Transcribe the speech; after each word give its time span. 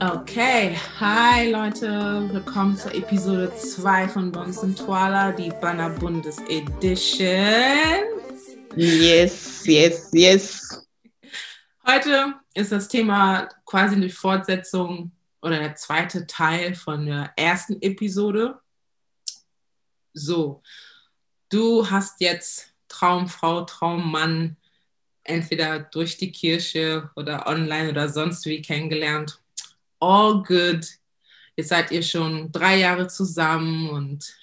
Okay, 0.00 0.76
hi 1.00 1.50
Leute, 1.50 2.28
willkommen 2.32 2.76
zur 2.76 2.94
Episode 2.94 3.52
2 3.52 4.06
von 4.06 4.30
Bons 4.30 4.58
und 4.58 4.76
Twala, 4.78 5.32
die 5.32 5.50
Banner 5.60 5.90
Bundes 5.90 6.38
Edition. 6.48 8.04
Yes, 8.76 9.66
yes, 9.66 10.10
yes. 10.12 10.86
Heute 11.84 12.34
ist 12.54 12.70
das 12.70 12.86
Thema 12.86 13.48
quasi 13.64 13.96
eine 13.96 14.08
Fortsetzung 14.08 15.10
oder 15.42 15.58
der 15.58 15.74
zweite 15.74 16.24
Teil 16.28 16.76
von 16.76 17.06
der 17.06 17.32
ersten 17.34 17.82
Episode. 17.82 18.60
So, 20.12 20.62
du 21.48 21.90
hast 21.90 22.20
jetzt 22.20 22.72
Traumfrau, 22.86 23.64
Traummann 23.64 24.56
entweder 25.28 25.80
durch 25.80 26.16
die 26.16 26.32
Kirche 26.32 27.10
oder 27.16 27.46
online 27.46 27.90
oder 27.90 28.08
sonst 28.08 28.46
wie 28.46 28.62
kennengelernt. 28.62 29.40
All 30.00 30.42
good. 30.42 30.86
Jetzt 31.56 31.68
seid 31.70 31.90
ihr 31.90 32.02
schon 32.02 32.52
drei 32.52 32.78
Jahre 32.78 33.08
zusammen 33.08 33.88
und 33.88 34.36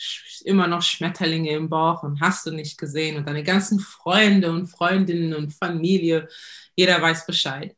immer 0.45 0.67
noch 0.67 0.81
Schmetterlinge 0.81 1.51
im 1.51 1.69
Bauch 1.69 2.03
und 2.03 2.19
hast 2.19 2.45
du 2.45 2.51
nicht 2.51 2.77
gesehen 2.77 3.17
und 3.17 3.27
deine 3.27 3.43
ganzen 3.43 3.79
Freunde 3.79 4.49
und 4.51 4.67
Freundinnen 4.67 5.33
und 5.33 5.53
Familie, 5.53 6.27
jeder 6.75 7.01
weiß 7.01 7.25
Bescheid. 7.25 7.75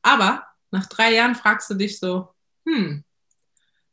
Aber 0.00 0.46
nach 0.70 0.86
drei 0.86 1.14
Jahren 1.14 1.34
fragst 1.34 1.70
du 1.70 1.74
dich 1.74 1.98
so, 1.98 2.28
hm, 2.66 3.04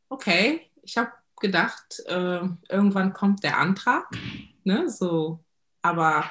okay, 0.08 0.70
ich 0.82 0.96
habe 0.96 1.12
gedacht, 1.40 2.00
äh, 2.06 2.40
irgendwann 2.68 3.12
kommt 3.12 3.42
der 3.42 3.58
Antrag, 3.58 4.08
ne, 4.64 4.88
so, 4.88 5.42
aber 5.82 6.30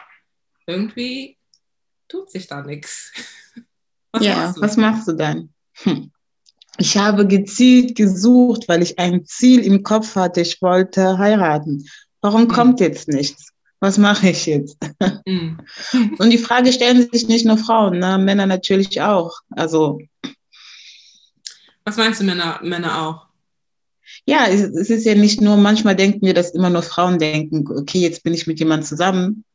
irgendwie 0.65 1.38
tut 2.09 2.29
sich 2.29 2.47
da 2.47 2.61
nichts. 2.61 3.13
Was 4.11 4.25
ja, 4.25 4.35
machst 4.35 4.61
was 4.61 4.77
machst 4.77 5.07
du 5.07 5.11
dann? 5.13 5.53
Hm. 5.83 6.11
Ich 6.79 6.97
habe 6.97 7.27
gezielt 7.27 7.95
gesucht, 7.95 8.67
weil 8.67 8.81
ich 8.81 8.97
ein 8.97 9.23
Ziel 9.23 9.59
im 9.59 9.83
Kopf 9.83 10.15
hatte. 10.15 10.41
Ich 10.41 10.61
wollte 10.63 11.19
heiraten. 11.19 11.87
Warum 12.21 12.43
mhm. 12.43 12.47
kommt 12.47 12.79
jetzt 12.79 13.07
nichts? 13.07 13.51
Was 13.79 13.99
mache 13.99 14.29
ich 14.29 14.47
jetzt? 14.47 14.77
Mhm. 15.25 15.59
Und 16.17 16.31
die 16.31 16.39
Frage 16.39 16.73
stellen 16.73 17.07
sich 17.11 17.27
nicht 17.27 17.45
nur 17.45 17.57
Frauen, 17.57 17.99
ne? 17.99 18.17
Männer 18.17 18.47
natürlich 18.47 18.99
auch. 19.01 19.39
Also. 19.51 19.99
Was 21.85 21.97
meinst 21.97 22.19
du, 22.19 22.23
Männer, 22.23 22.59
Männer 22.63 23.01
auch? 23.03 23.27
Ja, 24.25 24.47
es, 24.47 24.61
es 24.61 24.89
ist 24.89 25.05
ja 25.05 25.15
nicht 25.15 25.39
nur, 25.39 25.55
manchmal 25.55 25.95
denken 25.95 26.25
wir, 26.25 26.33
dass 26.33 26.51
immer 26.51 26.69
nur 26.69 26.81
Frauen 26.81 27.19
denken, 27.19 27.65
okay, 27.67 27.99
jetzt 27.99 28.23
bin 28.23 28.33
ich 28.33 28.47
mit 28.47 28.59
jemandem 28.59 28.87
zusammen, 28.87 29.45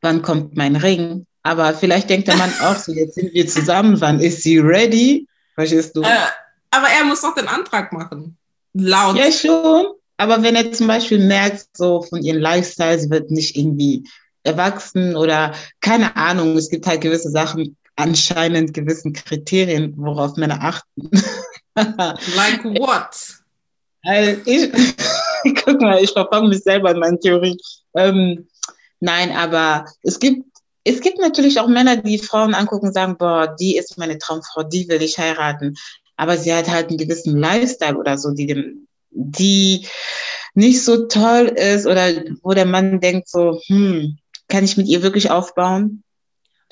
wann 0.00 0.22
kommt 0.22 0.56
mein 0.56 0.76
Ring? 0.76 1.26
Aber 1.46 1.74
vielleicht 1.74 2.10
denkt 2.10 2.26
der 2.26 2.36
Mann 2.36 2.52
auch 2.64 2.74
so, 2.74 2.90
jetzt 2.92 3.14
sind 3.14 3.32
wir 3.32 3.46
zusammen, 3.46 4.00
wann 4.00 4.18
ist 4.18 4.42
sie 4.42 4.58
ready? 4.58 5.28
Verstehst 5.54 5.94
du? 5.94 6.02
Äh, 6.02 6.08
aber 6.72 6.88
er 6.88 7.04
muss 7.04 7.20
doch 7.20 7.36
den 7.36 7.46
Antrag 7.46 7.92
machen. 7.92 8.36
Laut. 8.72 9.16
Ja, 9.16 9.30
schon. 9.30 9.86
Aber 10.16 10.42
wenn 10.42 10.56
er 10.56 10.72
zum 10.72 10.88
Beispiel 10.88 11.24
merkt, 11.24 11.68
so 11.72 12.02
von 12.02 12.20
ihrem 12.20 12.40
Lifestyle, 12.40 12.98
sie 12.98 13.10
wird 13.10 13.30
nicht 13.30 13.56
irgendwie 13.56 14.08
erwachsen 14.42 15.14
oder 15.14 15.54
keine 15.80 16.16
Ahnung, 16.16 16.56
es 16.56 16.68
gibt 16.68 16.84
halt 16.84 17.00
gewisse 17.00 17.30
Sachen, 17.30 17.76
anscheinend 17.94 18.74
gewissen 18.74 19.12
Kriterien, 19.12 19.94
worauf 19.96 20.36
Männer 20.36 20.58
achten. 20.60 21.10
like 21.76 22.64
what? 22.64 23.36
Also 24.02 24.40
ich, 24.46 24.72
guck 25.64 25.80
mal, 25.80 26.02
ich 26.02 26.10
verfange 26.10 26.48
mich 26.48 26.64
selber 26.64 26.90
in 26.90 26.98
meinen 26.98 27.20
Theorien. 27.20 27.56
Ähm, 27.94 28.48
nein, 28.98 29.30
aber 29.30 29.84
es 30.02 30.18
gibt 30.18 30.44
es 30.86 31.00
gibt 31.00 31.18
natürlich 31.18 31.58
auch 31.58 31.66
Männer, 31.66 31.96
die 31.96 32.18
Frauen 32.18 32.54
angucken 32.54 32.86
und 32.86 32.94
sagen, 32.94 33.16
boah, 33.18 33.56
die 33.58 33.76
ist 33.76 33.98
meine 33.98 34.18
Traumfrau, 34.18 34.62
die 34.62 34.88
will 34.88 35.02
ich 35.02 35.18
heiraten. 35.18 35.76
Aber 36.16 36.38
sie 36.38 36.54
hat 36.54 36.70
halt 36.70 36.88
einen 36.88 36.98
gewissen 36.98 37.36
Lifestyle 37.36 37.96
oder 37.96 38.16
so, 38.16 38.30
die 38.30 38.46
dem, 38.46 38.86
die 39.10 39.84
nicht 40.54 40.84
so 40.84 41.08
toll 41.08 41.46
ist 41.46 41.86
oder 41.86 42.12
wo 42.42 42.54
der 42.54 42.66
Mann 42.66 43.00
denkt 43.00 43.28
so, 43.28 43.60
hm, 43.66 44.16
kann 44.46 44.64
ich 44.64 44.76
mit 44.76 44.86
ihr 44.86 45.02
wirklich 45.02 45.30
aufbauen? 45.30 46.04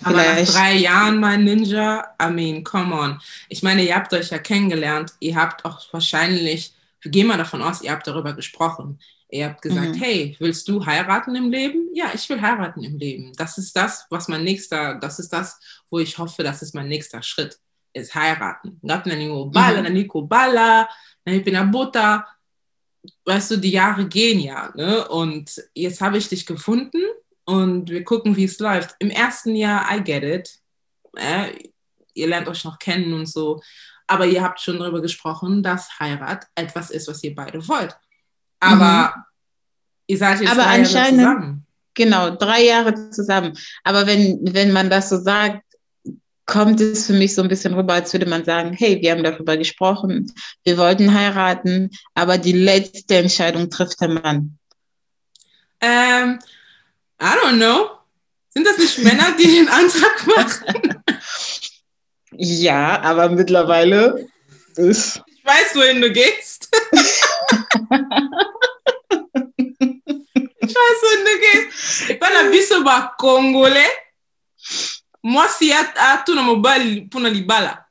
Aber 0.05 0.19
nach 0.19 0.47
drei 0.47 0.75
Jahren, 0.75 1.19
mein 1.19 1.43
Ninja, 1.43 2.15
I 2.23 2.31
mean, 2.31 2.63
come 2.63 2.95
on. 2.95 3.21
Ich 3.49 3.65
meine, 3.65 3.83
ihr 3.83 3.97
habt 3.97 4.13
euch 4.13 4.31
ja 4.31 4.39
kennengelernt. 4.39 5.13
Ihr 5.19 5.35
habt 5.35 5.65
auch 5.65 5.93
wahrscheinlich, 5.93 6.73
wir 7.01 7.11
gehen 7.11 7.27
mal 7.27 7.39
davon 7.39 7.63
aus, 7.63 7.83
ihr 7.83 7.91
habt 7.91 8.07
darüber 8.07 8.33
gesprochen. 8.33 9.01
Ihr 9.35 9.47
habt 9.47 9.63
gesagt, 9.63 9.97
mhm. 9.97 9.99
hey, 9.99 10.37
willst 10.39 10.69
du 10.69 10.87
heiraten 10.87 11.35
im 11.35 11.51
Leben? 11.51 11.89
Ja, 11.93 12.13
ich 12.15 12.29
will 12.29 12.41
heiraten 12.41 12.85
im 12.85 12.97
Leben. 12.97 13.33
Das 13.37 13.59
ist 13.59 13.75
das, 13.77 14.07
was 14.09 14.29
mein 14.29 14.45
nächster, 14.45 14.95
das 14.95 15.19
ist 15.19 15.33
das, 15.33 15.59
wo 15.91 15.99
ich 15.99 16.19
hoffe, 16.19 16.45
das 16.45 16.63
ist 16.63 16.73
mein 16.73 16.87
nächster 16.87 17.21
Schritt, 17.21 17.59
ist 17.95 18.15
heiraten. 18.15 18.79
Weißt 23.25 23.51
du, 23.51 23.57
die 23.57 23.73
Jahre 23.73 24.07
gehen 24.07 24.39
ja, 24.39 24.73
ne? 24.77 25.09
Und 25.09 25.61
jetzt 25.75 26.01
habe 26.01 26.17
ich 26.17 26.29
dich 26.29 26.47
gefunden 26.47 27.03
und 27.45 27.91
wir 27.91 28.05
gucken, 28.05 28.37
wie 28.37 28.45
es 28.45 28.61
läuft. 28.61 28.95
Im 29.01 29.11
ersten 29.11 29.57
Jahr, 29.57 29.85
I 29.93 30.01
get 30.01 30.23
it. 30.23 30.61
Äh, 31.17 31.71
ihr 32.15 32.29
lernt 32.29 32.47
euch 32.47 32.63
noch 32.63 32.79
kennen 32.79 33.13
und 33.13 33.27
so. 33.27 33.61
Aber 34.07 34.27
ihr 34.27 34.45
habt 34.45 34.61
schon 34.61 34.79
darüber 34.79 35.03
gesprochen, 35.03 35.65
dass 35.65 35.99
Heirat 35.99 36.47
etwas 36.55 36.91
ist, 36.91 37.09
was 37.09 37.25
ihr 37.25 37.35
beide 37.35 37.67
wollt. 37.67 37.99
Aber 38.65 39.15
mhm. 39.17 39.23
ihr 40.07 40.19
seid 40.19 40.41
jetzt 40.41 40.51
Aber 40.51 40.63
drei 40.63 40.79
anscheinend, 40.79 41.21
Jahre 41.21 41.35
zusammen. 41.35 41.67
Genau, 41.95 42.31
drei 42.31 42.65
Jahre 42.65 43.11
zusammen. 43.11 43.57
Aber 43.85 44.07
wenn, 44.07 44.41
wenn 44.43 44.73
man 44.73 44.91
das 44.91 45.09
so 45.09 45.21
sagt, 45.21 45.63
kommt 46.47 46.81
es 46.81 47.07
für 47.07 47.15
mich 47.15 47.35
so 47.35 47.43
ein 47.43 47.49
bisschen 47.49 47.75
rüber, 47.75 47.95
als 47.95 48.13
würde 48.13 48.27
man 48.27 48.45
sagen, 48.45 48.73
hey, 48.73 49.01
wir 49.01 49.13
haben 49.13 49.23
darüber 49.23 49.57
gesprochen, 49.57 50.33
wir 50.65 50.77
wollten 50.77 51.15
heiraten, 51.15 51.91
aber 52.15 52.39
die 52.39 52.53
letzte 52.53 53.17
Entscheidung 53.17 53.71
trifft 53.71 54.01
der 54.01 54.09
Mann. 54.09 54.59
Ähm, 55.81 56.39
I 57.21 57.25
don't 57.25 57.57
know. 57.57 57.91
Sind 58.51 58.67
das 58.67 58.79
nicht 58.79 58.99
Männer, 58.99 59.35
die 59.39 59.47
den 59.47 59.69
Antrag 59.69 60.27
machen? 60.27 61.03
ja, 62.33 63.01
aber 63.03 63.29
mittlerweile 63.31 64.27
ist. 64.77 65.23
Ich 65.27 65.45
weiß, 65.45 65.75
wohin 65.75 66.01
du 66.01 66.11
gehst. 66.11 66.69
wohin 71.05 71.25
du 71.25 71.35
gehst. 71.41 72.11
epana 72.11 72.51
biso 72.51 72.83
bakongole 72.83 73.85
mwasi 75.23 75.73
atuna 75.73 76.43
mobali 76.43 77.01
mpona 77.01 77.31
libala. 77.31 77.85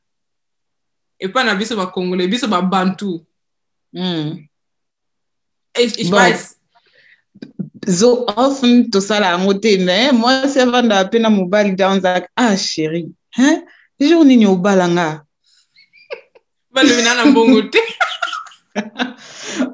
Epai 1.19 1.45
na 1.45 1.55
biso 1.55 1.75
bakongole 1.75 2.27
biso 2.27 2.47
babantu 2.47 3.25
mm. 3.93 4.47
so 7.87 8.25
offen 8.37 8.91
tosala 8.91 9.27
yango 9.27 9.53
te 9.53 9.77
me 9.77 10.11
mwasi 10.11 10.59
avanda 10.59 11.03
mpe 11.03 11.19
na 11.19 11.29
mobali 11.29 11.71
da 11.75 11.89
onzaka 11.89 12.29
ah 12.35 12.57
sheri 12.57 13.09
jour 13.99 14.25
nini 14.25 14.45
obalanga 14.45 15.25
balobi 16.71 17.01
na 17.01 17.15
na 17.15 17.25
mbongo 17.25 17.61
te 17.61 17.79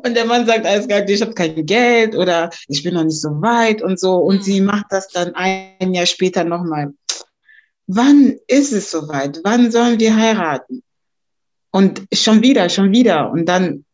und 0.03 0.13
der 0.15 0.25
Mann 0.25 0.45
sagt 0.45 0.65
alles 0.65 0.87
gesagt, 0.87 1.09
ich 1.09 1.21
habe 1.21 1.33
kein 1.33 1.65
Geld 1.65 2.15
oder 2.15 2.49
ich 2.67 2.83
bin 2.83 2.93
noch 2.93 3.03
nicht 3.03 3.21
so 3.21 3.29
weit 3.41 3.81
und 3.81 3.99
so. 3.99 4.15
Und 4.15 4.37
mhm. 4.37 4.41
sie 4.43 4.61
macht 4.61 4.85
das 4.89 5.07
dann 5.09 5.33
ein 5.35 5.93
Jahr 5.93 6.05
später 6.05 6.43
nochmal. 6.43 6.93
Wann 7.87 8.35
ist 8.47 8.71
es 8.71 8.91
soweit? 8.91 9.39
Wann 9.43 9.71
sollen 9.71 9.99
wir 9.99 10.15
heiraten? 10.15 10.83
Und 11.71 12.03
schon 12.13 12.41
wieder, 12.41 12.69
schon 12.69 12.91
wieder. 12.91 13.31
Und 13.31 13.45
dann 13.45 13.85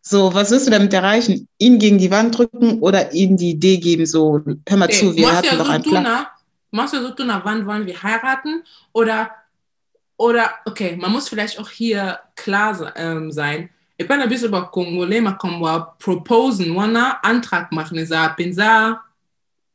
so, 0.00 0.32
was 0.32 0.50
wirst 0.50 0.66
du 0.66 0.70
damit 0.70 0.92
erreichen? 0.92 1.48
Ihn 1.58 1.78
gegen 1.78 1.98
die 1.98 2.10
Wand 2.10 2.38
drücken 2.38 2.80
oder 2.80 3.12
ihm 3.12 3.36
die 3.36 3.50
Idee 3.50 3.76
geben, 3.76 4.06
so, 4.06 4.40
hör 4.66 4.76
mal 4.76 4.88
zu, 4.90 5.14
wir 5.14 5.36
hatten 5.36 5.58
doch 5.58 5.68
einen 5.68 5.84
Plan. 5.84 6.26
Machst 6.70 6.94
du 6.94 7.00
so 7.00 7.10
tun, 7.10 7.30
wann 7.42 7.66
wollen 7.66 7.86
wir 7.86 8.02
heiraten? 8.02 8.62
Oder, 8.92 9.30
oder, 10.16 10.50
okay, 10.64 10.96
man 10.96 11.12
muss 11.12 11.28
vielleicht 11.28 11.58
auch 11.58 11.68
hier 11.68 12.20
klar 12.36 12.92
ähm, 12.96 13.32
sein 13.32 13.70
epai 13.98 14.18
na 14.18 14.26
biso 14.26 14.48
bakongole 14.48 15.20
makambo 15.20 15.68
ya 15.68 15.80
proposen 15.98 16.70
wana 16.70 17.22
antrag 17.22 17.72
machen 17.72 17.98
eza 17.98 18.28
mpenza 18.28 19.00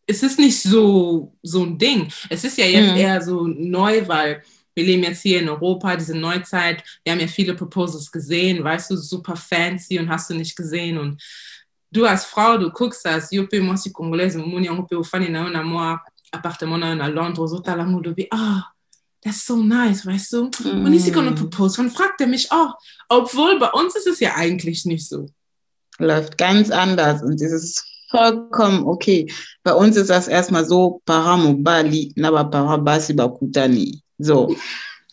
es 0.08 0.24
ist 0.24 0.40
nicht 0.40 0.62
so 0.62 1.32
so 1.44 1.64
ein 1.64 1.78
Ding 1.78 2.08
es 2.30 2.44
ist 2.44 2.58
ja 2.58 2.66
jetzt 2.66 2.92
mhm. 2.92 2.98
eher 2.98 3.22
so 3.22 3.48
neu 3.48 4.08
weil 4.08 4.42
wir 4.76 4.86
leben 4.86 5.04
jetzt 5.04 5.22
hier 5.22 5.40
in 5.40 5.50
Europa, 5.50 5.96
diese 5.96 6.18
Neuzeit. 6.18 6.84
Wir 7.04 7.14
haben 7.14 7.20
ja 7.20 7.28
viele 7.28 7.54
Proposals 7.54 8.12
gesehen, 8.12 8.64
weißt 8.64 8.92
du, 8.92 8.98
super 8.98 9.36
fancy 9.36 10.00
und 10.00 10.10
hast 10.10 10.30
du 10.30 10.34
nicht 10.34 10.56
gesehen. 10.56 10.98
Und 10.98 11.22
du 11.92 12.06
als 12.06 12.26
Frau, 12.26 12.58
du 12.58 12.72
guckst 12.72 13.06
das, 13.06 13.32
yo 13.32 13.46
pe 13.48 13.60
moi 13.62 13.78
si 13.78 13.92
congolaise, 13.92 14.38
moni 14.38 14.66
yango 14.66 14.84
pe 14.84 14.96
ufani 14.96 15.30
na 15.30 15.44
yo 15.44 15.50
na 15.50 15.64
moi 15.64 15.98
appartement 16.32 16.80
na 16.80 16.90
yo 16.90 16.96
na 16.96 17.08
Londres, 17.08 17.40
ozotala 17.40 17.86
mu 17.86 18.02
dobi, 18.02 18.28
ah, 18.32 18.72
das 19.24 19.38
ist 19.38 19.48
so 19.48 19.58
nice, 19.58 20.06
weißt 20.06 20.34
du? 20.34 20.50
Mm. 20.64 20.86
Und 20.86 20.94
ich 20.94 21.04
sehe 21.04 21.18
eine 21.18 21.32
Propose 21.32 21.82
und 21.82 21.92
fragt 21.92 22.22
er 22.22 22.28
mich 22.28 22.52
auch, 22.52 22.76
obwohl 23.10 23.60
bei 23.60 23.70
uns 23.70 23.96
ist 23.96 24.08
es 24.08 24.20
ja 24.20 24.36
eigentlich 24.36 24.86
nicht 24.86 25.08
so. 25.08 25.28
Läuft 26.00 26.38
ganz 26.38 26.72
anders 26.72 27.22
und 27.22 27.40
das 27.42 27.52
ist 27.52 27.86
vollkommen 28.10 28.86
okay. 28.86 29.32
Bei 29.64 29.74
uns 29.74 29.96
ist 29.96 30.10
das 30.10 30.28
erstmal 30.28 30.66
so, 30.66 31.02
paramobali, 31.06 32.14
naba 32.16 32.44
parabasi 32.44 33.14
bakutani. 33.14 34.02
So. 34.18 34.56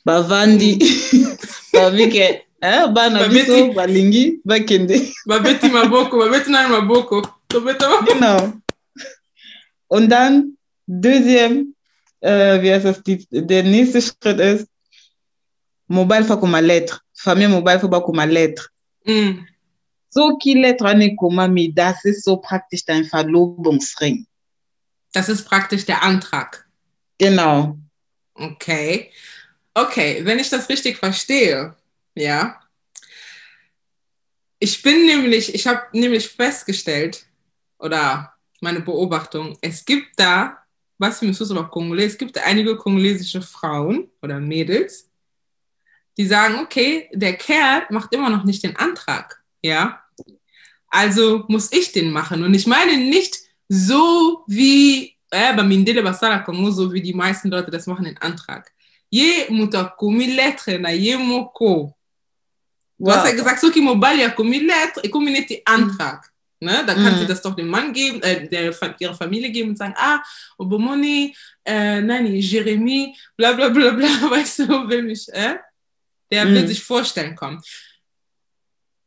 bavandi 0.04 0.78
bavike 1.72 2.44
eh, 2.60 2.88
bana 2.88 3.28
biso 3.28 3.72
balingi 3.72 4.40
bakende 4.44 5.12
babeti 5.26 5.68
maboko 5.68 6.18
babeti 6.18 6.50
nani 6.50 6.68
maboko 6.68 7.22
genau 8.06 8.52
und 9.88 10.08
dann 10.08 10.56
deuxième 10.86 11.74
äh, 12.20 12.62
wie 12.62 12.72
heißt 12.72 12.84
das? 12.84 13.02
Die, 13.02 13.26
der 13.30 13.62
nächste 13.62 14.00
Schritt 14.02 14.40
ist 14.40 14.68
mobile 15.86 16.24
fa 16.24 16.36
koma 16.36 16.60
lettre. 16.60 17.00
Famille 17.14 17.48
mobile 17.48 17.80
fa 17.80 17.86
bakoma 17.86 18.24
lettre. 18.24 18.68
Mm. 19.04 19.46
soki 20.10 20.54
lettre 20.54 20.84
wana 20.84 21.04
ekomami 21.04 21.72
das 21.72 22.04
ist 22.04 22.24
so 22.24 22.36
praktisch 22.36 22.84
dein 22.84 23.04
verlobungsring. 23.04 24.26
Das 25.12 25.28
ist 25.28 25.44
praktisch 25.44 25.86
der 25.86 26.02
Antrag. 26.02 26.66
Genau. 27.18 27.78
Okay. 28.34 29.10
Okay 29.74 30.24
wenn 30.24 30.38
ich 30.38 30.50
das 30.50 30.68
richtig 30.68 30.98
verstehe 30.98 31.74
ja. 32.14 32.60
Ich 34.58 34.82
bin 34.82 35.06
nämlich 35.06 35.54
ich 35.54 35.66
habe 35.66 35.82
nämlich 35.92 36.28
festgestellt 36.28 37.24
oder 37.78 38.34
meine 38.60 38.80
Beobachtung 38.80 39.56
es 39.60 39.84
gibt 39.84 40.18
da 40.18 40.59
was 41.00 41.20
wir 41.20 41.28
müssen 41.28 41.54
noch 41.54 41.70
Kongolais 41.70 42.12
es 42.12 42.18
gibt 42.18 42.38
einige 42.38 42.76
kongolesische 42.76 43.42
Frauen 43.42 44.08
oder 44.22 44.38
Mädels 44.38 45.10
die 46.16 46.26
sagen, 46.26 46.56
okay, 46.58 47.08
der 47.12 47.34
Kerl 47.34 47.86
macht 47.88 48.12
immer 48.12 48.28
noch 48.28 48.44
nicht 48.44 48.62
den 48.62 48.76
Antrag, 48.76 49.42
ja, 49.62 50.02
also 50.90 51.44
muss 51.48 51.72
ich 51.72 51.92
den 51.92 52.10
machen. 52.10 52.42
Und 52.42 52.52
ich 52.52 52.66
meine 52.66 52.96
nicht 52.96 53.38
so 53.68 54.44
wie 54.46 55.16
äh, 55.30 55.54
bei 55.54 55.62
Mindele 55.62 56.02
Basara 56.02 56.40
Kongo, 56.40 56.70
so 56.70 56.92
wie 56.92 57.00
die 57.00 57.14
meisten 57.14 57.48
Leute 57.48 57.70
das 57.70 57.86
machen, 57.86 58.04
den 58.04 58.18
Antrag. 58.18 58.70
Je 59.08 59.46
mutakomi 59.48 60.26
lettre 60.26 60.78
na 60.78 60.90
je 60.90 61.16
moko. 61.16 61.96
Du 62.98 63.10
hast 63.10 63.26
ja 63.26 63.32
gesagt, 63.32 63.60
so 63.60 63.68
mobile 63.80 64.20
ja 64.20 64.28
ich 65.02 65.10
komme 65.10 65.30
nicht 65.30 65.50
den 65.50 65.60
Antrag. 65.64 66.29
Ne? 66.60 66.84
Da 66.86 66.94
kann 66.94 67.18
sie 67.18 67.26
das 67.26 67.40
doch 67.40 67.56
dem 67.56 67.68
Mann 67.68 67.92
geben, 67.92 68.22
äh, 68.22 68.46
der, 68.46 68.74
ihrer 68.98 69.14
Familie 69.14 69.50
geben 69.50 69.70
und 69.70 69.78
sagen, 69.78 69.94
ah, 69.96 70.22
Obomoni, 70.58 71.34
äh, 71.64 72.02
Nani, 72.02 72.38
Jeremy, 72.38 73.16
bla 73.34 73.52
bla 73.52 73.70
bla 73.70 73.92
bla, 73.92 74.06
weißt 74.30 74.60
du, 74.60 74.88
will 74.88 75.02
mich, 75.02 75.26
äh? 75.32 75.56
der 76.30 76.44
mhm. 76.44 76.54
wird 76.54 76.68
sich 76.68 76.82
vorstellen 76.82 77.34
kommen. 77.34 77.62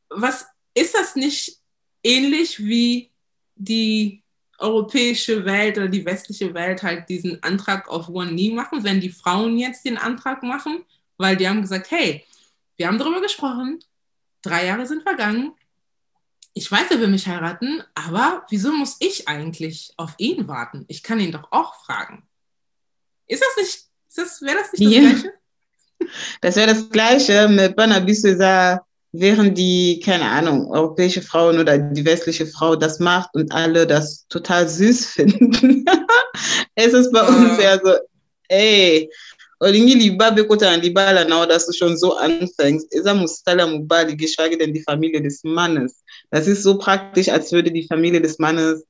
Was 0.09 0.45
ist 0.73 0.95
das 0.95 1.15
nicht 1.15 1.57
ähnlich 2.03 2.59
wie 2.59 3.11
die 3.55 4.23
europäische 4.57 5.45
Welt 5.45 5.77
oder 5.77 5.88
die 5.88 6.05
westliche 6.05 6.53
Welt 6.53 6.83
halt 6.83 7.09
diesen 7.09 7.41
Antrag 7.44 7.88
auf 7.88 8.09
One 8.09 8.31
Knee 8.31 8.51
machen, 8.51 8.83
wenn 8.83 9.00
die 9.01 9.09
Frauen 9.09 9.57
jetzt 9.57 9.85
den 9.85 9.97
Antrag 9.97 10.41
machen, 10.44 10.83
weil 11.17 11.35
die 11.35 11.47
haben 11.47 11.61
gesagt, 11.61 11.91
hey, 11.91 12.25
wir 12.77 12.88
haben 12.88 12.97
darüber 12.97 13.21
gesprochen, 13.21 13.79
drei 14.41 14.65
Jahre 14.65 14.88
sind 14.88 15.03
vergangen, 15.03 15.53
ich 16.53 16.71
weiß, 16.71 16.91
er 16.91 17.00
will 17.00 17.07
mich 17.07 17.27
heiraten, 17.27 17.83
aber 17.95 18.45
wieso 18.50 18.71
muss 18.71 18.97
ich 19.00 19.27
eigentlich 19.27 19.94
auf 19.97 20.13
ihn 20.17 20.47
warten? 20.47 20.85
Ich 20.88 21.01
kann 21.03 21.19
ihn 21.19 21.31
doch 21.31 21.51
auch 21.51 21.75
fragen. 21.83 22.23
Ist 23.27 23.44
das 23.44 23.63
nicht, 23.63 23.79
das, 24.15 24.41
wäre 24.41 24.57
das 24.57 24.71
nicht 24.73 24.85
das 24.85 24.94
Ja. 24.94 25.09
Gleiche? 25.09 25.33
Das 26.41 26.57
wäre 26.57 26.67
das 26.67 26.89
Gleiche 26.89 27.47
mit 27.47 27.77
Banabisusa, 27.77 28.85
während 29.13 29.57
die, 29.57 30.01
keine 30.03 30.25
Ahnung, 30.25 30.69
europäische 30.69 31.21
Frauen 31.21 31.59
oder 31.59 31.77
die 31.77 32.03
westliche 32.03 32.45
Frau 32.45 32.75
das 32.75 33.00
macht 33.00 33.33
und 33.35 33.53
alle 33.53 33.88
das 33.88 34.27
total 34.27 34.67
süß 34.67 35.05
finden. 35.13 35.85
es 36.75 36.94
ist 36.94 37.11
bei 37.13 37.21
uns 37.21 37.57
ja 37.63 37.79
so, 37.81 37.94
ey, 38.50 39.09
olingi 39.63 40.18
kota 40.48 40.65
na 40.65 40.77
libala 40.77 41.24
dass 41.48 41.65
du 41.68 41.74
schon 41.74 41.98
so 41.98 42.15
anfängst. 42.18 42.94
Esa 42.94 43.13
mustala 43.13 43.65
mubali, 43.68 44.15
geschweige 44.15 44.57
denn 44.57 44.74
die 44.74 44.83
Familie 44.83 45.21
des 45.21 45.44
Mannes. 45.44 46.04
Das 46.31 46.48
ist 46.48 46.63
so 46.63 46.77
praktisch, 46.77 47.30
als 47.30 47.51
würde 47.51 47.71
die 47.71 47.88
Familie 47.88 48.21
des 48.21 48.39
Mannes 48.39 48.83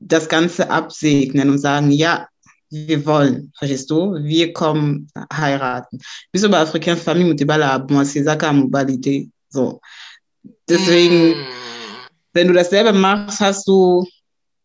das 0.00 0.28
Ganze 0.28 0.70
absegnen 0.70 1.50
und 1.50 1.58
sagen, 1.58 1.90
ja, 1.90 2.28
wir 2.70 3.06
wollen, 3.06 3.52
verstehst 3.56 3.90
du? 3.90 4.14
Wir 4.22 4.52
kommen 4.52 5.08
heiraten. 5.32 6.00
Biso 6.32 6.48
ba 6.48 6.62
africain 6.62 6.96
famille 6.96 7.28
mutibala 7.28 7.78
mwasi 7.88 8.22
zaka 8.24 8.52
mubalide. 8.52 9.28
So. 9.48 9.80
Deswegen, 10.68 11.30
Mm. 11.30 11.46
wenn 12.32 12.48
du 12.48 12.54
das 12.54 12.70
selber 12.70 12.92
machst, 12.92 13.40
hast 13.40 13.66
du 13.68 14.04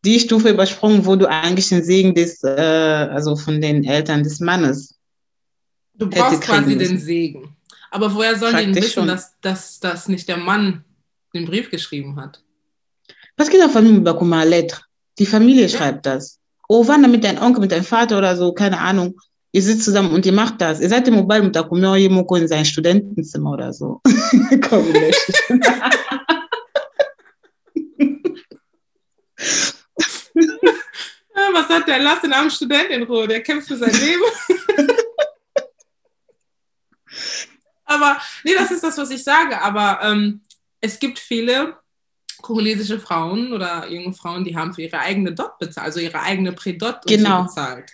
die 0.03 0.19
Stufe 0.19 0.49
übersprungen, 0.49 1.05
wo 1.05 1.15
du 1.15 1.29
eigentlich 1.29 1.69
den 1.69 1.83
Segen 1.83 2.15
des, 2.15 2.43
äh, 2.43 2.49
also 2.49 3.35
von 3.35 3.61
den 3.61 3.83
Eltern 3.83 4.23
des 4.23 4.39
Mannes. 4.39 4.97
Du 5.93 6.09
brauchst 6.09 6.41
quasi 6.41 6.77
den 6.77 6.97
Segen. 6.97 7.55
Aber 7.91 8.13
woher 8.13 8.37
sollen 8.37 8.55
die 8.55 8.63
denn 8.63 8.71
Praktisch 8.71 8.91
wissen, 8.91 8.99
schon. 9.01 9.07
dass, 9.07 9.33
dass, 9.41 9.79
dass 9.79 10.07
nicht 10.07 10.27
der 10.27 10.37
Mann 10.37 10.83
den 11.33 11.45
Brief 11.45 11.69
geschrieben 11.69 12.15
hat? 12.15 12.41
Was 13.37 13.49
geht 13.49 13.63
auf 13.63 13.73
Familie 13.73 14.01
bakuma 14.01 14.43
lettre? 14.43 14.81
Die 15.19 15.25
Familie 15.25 15.69
schreibt 15.69 16.05
das. 16.05 16.39
Oh, 16.67 16.87
wann 16.87 17.09
mit 17.11 17.23
deinem 17.23 17.41
Onkel, 17.41 17.61
mit 17.61 17.71
deinem 17.71 17.83
Vater 17.83 18.17
oder 18.17 18.35
so, 18.35 18.53
keine 18.53 18.79
Ahnung. 18.79 19.19
Ihr 19.51 19.61
sitzt 19.61 19.83
zusammen 19.83 20.11
und 20.11 20.25
ihr 20.25 20.31
macht 20.31 20.61
das. 20.61 20.79
Ihr 20.79 20.87
seid 20.87 21.07
im 21.09 21.15
Mobile 21.15 21.43
mit 21.43 21.57
Akumeo 21.57 21.95
Yemoko 21.95 22.37
in 22.37 22.47
sein 22.47 22.63
Studentenzimmer 22.63 23.51
oder 23.51 23.73
so. 23.73 23.99
Komm, 24.69 24.85
was 31.53 31.69
hat 31.69 31.87
der? 31.87 31.99
Lass 31.99 32.21
den 32.21 32.33
armen 32.33 32.51
Student 32.51 32.89
in 32.89 33.03
Ruhe, 33.03 33.27
der 33.27 33.41
kämpft 33.41 33.67
für 33.67 33.77
sein 33.77 33.91
Leben. 33.93 34.23
aber, 37.85 38.17
nee, 38.43 38.53
das 38.53 38.71
ist 38.71 38.83
das, 38.83 38.97
was 38.97 39.09
ich 39.11 39.23
sage. 39.23 39.61
Aber 39.61 39.99
ähm, 40.03 40.41
es 40.79 40.99
gibt 40.99 41.19
viele 41.19 41.75
kongolesische 42.41 42.99
Frauen 42.99 43.53
oder 43.53 43.87
junge 43.89 44.13
Frauen, 44.13 44.43
die 44.43 44.55
haben 44.55 44.73
für 44.73 44.81
ihre 44.81 44.97
eigene 44.99 45.33
Dot 45.33 45.59
bezahlt, 45.59 45.85
also 45.85 45.99
ihre 45.99 46.19
eigene 46.21 46.53
Predot 46.53 46.95
und 47.05 47.07
Genau. 47.07 47.43
bezahlt. 47.43 47.91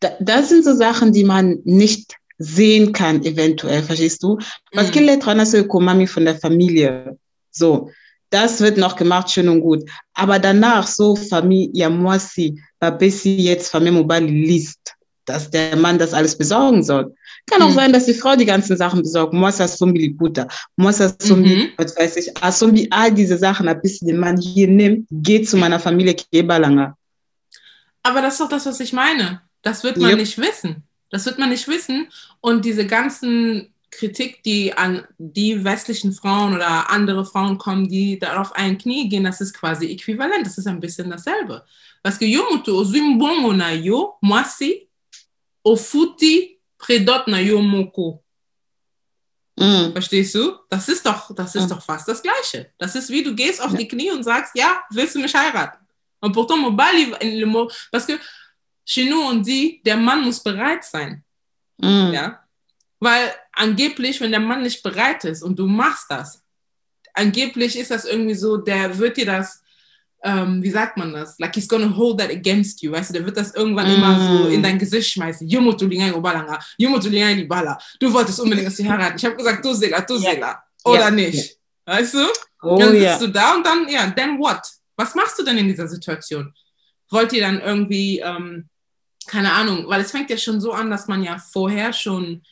Da- 0.00 0.16
Das 0.20 0.48
sind 0.48 0.64
so 0.64 0.74
Sachen, 0.74 1.12
die 1.12 1.22
man 1.24 1.60
nicht 1.64 2.16
sehen 2.38 2.92
kann, 2.92 3.22
eventuell, 3.24 3.82
verstehst 3.84 4.22
du? 4.24 4.38
Was 4.72 4.88
Mhm. 4.88 4.92
gibt 4.92 5.06
lettre 5.06 5.34
na 5.36 5.46
so 5.46 5.64
Komami 5.66 6.06
von 6.08 6.24
der 6.24 6.34
Familie? 6.36 7.16
So. 7.52 7.90
Das 8.34 8.60
wird 8.60 8.76
noch 8.78 8.96
gemacht, 8.96 9.30
schön 9.30 9.48
und 9.48 9.60
gut. 9.60 9.82
Aber 10.14 10.38
danach, 10.40 10.86
so 10.88 11.14
Familie, 11.14 11.70
ja, 11.72 11.88
Moisi, 11.88 12.60
Babesi 12.80 13.36
jetzt 13.36 13.70
Familie 13.70 13.92
Mobile 14.00 14.26
liest, 14.26 14.80
dass 15.24 15.48
der 15.50 15.76
Mann 15.76 15.98
das 15.98 16.12
alles 16.12 16.36
besorgen 16.36 16.82
soll. 16.82 17.14
Kann 17.48 17.62
auch 17.62 17.70
Mhm. 17.70 17.74
sein, 17.74 17.92
dass 17.92 18.06
die 18.06 18.14
Frau 18.14 18.34
die 18.34 18.44
ganzen 18.44 18.76
Sachen 18.76 19.02
besorgt. 19.02 19.32
Moisa 19.34 19.68
Sumbi 19.68 20.00
Liputa, 20.06 20.48
Moisa 20.76 21.14
Sumbi, 21.20 21.54
Mhm. 21.56 21.68
was 21.76 21.96
weiß 21.96 22.16
ich, 22.16 22.36
Asumbi, 22.42 22.88
all 22.90 23.12
diese 23.12 23.38
Sachen, 23.38 23.66
bis 23.82 24.00
den 24.00 24.18
Mann 24.18 24.36
hier 24.38 24.66
nimmt, 24.66 25.06
geht 25.10 25.48
zu 25.48 25.56
meiner 25.56 25.78
Familie 25.78 26.14
Kebalanga. 26.14 26.96
Aber 28.02 28.20
das 28.20 28.34
ist 28.34 28.40
doch 28.40 28.48
das, 28.48 28.66
was 28.66 28.80
ich 28.80 28.92
meine. 28.92 29.40
Das 29.62 29.84
wird 29.84 29.96
man 29.96 30.10
Yep. 30.10 30.18
nicht 30.18 30.38
wissen. 30.38 30.82
Das 31.10 31.24
wird 31.26 31.38
man 31.38 31.50
nicht 31.50 31.68
wissen. 31.68 32.08
Und 32.40 32.64
diese 32.64 32.84
ganzen 32.86 33.72
Kritik, 33.98 34.42
die 34.42 34.72
an 34.72 35.06
die 35.18 35.62
westlichen 35.64 36.12
Frauen 36.12 36.54
oder 36.54 36.90
andere 36.90 37.24
Frauen 37.24 37.58
kommen, 37.58 37.88
die 37.88 38.18
da 38.18 38.40
auf 38.40 38.52
ein 38.52 38.78
Knie 38.78 39.08
gehen, 39.08 39.24
das 39.24 39.40
ist 39.40 39.54
quasi 39.54 39.86
äquivalent. 39.90 40.44
Das 40.46 40.58
ist 40.58 40.66
ein 40.66 40.80
bisschen 40.80 41.10
dasselbe. 41.10 41.64
Parce 42.02 42.18
que 42.18 42.26
yo 42.26 42.42
moto 42.50 42.76
ozwi 42.78 43.00
mbongo 43.00 43.52
na 43.52 43.70
yo 43.72 44.16
mwasi 44.20 44.88
ofuti 45.62 46.58
predot 46.78 47.26
na 47.26 47.38
yo 47.40 47.60
moko. 47.62 48.22
Mm. 49.56 49.92
Verstehst 49.92 50.34
du? 50.34 50.58
Das 50.68 50.88
ist 50.88 51.06
doch, 51.06 51.34
das 51.34 51.54
ist 51.54 51.64
Mhm. 51.64 51.68
doch 51.68 51.82
fast 51.82 52.08
das 52.08 52.20
Gleiche. 52.22 52.72
Das 52.76 52.94
ist 52.96 53.08
wie 53.08 53.22
du 53.22 53.34
gehst 53.34 53.62
auf 53.62 53.74
die 53.74 53.86
Knie 53.86 54.10
und 54.10 54.24
sagst, 54.24 54.52
ja, 54.56 54.82
willst 54.90 55.14
du 55.14 55.20
mich 55.20 55.34
heiraten? 55.34 55.78
Und 56.20 56.32
pourtant, 56.32 56.60
mon 56.60 56.74
bali, 56.76 57.12
parce 57.92 58.06
que 58.06 58.18
chez 58.84 59.08
nous, 59.08 59.22
on 59.22 59.40
dit, 59.42 59.80
der 59.84 59.96
Mann 59.96 60.22
muss 60.24 60.42
bereit 60.42 60.84
sein. 60.84 61.22
Mm. 61.78 62.12
Ja? 62.12 62.43
Weil 63.04 63.32
angeblich, 63.52 64.20
wenn 64.20 64.30
der 64.30 64.40
Mann 64.40 64.62
nicht 64.62 64.82
bereit 64.82 65.24
ist 65.24 65.42
und 65.42 65.58
du 65.58 65.66
machst 65.66 66.06
das, 66.08 66.42
angeblich 67.12 67.78
ist 67.78 67.90
das 67.90 68.04
irgendwie 68.04 68.34
so, 68.34 68.56
der 68.56 68.96
wird 68.98 69.16
dir 69.16 69.26
das, 69.26 69.62
ähm, 70.22 70.62
wie 70.62 70.70
sagt 70.70 70.96
man 70.96 71.12
das? 71.12 71.38
Like 71.38 71.54
he's 71.54 71.68
gonna 71.68 71.94
hold 71.94 72.18
that 72.18 72.30
against 72.30 72.82
you, 72.82 72.90
weißt 72.92 73.10
du, 73.10 73.14
der 73.14 73.26
wird 73.26 73.36
das 73.36 73.54
irgendwann 73.54 73.88
Mm. 73.90 73.94
immer 73.94 74.12
so 74.38 74.48
in 74.48 74.62
dein 74.62 74.78
Gesicht 74.78 75.10
schmeißen. 75.12 75.46
Obalanga. 76.14 76.58
Du 78.00 78.12
wolltest 78.12 78.40
unbedingt, 78.40 78.66
dass 78.68 78.76
sie 78.76 78.88
heiraten. 78.88 79.16
Ich 79.18 79.24
habe 79.24 79.36
gesagt, 79.36 79.64
du 79.64 79.72
Sela, 79.74 80.00
du. 80.00 80.16
Sela. 80.16 80.62
Oder 80.84 81.00
Ja. 81.00 81.10
nicht? 81.10 81.58
Weißt 81.84 82.14
du? 82.14 82.26
Oh 82.62 82.78
dann 82.78 82.92
sitzt 82.92 83.02
ja. 83.04 83.18
du 83.18 83.26
da 83.28 83.54
und 83.54 83.66
dann, 83.66 83.86
ja, 83.88 84.10
then 84.12 84.38
what? 84.38 84.62
Was 84.96 85.14
machst 85.14 85.38
du 85.38 85.42
denn 85.44 85.58
in 85.58 85.68
dieser 85.68 85.86
Situation? 85.88 86.54
Wollt 87.10 87.32
ihr 87.34 87.42
dann 87.42 87.60
irgendwie, 87.60 88.20
ähm, 88.20 88.68
keine 89.26 89.52
Ahnung, 89.52 89.84
weil 89.88 90.00
es 90.00 90.10
fängt 90.10 90.30
ja 90.30 90.38
schon 90.38 90.60
so 90.60 90.72
an, 90.72 90.90
dass 90.90 91.06
man 91.06 91.22
ja 91.22 91.36
vorher 91.38 91.92
schon, 91.92 92.42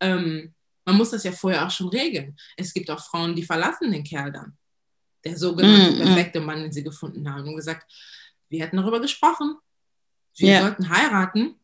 ähm, 0.00 0.52
man 0.84 0.96
muss 0.96 1.10
das 1.10 1.24
ja 1.24 1.32
vorher 1.32 1.66
auch 1.66 1.70
schon 1.70 1.88
regeln. 1.88 2.36
Es 2.56 2.72
gibt 2.72 2.90
auch 2.90 3.04
Frauen, 3.04 3.34
die 3.34 3.42
verlassen 3.42 3.90
den 3.90 4.04
Kerl 4.04 4.30
dann. 4.32 4.56
Der 5.24 5.36
sogenannte 5.36 5.92
Mm, 5.92 5.94
mm. 5.96 5.98
perfekte 6.02 6.40
Mann, 6.40 6.62
den 6.62 6.72
sie 6.72 6.84
gefunden 6.84 7.28
haben 7.32 7.48
und 7.48 7.56
gesagt, 7.56 7.90
wir 8.48 8.62
hätten 8.64 8.76
darüber 8.76 9.00
gesprochen. 9.00 9.56
Wir 10.36 10.52
Ja. 10.52 10.60
sollten 10.62 10.88
heiraten. 10.88 11.56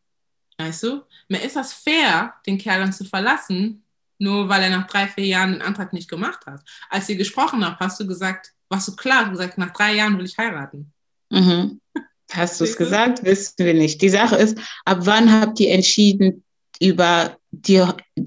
Weißt 0.59 0.83
du? 0.83 1.03
Mir 1.29 1.43
ist 1.43 1.57
das 1.57 1.73
fair, 1.73 2.35
den 2.47 2.59
Kerl 2.59 2.81
dann 2.81 2.93
zu 2.93 3.05
verlassen, 3.05 3.85
nur 4.19 4.49
weil 4.49 4.63
er 4.63 4.71
nach 4.71 4.87
drei, 4.87 5.07
vier 5.07 5.27
Jahren 5.27 5.53
den 5.53 5.63
Antrag 5.63 5.93
nicht 5.93 6.09
gemacht 6.11 6.45
hat. 6.47 6.61
Als 6.91 7.09
ihr 7.09 7.17
gesprochen 7.17 7.65
habt, 7.65 7.81
hast 7.81 8.01
du 8.01 8.07
gesagt, 8.07 8.53
warst 8.69 8.89
du 8.89 8.97
klar, 8.97 9.25
du 9.27 9.31
gesagt, 9.33 9.59
nach 9.59 9.73
drei 9.73 9.95
Jahren 9.95 10.19
will 10.19 10.25
ich 10.25 10.37
heiraten. 10.39 10.93
Mhm. 11.31 11.81
Hast 12.33 12.61
du 12.61 12.65
es 12.65 12.77
gesagt? 12.77 13.23
Wissen 13.25 13.55
wir 13.59 13.75
nicht. 13.75 14.01
Die 14.03 14.09
Sache 14.09 14.37
ist, 14.37 14.59
ab 14.85 14.99
wann 15.03 15.31
habt 15.31 15.61
ihr 15.61 15.73
entschieden, 15.73 16.45
über 16.81 17.37
die 17.53 17.83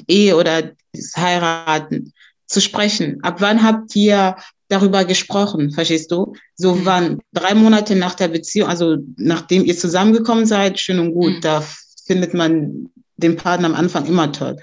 Ehe 0.08 0.36
oder 0.38 0.72
das 0.94 1.16
Heiraten 1.18 2.14
zu 2.48 2.62
sprechen? 2.62 3.20
Ab 3.24 3.38
wann 3.40 3.64
habt 3.64 3.96
ihr 3.96 4.36
darüber 4.70 5.06
gesprochen, 5.06 5.72
verstehst 5.72 6.12
du? 6.12 6.34
So 6.56 6.76
mhm. 6.76 6.86
wann? 6.86 7.20
Drei 7.34 7.54
Monate 7.54 7.96
nach 7.96 8.16
der 8.16 8.30
Beziehung, 8.30 8.70
also 8.70 8.98
nachdem 9.18 9.66
ihr 9.66 9.78
zusammengekommen 9.78 10.46
seid, 10.46 10.80
schön 10.80 11.00
und 11.00 11.14
gut, 11.14 11.36
mhm. 11.36 11.42
da 11.42 11.64
findet 12.06 12.34
man 12.34 12.90
den 13.18 13.36
Partner 13.36 13.68
am 13.68 13.76
Anfang 13.76 14.06
immer 14.06 14.32
toll. 14.32 14.58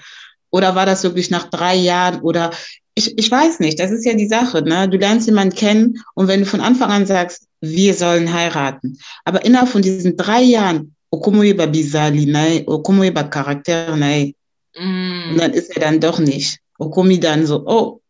Oder 0.49 0.75
war 0.75 0.85
das 0.85 1.03
wirklich 1.03 1.31
nach 1.31 1.49
drei 1.49 1.75
Jahren 1.75 2.21
oder 2.21 2.51
ich, 2.95 3.17
ich 3.17 3.31
weiß 3.31 3.59
nicht, 3.59 3.79
das 3.79 3.89
ist 3.91 4.05
ja 4.05 4.13
die 4.13 4.27
Sache, 4.27 4.61
ne? 4.61 4.87
Du 4.87 4.97
lernst 4.97 5.25
jemanden 5.25 5.55
kennen 5.55 6.03
und 6.13 6.27
wenn 6.27 6.41
du 6.41 6.45
von 6.45 6.61
Anfang 6.61 6.91
an 6.91 7.07
sagst, 7.07 7.47
wir 7.59 7.95
sollen 7.95 8.31
heiraten, 8.31 8.99
aber 9.25 9.43
innerhalb 9.45 9.69
von 9.69 9.81
diesen 9.81 10.15
drei 10.15 10.43
Jahren, 10.43 10.93
Okomoye 11.09 11.53
Bizali, 11.53 12.27
ne? 12.27 12.63
Okomoye 12.67 13.11
Charakter, 13.11 13.95
ne? 13.95 14.35
Mm. 14.77 15.31
Und 15.31 15.37
dann 15.37 15.53
ist 15.53 15.75
er 15.75 15.81
dann 15.81 15.99
doch 15.99 16.19
nicht. 16.19 16.59
Okomi 16.77 17.19
dann 17.19 17.45
so, 17.45 17.63
oh, 17.65 18.01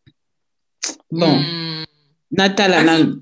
bon. 1.10 1.40
Mm. 1.40 1.84
Natala, 2.30 2.78
also, 2.78 3.16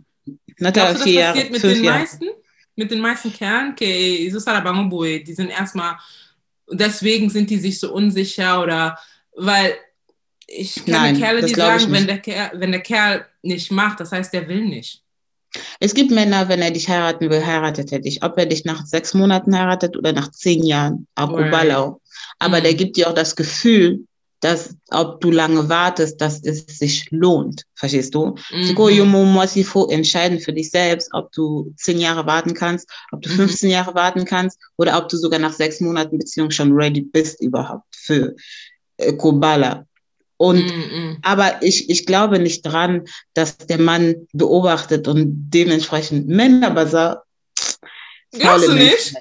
Natala 0.59 0.95
vier 0.95 1.13
Jahre, 1.13 1.45
mit 1.51 1.63
den 1.63 1.85
Jahre. 1.85 1.99
meisten? 1.99 2.27
Mit 2.75 2.91
den 2.91 3.01
meisten 3.01 3.33
Kernen, 3.33 3.73
okay, 3.73 4.33
die 5.27 5.35
sind 5.35 5.51
erstmal, 5.51 5.97
deswegen 6.71 7.29
sind 7.29 7.51
die 7.51 7.59
sich 7.59 7.79
so 7.79 7.93
unsicher 7.93 8.63
oder 8.63 8.99
weil 9.37 9.75
ich 10.47 10.75
kenne 10.77 10.97
Nein, 10.97 11.19
Kerle, 11.19 11.45
die 11.45 11.55
sagen, 11.55 11.93
wenn 11.93 12.07
der, 12.07 12.19
Kerl, 12.19 12.51
wenn 12.55 12.73
der 12.73 12.81
Kerl 12.81 13.27
nicht 13.43 13.71
macht, 13.71 14.01
das 14.01 14.13
heißt, 14.13 14.33
der 14.33 14.49
will 14.49 14.65
nicht. 14.65 15.03
Es 15.81 15.95
gibt 15.95 16.11
Männer, 16.11 16.49
wenn 16.49 16.63
er 16.63 16.71
dich 16.71 16.89
heiraten 16.89 17.29
will, 17.29 17.45
heiratet 17.45 17.93
er 17.93 18.01
dich. 18.01 18.23
Ob 18.23 18.39
er 18.39 18.47
dich 18.47 18.65
nach 18.65 18.87
sechs 18.87 19.13
Monaten 19.13 19.57
heiratet 19.57 19.97
oder 19.97 20.13
nach 20.13 20.31
zehn 20.31 20.65
Jahren. 20.65 21.07
Akubalau. 21.15 22.01
Aber 22.43 22.59
mhm. 22.59 22.65
der 22.65 22.75
gibt 22.75 22.97
dir 22.97 23.09
auch 23.09 23.15
das 23.15 23.37
Gefühl, 23.37 24.05
dass, 24.41 24.75
ob 24.91 25.21
du 25.21 25.31
lange 25.31 25.69
wartest, 25.69 26.21
dass 26.21 26.43
es 26.43 26.67
sich 26.67 27.07
lohnt. 27.11 27.63
Verstehst 27.77 28.13
du? 28.15 28.35
Mhm. 28.51 29.65
faut 29.65 29.91
entscheiden 29.91 30.41
für 30.41 30.53
dich 30.53 30.71
selbst, 30.71 31.11
ob 31.13 31.31
du 31.31 31.73
zehn 31.77 32.01
Jahre 32.01 32.27
warten 32.27 32.53
kannst, 32.53 32.91
ob 33.13 33.23
du 33.23 33.29
15 33.29 33.69
mhm. 33.69 33.73
Jahre 33.73 33.95
warten 33.95 34.25
kannst 34.25 34.59
oder 34.77 34.99
ob 34.99 35.09
du 35.09 35.17
sogar 35.17 35.39
nach 35.39 35.53
sechs 35.53 35.81
Monaten 35.81 36.19
Beziehung 36.19 36.51
schon 36.51 36.73
ready 36.73 37.03
bist 37.03 37.41
überhaupt 37.41 37.87
für 37.95 38.35
äh, 38.97 39.13
Kobala. 39.13 39.87
Und, 40.39 40.67
mm, 40.67 40.97
mm. 40.97 41.19
aber 41.23 41.63
ich, 41.63 41.89
ich 41.89 42.05
glaube 42.05 42.41
nicht 42.41 42.63
dran, 42.63 43.07
dass 43.33 43.59
der 43.59 43.79
Mann 43.79 44.27
beobachtet 44.33 45.07
und 45.07 45.51
dementsprechend 45.51 46.27
Männerbazar. 46.27 47.25
Glaubst 48.33 48.67
du 48.67 48.73
nicht? 48.73 49.15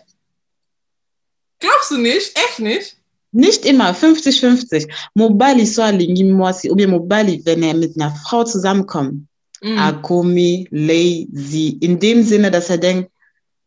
Glaubst 1.59 1.91
du 1.91 1.97
nicht? 1.99 2.35
Echt 2.35 2.57
nicht? 2.57 2.97
Nicht 3.31 3.65
immer, 3.65 3.93
50-50. 3.93 4.89
Mobali 5.15 5.65
so 5.65 5.81
alingi 5.81 6.23
mwasi, 6.25 6.69
oder 6.69 6.87
Mobali, 6.87 7.41
wenn 7.45 7.63
er 7.63 7.73
mit 7.73 7.95
einer 7.95 8.13
Frau 8.15 8.43
zusammenkommt, 8.43 9.25
mm. 9.61 9.77
akomi, 9.77 10.67
lazy, 10.71 11.77
in 11.79 11.99
dem 11.99 12.23
Sinne, 12.23 12.51
dass 12.51 12.69
er 12.69 12.77
denkt, 12.77 13.09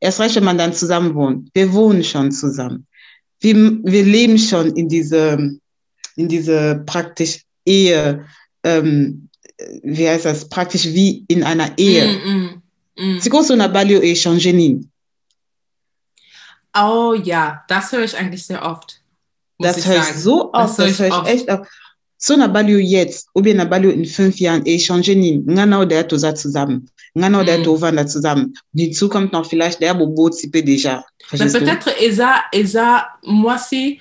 erst 0.01 0.21
recht, 0.21 0.37
wenn 0.37 0.45
man 0.45 0.59
dann 0.59 0.75
zusammen 0.75 1.15
wohnt. 1.15 1.49
Wir 1.55 1.73
wohnen 1.73 2.05
schon 2.05 2.31
zusammen. 2.31 2.87
Wir, 3.41 3.55
wir 3.55 4.05
leben 4.05 4.39
schon 4.39 4.77
in 4.77 4.89
diese, 4.89 5.59
in 6.17 6.29
diese 6.29 6.83
praktisch 6.85 7.43
Ehe, 7.65 8.27
ähm, 8.63 9.29
wie 9.83 10.09
heißt 10.09 10.27
das, 10.27 10.49
praktisch 10.49 10.85
wie 10.85 11.25
in 11.29 11.43
einer 11.43 11.77
Ehe. 11.79 12.07
Mm, 12.07 12.31
mm, 12.31 12.63
mm. 12.97 13.21
C'est 13.21 13.31
quoi 13.31 13.43
son 13.43 13.61
abalio 13.61 14.01
et 14.01 14.17
Changenin? 14.17 14.91
Oh 16.77 17.15
ja, 17.15 17.63
das 17.69 17.93
höre 17.93 18.05
ich 18.05 18.17
eigentlich 18.17 18.45
sehr 18.45 18.63
oft. 18.63 19.01
Das 19.59 19.87
höre 19.87 20.03
ich 20.03 20.17
so 20.17 20.53
oft, 20.53 20.79
das, 20.79 20.99
höre 20.99 21.09
ich, 21.09 21.29
echt 21.29 21.51
oft. 21.51 21.71
So 22.17 22.37
na 22.37 22.47
balio 22.47 22.79
jetzt, 22.79 23.29
bien 23.35 23.57
na 23.59 23.65
balio 23.65 23.91
in 23.91 24.05
fünf 24.05 24.39
Jahren, 24.39 24.63
eh 24.65 24.79
changer 24.79 25.15
nie. 25.15 25.43
Ngana 25.47 25.81
oder 25.81 26.07
toza 26.09 26.35
zusammen. 26.35 26.89
Ngana 27.17 27.41
oder 27.41 27.59
mm. 27.59 27.65
tovanda 27.65 28.07
zusammen. 28.07 28.55
Hinzu 28.75 29.09
kommt 29.09 29.33
noch 29.33 29.47
vielleicht 29.47 29.81
der 29.81 29.95
Bobo 29.95 30.31
Zipe 30.31 30.63
déjà. 30.63 31.05
Peut-être 31.31 31.91
eza, 32.01 32.45
eza, 32.53 33.07
moi 33.23 33.59
si, 33.59 34.01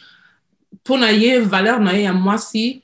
pour 0.83 0.97
na 0.97 1.11
ye 1.11 1.39
valeur 1.39 1.79
na 1.79 1.93
ye, 1.93 2.11
moi 2.11 2.37
si, 2.37 2.83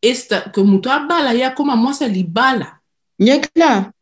ist 0.00 0.34
que 0.52 0.60
mtu 0.60 0.88
abala 0.90 1.32
ya 1.34 1.50
koma 1.50 1.76
mwasa 1.76 2.06
libala. 2.08 2.78
Ja, 3.18 3.38
klar. 3.38 3.92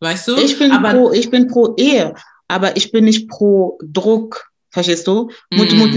Weißt 0.00 0.28
du? 0.28 0.36
Ich 0.36 0.58
bin, 0.58 0.70
aber, 0.72 0.94
pro, 0.94 1.12
ich 1.12 1.30
bin 1.30 1.48
pro 1.48 1.74
Ehe, 1.76 2.14
aber 2.46 2.76
ich 2.76 2.92
bin 2.92 3.04
nicht 3.04 3.28
pro 3.28 3.78
Druck. 3.82 4.47
Verstehst 4.70 5.06
du? 5.06 5.30
Mut, 5.50 5.72
mm. 5.72 5.78
mut 5.78 5.94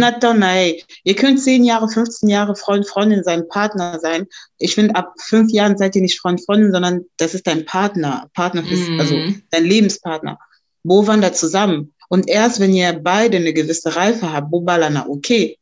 Ihr 1.03 1.15
könnt 1.15 1.41
10 1.41 1.63
Jahre, 1.65 1.89
15 1.89 2.29
Jahre 2.29 2.55
Freund, 2.55 2.87
Freundin 2.87 3.23
sein, 3.23 3.47
Partner 3.49 3.99
sein. 3.99 4.27
Ich 4.59 4.75
finde, 4.75 4.95
ab 4.95 5.13
fünf 5.19 5.51
Jahren 5.51 5.77
seid 5.77 5.95
ihr 5.95 6.01
nicht 6.01 6.19
Freund, 6.19 6.43
Freundin, 6.43 6.71
sondern 6.71 7.05
das 7.17 7.33
ist 7.33 7.47
dein 7.47 7.65
Partner. 7.65 8.29
Partner 8.33 8.63
fürs, 8.63 8.87
mm. 8.87 8.99
also 8.99 9.15
dein 9.49 9.65
Lebenspartner. 9.65 10.39
Wo 10.83 11.05
wandert 11.05 11.35
zusammen? 11.35 11.93
Und 12.09 12.29
erst 12.29 12.59
wenn 12.59 12.73
ihr 12.73 12.93
beide 12.93 13.37
eine 13.37 13.53
gewisse 13.53 13.95
Reife 13.95 14.31
habt, 14.31 14.51
wo 14.51 14.61
ballana, 14.61 15.07
okay, 15.07 15.57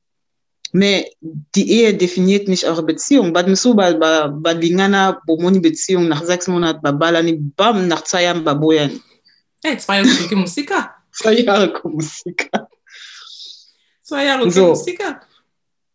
Mais 0.72 1.06
die 1.56 1.72
Ehe 1.72 1.94
definiert 1.96 2.48
nicht 2.48 2.64
eure 2.66 2.84
Beziehung. 2.84 3.34
Bad 3.34 3.48
Misu 3.48 3.74
badingana 3.74 5.20
bomoni 5.26 5.60
Beziehung 5.60 6.08
nach 6.08 6.24
sechs 6.24 6.48
Monaten 6.48 6.82
babalani 6.82 7.38
bam 7.56 7.88
nach 7.88 8.04
zwei 8.04 8.24
Jahren 8.24 8.44
baboyan. 8.44 9.02
Hey, 9.64 9.78
zwei 9.78 10.02
Jahre 10.02 10.36
Musiker. 10.36 10.92
zwei 11.12 11.34
Jahre 11.34 11.74
Musiker. 11.84 12.69
Zwei 14.10 14.26
Jahre 14.26 14.50
so. 14.50 14.70
Musiker. 14.70 15.22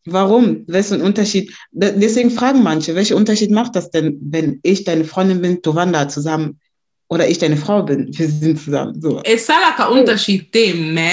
Warum? 0.04 0.62
Welchen 0.68 1.02
Unterschied? 1.02 1.52
Deswegen 1.72 2.30
fragen 2.30 2.62
manche, 2.62 2.94
welchen 2.94 3.16
Unterschied 3.16 3.50
macht 3.50 3.74
das 3.74 3.90
denn, 3.90 4.18
wenn 4.22 4.60
ich 4.62 4.84
deine 4.84 5.04
Freundin 5.04 5.42
bin, 5.42 5.62
Tovanda 5.62 6.08
zusammen 6.08 6.60
oder 7.08 7.26
ich 7.26 7.38
deine 7.38 7.56
Frau 7.56 7.82
bin? 7.82 8.16
Wir 8.16 8.28
sind 8.28 8.60
zusammen. 8.60 9.00
So. 9.00 9.20
Es 9.24 9.42
ist 9.42 9.50
ein 9.50 9.88
Unterschied, 9.88 10.54
dem, 10.54 10.94
ne? 10.94 11.10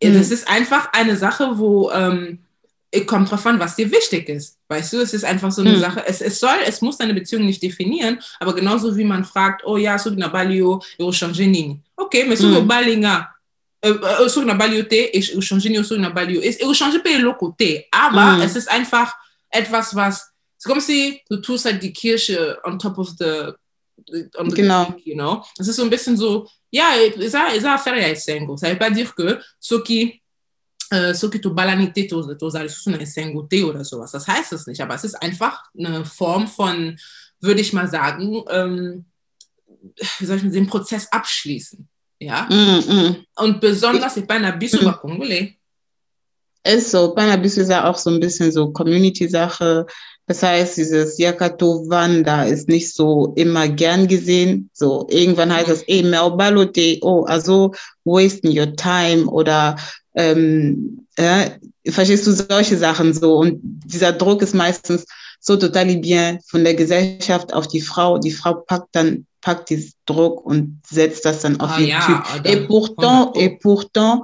Das 0.00 0.32
ist 0.32 0.48
einfach 0.48 0.92
eine 0.92 1.16
Sache, 1.16 1.52
wo 1.54 1.92
ähm, 1.92 2.40
kommt 3.06 3.30
drauf 3.30 3.46
an, 3.46 3.60
was 3.60 3.76
dir 3.76 3.88
wichtig 3.92 4.28
ist. 4.28 4.58
Weißt 4.66 4.92
du, 4.94 5.00
es 5.00 5.14
ist 5.14 5.24
einfach 5.24 5.52
so 5.52 5.62
eine 5.62 5.74
hm. 5.74 5.80
Sache. 5.80 6.02
Es, 6.04 6.20
es 6.20 6.40
soll, 6.40 6.58
es 6.66 6.80
muss 6.80 6.98
deine 6.98 7.14
Beziehung 7.14 7.46
nicht 7.46 7.62
definieren, 7.62 8.18
aber 8.40 8.56
genauso 8.56 8.96
wie 8.96 9.04
man 9.04 9.24
fragt, 9.24 9.62
oh 9.64 9.76
ja, 9.76 9.96
sur 9.98 10.12
na 10.16 10.26
balio, 10.26 10.82
eu 10.98 11.12
changer 11.12 11.46
nini. 11.46 11.80
Ok, 11.96 12.24
mais 12.26 12.40
sur 12.40 12.56
hm. 12.56 12.66
balinga, 12.66 13.28
sur 14.28 14.44
na 14.44 14.54
balio 14.54 14.84
te, 14.84 15.10
eu 15.14 15.40
changer 15.40 15.70
nini 15.70 15.84
sur 15.84 15.98
na 15.98 16.10
balio. 16.10 16.40
Eu 16.40 16.74
changer 16.74 17.00
pe 17.00 17.18
lo 17.18 17.34
côté. 17.34 17.86
Aber 17.90 18.36
hm. 18.36 18.42
es 18.42 18.56
ist 18.56 18.70
einfach 18.70 19.14
etwas, 19.50 19.94
was, 19.94 20.14
es 20.14 20.64
ist 20.64 20.66
comme 20.66 20.80
si 20.80 21.20
du 21.28 21.38
tust 21.38 21.64
halt 21.64 21.82
die 21.82 21.92
Kirche 21.92 22.58
on 22.64 22.78
top 22.78 22.98
of 22.98 23.10
the, 23.18 23.52
on 24.38 24.48
the 24.48 24.56
genau. 24.56 24.86
Cake, 24.86 25.02
you 25.04 25.14
know. 25.14 25.44
Es 25.58 25.68
ist 25.68 25.76
so 25.76 25.82
ein 25.82 25.90
bisschen 25.90 26.16
so, 26.16 26.48
ja, 26.70 26.94
eza, 27.18 27.54
eza 27.54 27.74
affaire 27.74 28.00
ya 28.00 28.08
esengo. 28.10 28.56
Ça 28.56 28.68
veut 28.68 28.78
pas 28.78 28.90
dire 28.90 29.14
que 29.14 29.38
ceux 29.58 29.82
qui 29.82 30.22
äh, 30.92 31.14
so 31.14 31.30
gibt 31.30 31.54
Balanite 31.54 32.14
oder 32.14 33.84
sowas. 33.84 34.12
Das 34.12 34.28
heißt 34.28 34.52
es 34.52 34.66
nicht, 34.66 34.80
aber 34.80 34.94
es 34.94 35.04
ist 35.04 35.14
einfach 35.14 35.62
eine 35.76 36.04
Form 36.04 36.46
von, 36.46 36.98
würde 37.40 37.60
ich 37.60 37.72
mal 37.72 37.88
sagen, 37.88 38.44
ähm, 38.50 39.06
wie 40.18 40.26
soll 40.26 40.36
ich 40.36 40.42
den 40.42 40.66
Prozess 40.66 41.08
abschließen. 41.10 41.88
Ja? 42.24 42.48
Mm, 42.50 42.92
mm. 42.92 43.16
Und 43.36 43.60
besonders 43.60 44.20
bei 44.26 44.34
einer 44.34 44.52
Bisu 44.52 44.88
mm. 44.88 44.92
Congolais. 45.00 45.54
Ist 46.64 46.92
so, 46.92 47.12
Panabisu 47.12 47.62
ist 47.62 47.70
ja 47.70 47.90
auch 47.90 47.98
so 47.98 48.10
ein 48.10 48.20
bisschen 48.20 48.52
so 48.52 48.70
Community-Sache. 48.70 49.84
Das 50.26 50.42
heißt, 50.44 50.76
dieses 50.76 51.18
Yakato 51.18 51.88
Wanda 51.88 52.44
ist 52.44 52.68
nicht 52.68 52.94
so 52.94 53.32
immer 53.34 53.68
gern 53.68 54.06
gesehen. 54.06 54.70
So, 54.72 55.08
irgendwann 55.10 55.52
heißt 55.52 55.68
es, 55.68 55.88
eh, 55.88 56.04
Meobalote, 56.04 56.98
oh, 57.02 57.24
also 57.24 57.74
wasting 58.04 58.56
your 58.56 58.76
time 58.76 59.26
oder 59.26 59.74
ähm, 60.14 61.04
äh, 61.16 61.50
verstehst 61.88 62.28
du 62.28 62.32
solche 62.32 62.76
Sachen 62.76 63.12
so 63.12 63.38
und 63.38 63.60
dieser 63.62 64.12
Druck 64.12 64.42
ist 64.42 64.54
meistens 64.54 65.04
so 65.40 65.56
total 65.56 65.96
bien 65.96 66.38
von 66.46 66.62
der 66.62 66.74
Gesellschaft 66.74 67.52
auf 67.52 67.66
die 67.66 67.80
Frau. 67.80 68.18
Die 68.18 68.30
Frau 68.30 68.54
packt 68.54 68.90
dann 68.92 69.26
packt 69.42 69.68
diesen 69.68 69.92
Druck 70.06 70.46
und 70.46 70.80
setzt 70.88 71.26
das 71.26 71.40
dann 71.42 71.60
auf 71.60 71.72
ah, 71.72 71.78
den 71.78 71.88
ja, 71.88 72.00
Typ. 72.00 72.46
Et 72.46 72.66
pourtant, 72.66 73.36
et 73.36 73.58
pourtant, 73.60 74.22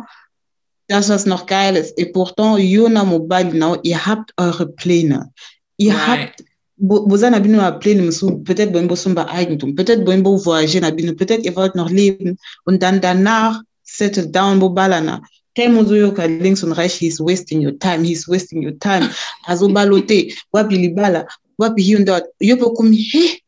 das 0.86 1.10
was 1.10 1.26
noch 1.26 1.44
geil 1.44 1.76
ist, 1.76 1.98
et 1.98 2.12
pourtant, 2.14 2.56
Yona 2.58 3.04
Mobile 3.04 3.52
Now, 3.54 3.76
ihr 3.82 4.06
habt 4.06 4.32
eure 4.38 4.66
Pläne. 4.66 5.30
Ihr 5.76 5.92
right. 5.92 6.00
habt 6.00 6.44
boza 6.78 7.28
na 7.30 7.40
bino 7.40 7.58
Pläne 7.80 8.02
mosusu 8.02 8.38
peut-être 8.44 8.72
boyembo 8.72 8.94
somba 8.94 9.26
Eigentum 9.28 9.74
peut-être 9.74 10.04
boyembo 10.04 10.36
voyager 10.36 10.80
na 10.80 10.92
bino 10.92 11.12
peut-être 11.12 11.44
ihr 11.44 11.56
wollt 11.56 11.74
noch 11.74 11.90
leben 11.90 12.38
und 12.64 12.82
dann 12.84 13.00
danach 13.00 13.60
settle 13.82 14.28
down 14.28 14.60
bobalana 14.60 15.20
tellement 15.56 15.80
ozoyoka 15.80 16.26
links 16.26 16.62
und 16.62 16.70
rechts 16.70 17.00
he's 17.00 17.18
wasting 17.18 17.60
your 17.60 17.76
time 17.80 18.04
he's 18.04 18.28
wasting 18.28 18.62
your 18.62 18.78
time 18.78 19.08
azobala 19.46 20.00
te 20.06 20.32
wapi 20.52 20.76
libala 20.76 21.26
wapi 21.58 21.82
hier 21.82 21.98
und 21.98 22.06
dort 22.06 22.26
yo 22.38 22.56
bekomme 22.56 22.94
he 22.94 23.42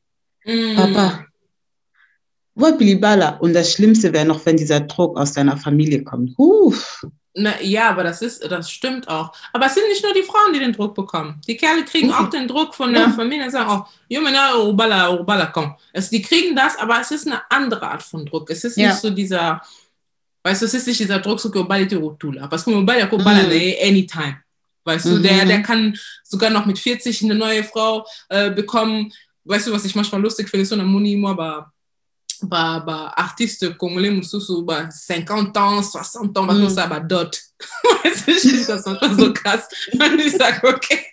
Mm. 0.47 0.75
papa 0.75 1.30
wapi 2.55 2.85
libala 2.85 3.37
und 3.39 3.55
das 3.55 3.73
Schlimmste 3.73 4.13
wäre 4.13 4.25
noch 4.27 4.45
wenn 4.47 4.57
dieser 4.57 4.81
Druck 4.81 5.17
aus 5.19 5.33
deiner 5.33 5.57
Familie 5.57 6.03
kommt 6.05 6.33
Uff. 6.37 7.05
Na, 7.33 7.61
ja, 7.63 7.91
aber 7.91 8.03
das 8.03 8.23
ist, 8.23 8.45
das 8.51 8.69
stimmt 8.69 9.07
auch. 9.09 9.33
Aber 9.53 9.67
es 9.67 9.75
sind 9.75 9.87
nicht 9.89 10.03
nur 10.03 10.13
die 10.13 10.25
Frauen, 10.25 10.53
die 10.53 10.59
den 10.59 10.73
Druck 10.73 10.97
bekommen. 10.97 11.41
Die 11.47 11.57
Kerle 11.57 11.85
kriegen 11.85 12.13
auch 12.13 12.29
den 12.29 12.49
Druck 12.49 12.75
von 12.75 12.93
der. 12.93 13.09
Familie 13.11 13.45
und 13.45 13.53
sagen 13.53 13.71
auch, 13.71 13.89
Junge, 14.09 14.31
na, 14.33 14.59
Urbala, 14.59 15.13
Urbala, 15.15 15.47
komm. 15.47 15.77
Es, 15.93 16.11
die 16.11 16.23
kriegen 16.23 16.57
das, 16.57 16.77
aber 16.77 17.01
es 17.01 17.13
ist 17.13 17.29
eine 17.29 17.41
andere 17.49 17.89
Art 17.89 18.03
von 18.03 18.27
Druck. 18.27 18.51
Es 18.51 18.65
ist 18.65 18.77
Ja. 18.77 18.89
nicht 18.89 19.01
so 19.01 19.11
dieser, 19.11 19.63
weißt 20.43 20.63
du, 20.63 20.67
es 20.67 20.75
ist 20.75 20.89
nicht 20.89 20.99
dieser 20.99 21.21
Druck, 21.21 21.39
so 21.39 21.51
te 21.51 21.97
rotula. 21.97 22.49
Parce 22.49 22.65
que 22.65 22.73
anytime. 22.73 24.39
Weißt 24.85 25.05
du, 25.07 25.11
Mhm. 25.11 25.23
der, 25.23 25.45
der 25.45 25.63
kann 25.63 25.97
sogar 26.25 26.51
noch 26.51 26.67
mit 26.67 26.81
40 26.81 27.23
eine 27.23 27.37
neue 27.37 27.63
Frau 27.63 28.05
äh, 28.29 28.51
bekommen. 28.51 29.13
Weißt 29.45 29.69
du, 29.69 29.73
was 29.73 29.85
ich 29.85 29.95
manchmal 29.95 30.21
lustig 30.21 30.49
finde, 30.49 30.67
so 30.67 30.75
eine 30.75 30.85
Muni, 30.85 31.23
aber 31.25 31.73
bah, 32.43 32.83
bah, 32.85 33.13
artiste 33.17 33.77
congolais 33.77 34.11
bah, 34.65 34.89
50 34.91 35.57
ans, 35.57 35.83
60 35.83 36.39
ans, 36.39 36.47
Mm. 36.55 36.69
ça, 36.69 36.87
bah, 36.87 37.01
dot. 37.01 37.41
Weißt 38.05 38.27
du, 38.27 38.33
ich 38.33 38.41
finde 38.41 38.67
das 38.67 38.87
manchmal 38.87 39.15
so 39.19 39.33
krass. 39.33 39.69
Und 39.93 40.19
ich 40.19 40.33
sage, 40.33 40.67
okay. 40.67 41.05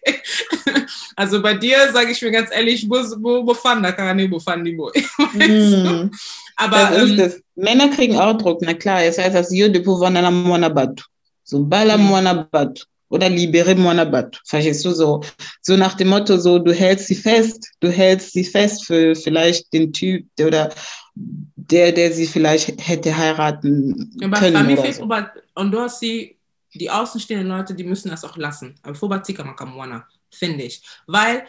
Also 1.15 1.41
bei 1.41 1.53
dir 1.53 1.91
sage 1.91 2.11
ich 2.11 2.21
mir 2.21 2.31
ganz 2.31 2.51
ehrlich, 2.51 2.87
wo, 2.89 2.95
wo, 2.95 3.45
wo 3.45 3.53
fand 3.53 3.83
da 3.83 3.91
kann 3.91 4.17
ich, 4.19 4.31
wo 4.31 4.39
fand 4.39 4.65
die 4.65 4.77
wo. 4.77 4.91
Mm. 5.33 6.09
Aber 6.55 6.77
Das 6.77 7.03
ist 7.03 7.11
ähm, 7.11 7.19
es. 7.19 7.41
Männer 7.55 7.89
kriegen 7.89 8.17
auch 8.17 8.37
Druck, 8.37 8.61
na 8.61 8.73
klar. 8.73 9.03
Es 9.03 9.17
heißt, 9.17 9.35
dass 9.35 9.51
yo 9.51 9.67
de 9.67 9.81
pouvoir 9.81 10.09
na 10.09 10.29
mwana 10.31 10.69
batu. 10.69 11.03
So 11.43 11.59
bala 11.59 11.97
mwana 11.97 12.47
batu. 12.51 12.85
Oder 13.09 13.29
libere 13.29 13.73
mwana 13.75 14.03
batu. 14.05 14.39
Verstehst 14.45 14.83
du 14.85 14.91
so? 14.91 15.21
So 15.61 15.77
nach 15.77 15.93
dem 15.95 16.09
Motto, 16.09 16.37
so 16.37 16.59
du 16.59 16.73
hältst 16.73 17.07
sie 17.07 17.15
fest, 17.15 17.69
du 17.79 17.89
hältst 17.89 18.33
sie 18.33 18.43
fest 18.43 18.85
für 18.85 19.15
vielleicht 19.15 19.71
den 19.71 19.93
Typ 19.93 20.25
der, 20.37 20.47
oder 20.47 20.73
der, 21.15 21.91
der 21.93 22.11
sie 22.11 22.27
vielleicht 22.27 22.67
hätte 22.85 23.15
heiraten 23.15 24.11
können 24.19 24.67
oder 24.73 24.81
fait, 24.83 24.95
so. 24.95 25.03
aber- 25.03 25.31
und 25.55 25.71
du 25.71 25.79
hast 25.79 26.01
die, 26.01 26.37
die 26.73 26.89
außenstehenden 26.91 27.47
Leute, 27.47 27.73
die 27.73 27.83
müssen 27.85 28.09
das 28.09 28.23
auch 28.25 28.35
lassen. 28.37 28.75
Aber 28.83 28.93
Fobatika 28.95 29.43
Makamwana, 29.43 30.05
finde 30.31 30.65
ich. 30.65 30.81
Weil 31.07 31.45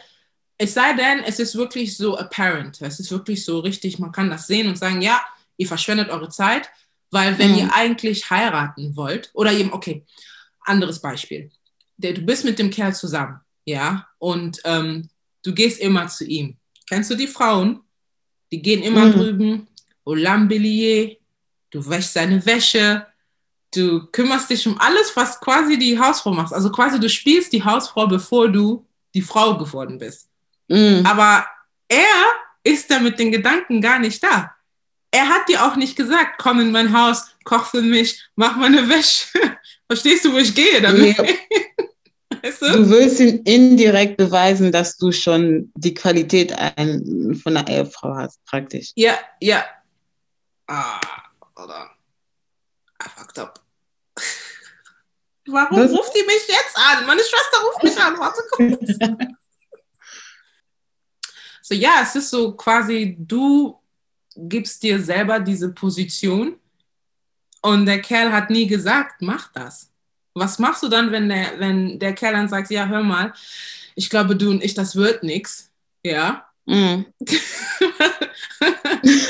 es 0.57 0.73
sei 0.73 0.93
denn, 0.93 1.23
es 1.25 1.39
ist 1.39 1.55
wirklich 1.55 1.95
so 1.95 2.17
apparent. 2.17 2.81
Es 2.81 2.99
ist 2.99 3.11
wirklich 3.11 3.43
so 3.45 3.59
richtig, 3.59 3.99
man 3.99 4.11
kann 4.11 4.29
das 4.29 4.47
sehen 4.47 4.67
und 4.67 4.77
sagen, 4.77 5.01
ja, 5.01 5.21
ihr 5.57 5.67
verschwendet 5.67 6.09
eure 6.09 6.29
Zeit, 6.29 6.69
weil 7.11 7.37
wenn 7.37 7.51
Mhm. 7.51 7.57
ihr 7.57 7.69
eigentlich 7.75 8.29
heiraten 8.29 8.95
wollt, 8.95 9.29
oder 9.33 9.51
eben, 9.51 9.73
okay, 9.73 10.03
anderes 10.69 10.99
Beispiel. 11.01 11.51
Der, 11.97 12.13
du 12.13 12.21
bist 12.21 12.45
mit 12.45 12.57
dem 12.59 12.69
Kerl 12.69 12.93
zusammen, 12.95 13.39
ja, 13.65 14.07
und 14.19 14.59
ähm, 14.63 15.09
du 15.43 15.53
gehst 15.53 15.79
immer 15.81 16.07
zu 16.07 16.25
ihm. 16.25 16.55
Kennst 16.87 17.11
du 17.11 17.15
die 17.15 17.27
Frauen? 17.27 17.81
Die 18.51 18.61
gehen 18.61 18.81
immer 18.81 19.05
Mhm. 19.05 19.11
drüben, 19.11 19.67
Olambilier, 20.05 21.17
du 21.71 21.87
wäschst 21.87 22.13
seine 22.13 22.43
Wäsche, 22.45 23.05
du 23.75 24.07
kümmerst 24.11 24.49
dich 24.49 24.65
um 24.67 24.79
alles, 24.79 25.15
was 25.15 25.39
quasi 25.39 25.77
die 25.77 25.99
Hausfrau 25.99 26.31
macht. 26.31 26.53
Also 26.53 26.71
quasi 26.71 26.99
du 26.99 27.07
spielst 27.09 27.53
die 27.53 27.63
Hausfrau, 27.63 28.07
bevor 28.07 28.49
du 28.49 28.85
die 29.13 29.21
Frau 29.21 29.57
geworden 29.57 29.97
bist. 29.99 30.27
Mm. 30.67 31.05
Aber 31.05 31.45
er 31.87 32.25
ist 32.63 32.89
da 32.89 32.99
mit 32.99 33.19
den 33.19 33.31
Gedanken 33.31 33.81
gar 33.81 33.99
nicht 33.99 34.23
da. 34.23 34.51
Er 35.11 35.27
hat 35.27 35.47
dir 35.47 35.63
auch 35.65 35.75
nicht 35.75 35.95
gesagt, 35.95 36.39
komm 36.39 36.59
in 36.59 36.71
mein 36.71 36.93
Haus, 36.93 37.27
koch 37.43 37.65
für 37.65 37.81
mich, 37.81 38.19
mach 38.35 38.55
meine 38.57 38.87
Wäsche. 38.89 39.27
Verstehst 39.89 40.23
du, 40.25 40.33
wo 40.33 40.37
ich 40.37 40.53
gehe 40.53 40.81
damit? 40.81 41.17
Ja. 41.17 41.23
Weißt 42.43 42.61
du? 42.61 42.71
Du 42.71 42.89
willst 42.89 43.19
ihm 43.19 43.41
indirekt 43.43 44.17
beweisen, 44.17 44.71
dass 44.71 44.95
du 44.97 45.11
schon 45.11 45.71
die 45.75 45.93
Qualität 45.93 46.53
ein, 46.53 47.35
von 47.41 47.57
einer 47.57 47.67
Ehefrau 47.67 48.15
hast, 48.15 48.43
praktisch. 48.45 48.91
Ja, 48.95 49.19
ja. 49.41 49.65
Ah, 50.67 50.99
on. 51.55 51.69
I 51.69 53.09
fucked 53.15 53.39
up. 53.39 53.59
Warum 55.47 55.77
Das- 55.79 55.91
ruft 55.91 56.15
die 56.15 56.23
mich 56.23 56.47
jetzt 56.47 56.77
an? 56.77 57.05
Meine 57.07 57.21
Schwester 57.21 57.57
ruft 57.65 57.83
mich 57.83 57.97
an. 57.97 58.17
Warte 58.19 58.41
kurz. 58.51 58.97
So, 61.61 61.75
ja, 61.75 61.99
es 62.01 62.15
ist 62.15 62.31
so 62.31 62.53
quasi, 62.53 63.15
du 63.19 63.79
gibst 64.35 64.81
dir 64.81 64.99
selber 64.99 65.39
diese 65.39 65.69
Position 65.71 66.58
und 67.61 67.85
der 67.85 68.01
Kerl 68.01 68.31
hat 68.31 68.49
nie 68.49 68.67
gesagt, 68.67 69.21
mach 69.21 69.51
das. 69.53 69.89
Was 70.33 70.59
machst 70.59 70.83
du 70.83 70.87
dann, 70.87 71.11
wenn 71.11 71.27
der, 71.29 71.59
wenn 71.59 71.99
der 71.99 72.13
Kerl 72.13 72.33
dann 72.33 72.47
sagt, 72.47 72.69
ja, 72.71 72.87
hör 72.87 73.03
mal, 73.03 73.33
ich 73.95 74.09
glaube, 74.09 74.35
du 74.35 74.51
und 74.51 74.63
ich, 74.63 74.73
das 74.73 74.95
wird 74.95 75.23
nix. 75.23 75.69
Ja. 76.03 76.45
Mm. 76.65 77.03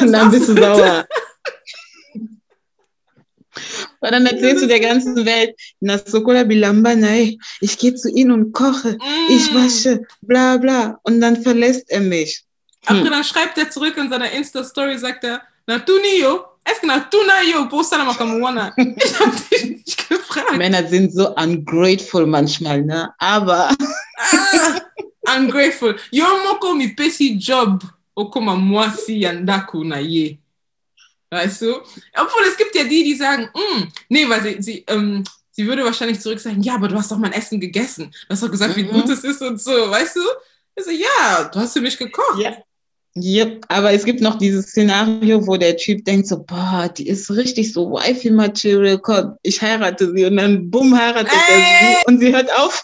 Und 0.01 0.11
dann 0.11 0.29
bist 0.31 0.49
du 0.49 0.55
sauer. 0.55 1.07
Und 4.01 4.11
dann 4.11 4.25
erzählst 4.25 4.63
du 4.63 4.67
der 4.67 4.79
ganzen 4.79 5.25
Welt, 5.25 5.55
na 5.79 5.97
Sokola 5.97 6.43
Bilamba, 6.43 6.95
nein, 6.95 7.37
ich 7.59 7.77
gehe 7.77 7.93
zu 7.95 8.09
ihm 8.09 8.31
und 8.31 8.53
koche, 8.53 8.97
ich 9.29 9.51
Mm. 9.51 9.55
wasche, 9.55 10.01
bla 10.21 10.57
bla. 10.57 10.99
Und 11.03 11.19
dann 11.19 11.41
verlässt 11.41 11.89
er 11.89 11.99
mich. 12.01 12.43
Aber 12.85 12.99
Hm. 13.01 13.09
dann 13.09 13.23
schreibt 13.23 13.57
er 13.57 13.69
zurück 13.69 13.97
in 13.97 14.09
seiner 14.09 14.31
Insta-Story, 14.31 14.97
sagt 14.97 15.23
er, 15.25 15.41
na 15.67 15.79
tu 16.65 16.85
niyo, 16.87 16.95
es 16.95 17.27
na 17.27 17.41
yo, 17.41 17.67
posta 17.69 17.97
na 17.97 18.05
makamuana. 18.05 18.73
Ich 18.77 19.19
hab 19.19 19.49
dich 19.49 19.65
nicht 19.65 20.09
gefragt. 20.09 20.57
Männer 20.57 20.87
sind 20.87 21.11
so 21.13 21.33
ungrateful 21.35 22.25
manchmal, 22.25 22.81
ne? 22.83 23.13
Aber 23.19 23.69
Ah, 24.17 25.37
ungrateful. 25.37 25.95
Yo 26.11 26.25
moko 26.45 26.73
mi 26.75 26.89
pesi 26.95 27.35
job, 27.37 27.83
okoma 28.15 28.55
mwasi 28.55 29.21
yandaku 29.21 29.83
na 29.83 29.97
ye. 29.99 30.39
Weißt 31.31 31.61
du? 31.61 31.75
Obwohl 32.17 32.43
es 32.47 32.57
gibt 32.57 32.73
ja 32.75 32.83
die, 32.83 33.03
die 33.03 33.15
sagen, 33.15 33.49
mm, 33.53 33.83
nee, 34.09 34.27
weil 34.27 34.41
sie, 34.41 34.61
sie, 34.61 34.83
ähm, 34.87 35.23
sie 35.51 35.65
würde 35.67 35.85
wahrscheinlich 35.85 36.19
zurück 36.19 36.39
sagen, 36.39 36.61
ja, 36.63 36.73
aber 36.75 36.87
du 36.87 36.95
hast 36.95 37.11
doch 37.11 37.17
mein 37.19 37.33
Essen 37.33 37.59
gegessen. 37.59 38.09
Du 38.27 38.33
hast 38.33 38.41
doch 38.41 38.49
gesagt, 38.49 38.75
wie 38.75 38.83
Mhm. 38.83 38.91
gut 38.91 39.09
es 39.09 39.23
ist 39.23 39.41
und 39.41 39.61
so, 39.61 39.71
weißt 39.91 40.15
du? 40.15 40.21
Ich 40.75 40.85
so, 40.85 40.91
ja, 40.91 41.43
du 41.53 41.59
hast 41.59 41.73
für 41.73 41.81
mich 41.81 41.97
gekocht. 41.97 42.39
Ja. 42.39 42.57
Yep. 43.21 43.65
Aber 43.67 43.91
es 43.91 44.05
gibt 44.05 44.21
noch 44.21 44.38
dieses 44.38 44.67
Szenario, 44.67 45.45
wo 45.45 45.58
der 45.58 45.77
Typ 45.77 46.05
denkt 46.05 46.27
so, 46.27 46.43
boah, 46.43 46.89
die 46.95 47.08
ist 47.08 47.29
richtig 47.32 47.73
so 47.73 47.91
Wifi-Material, 47.91 48.99
komm, 48.99 49.36
ich 49.43 49.62
heirate 49.62 50.13
sie 50.15 50.25
und 50.25 50.38
dann 50.38 50.69
bumm, 50.69 50.97
heiratet 50.97 51.32
er 51.32 51.55
Ey. 51.55 51.95
sie 51.95 52.05
und 52.08 52.19
sie 52.19 52.34
hört 52.34 52.51
auf. 52.58 52.84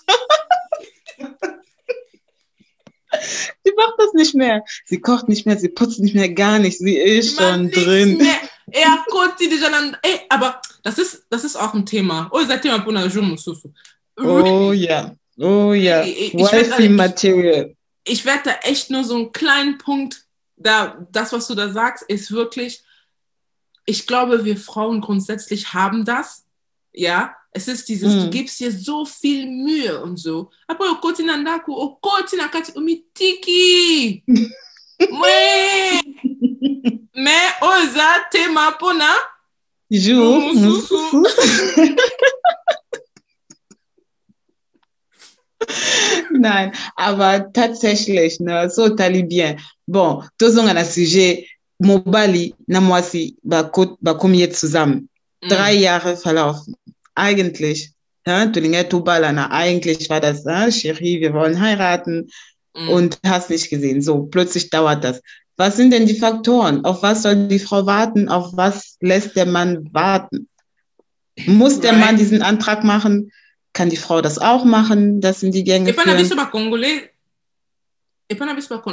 sie 3.64 3.72
macht 3.76 3.94
das 3.98 4.14
nicht 4.14 4.36
mehr. 4.36 4.64
Sie 4.86 5.00
kocht 5.00 5.30
nicht 5.30 5.46
mehr, 5.46 5.58
sie 5.58 5.70
putzt 5.70 6.00
nicht 6.00 6.16
mehr, 6.16 6.30
gar 6.30 6.60
nicht. 6.60 6.78
Sie 6.80 6.98
ist 6.98 7.40
Man, 7.40 7.72
schon 7.72 7.84
drin. 7.84 8.18
Mehr. 8.18 8.40
Er 8.72 9.06
konnte 9.10 9.48
die 9.48 9.60
dann, 9.60 9.96
ey, 10.02 10.22
aber 10.30 10.60
das 10.84 10.98
ist, 10.98 11.24
das 11.30 11.44
ist 11.44 11.56
auch 11.56 11.74
ein 11.74 11.86
Thema. 11.86 12.30
Oh, 12.32 12.42
seid 12.46 12.66
ihr 12.66 12.72
mal 12.72 12.82
Puna 12.82 13.06
Jumususu. 13.06 13.72
Oh 14.18 14.72
ja, 14.72 15.16
oh 15.38 15.74
ja. 15.74 16.04
Werd- 16.06 16.78
Wifi-Material. 16.78 17.76
Ich 18.08 18.26
werde 18.26 18.42
da 18.46 18.52
echt 18.64 18.90
nur 18.92 19.04
so 19.04 19.16
einen 19.16 19.32
kleinen 19.32 19.78
Punkt, 19.78 20.25
da, 20.58 21.06
das, 21.12 21.32
was 21.34 21.48
du 21.48 21.56
da 21.56 21.70
sagst, 21.72 22.04
ist 22.08 22.32
wirklich, 22.32 22.84
ich 23.86 24.08
glaube, 24.08 24.46
wir 24.46 24.58
Frauen 24.58 25.02
grundsätzlich 25.02 25.74
haben 25.74 26.06
das, 26.06 26.46
ja. 26.94 27.36
Es 27.52 27.68
ist 27.70 27.88
dieses, 27.88 28.14
Mm. 28.14 28.20
du 28.20 28.30
gibst 28.32 28.60
dir 28.60 28.70
so 28.72 29.06
viel 29.06 29.46
Mühe 29.48 30.02
und 30.04 30.18
so. 30.18 30.50
Aber 30.68 30.92
okoti 30.92 31.24
na 31.24 31.38
ndaku, 31.38 31.72
okoti 31.74 32.36
na 32.36 32.50
kati 32.50 32.74
umitiki. 32.76 34.24
Mwe. 35.00 36.02
Me 37.14 37.38
oza 37.62 38.26
tema 38.30 38.72
pona. 38.72 39.10
Jou, 39.90 40.54
Mususu. 40.54 41.24
Nein, 46.32 46.72
aber 46.96 47.52
tatsächlich, 47.54 48.40
ne, 48.40 48.70
so 48.70 48.90
talibien. 48.90 49.60
Bon, 49.88 50.24
tozonga 50.38 50.74
na 50.74 50.84
sujet, 50.86 51.46
mobali 51.80 52.54
na 52.68 52.82
mwasi 52.82 53.36
bako- 53.44 53.98
bakomi 54.02 54.40
jetzt 54.40 54.60
zusammen. 54.60 55.10
Mm. 55.44 55.50
Drei 55.50 55.74
Jahre 55.74 56.18
verlaufen. 56.18 56.76
Eigentlich, 57.16 57.92
ja, 58.28 58.46
tulinga 58.48 58.84
tubala, 58.84 59.32
na, 59.32 59.50
eigentlich 59.52 60.10
war 60.10 60.20
das, 60.20 60.46
äh, 60.46 60.72
Cherie, 60.72 61.22
wir 61.22 61.34
wollen 61.34 61.60
heiraten 61.60 62.28
Mm. 62.76 62.90
und 62.90 63.20
hast 63.26 63.50
nicht 63.50 63.70
gesehen. 63.70 64.02
So, 64.02 64.24
plötzlich 64.24 64.70
dauert 64.70 65.04
das. 65.04 65.22
Was 65.58 65.78
sind 65.78 65.92
denn 65.92 66.06
die 66.06 66.20
Faktoren? 66.20 66.84
Auf 66.84 67.02
was 67.02 67.22
soll 67.24 67.48
die 67.48 67.60
Frau 67.60 67.86
warten? 67.86 68.28
Auf 68.28 68.50
was 68.58 68.98
lässt 69.00 69.38
der 69.38 69.46
Mann 69.46 69.88
warten? 69.94 70.50
Muss 71.46 71.80
der. 71.80 71.94
Mann 71.94 72.18
diesen 72.18 72.42
Antrag 72.42 72.84
machen? 72.84 73.32
Kann 73.76 73.90
die 73.90 73.98
Frau 73.98 74.22
das 74.22 74.38
auch 74.40 74.64
machen? 74.64 75.20
Das 75.22 75.42
sind 75.42 75.54
die 75.54 75.64
Gänge 75.66 75.90
Epana 75.90 76.12
führen. 76.12 76.18
du 76.32 76.36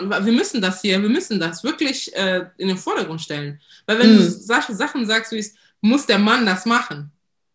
du. 0.02 0.10
Wir 0.26 0.32
müssen 0.32 0.60
das 0.60 0.82
hier, 0.82 1.00
wir 1.00 1.08
müssen 1.08 1.38
das 1.40 1.62
wirklich 1.64 2.14
äh, 2.14 2.46
in 2.58 2.68
den 2.68 2.76
Vordergrund 2.76 3.20
stellen. 3.22 3.60
Weil 3.86 3.98
wenn 4.00 4.16
du 4.16 4.22
Hm. 4.24 4.28
solche 4.30 4.74
Sachen 4.74 5.06
sagst, 5.06 5.32
wie 5.32 5.38
es, 5.38 5.54
muss 5.80 6.04
der 6.06 6.18
Mann 6.18 6.44
das 6.46 6.66
machen. 6.66 7.10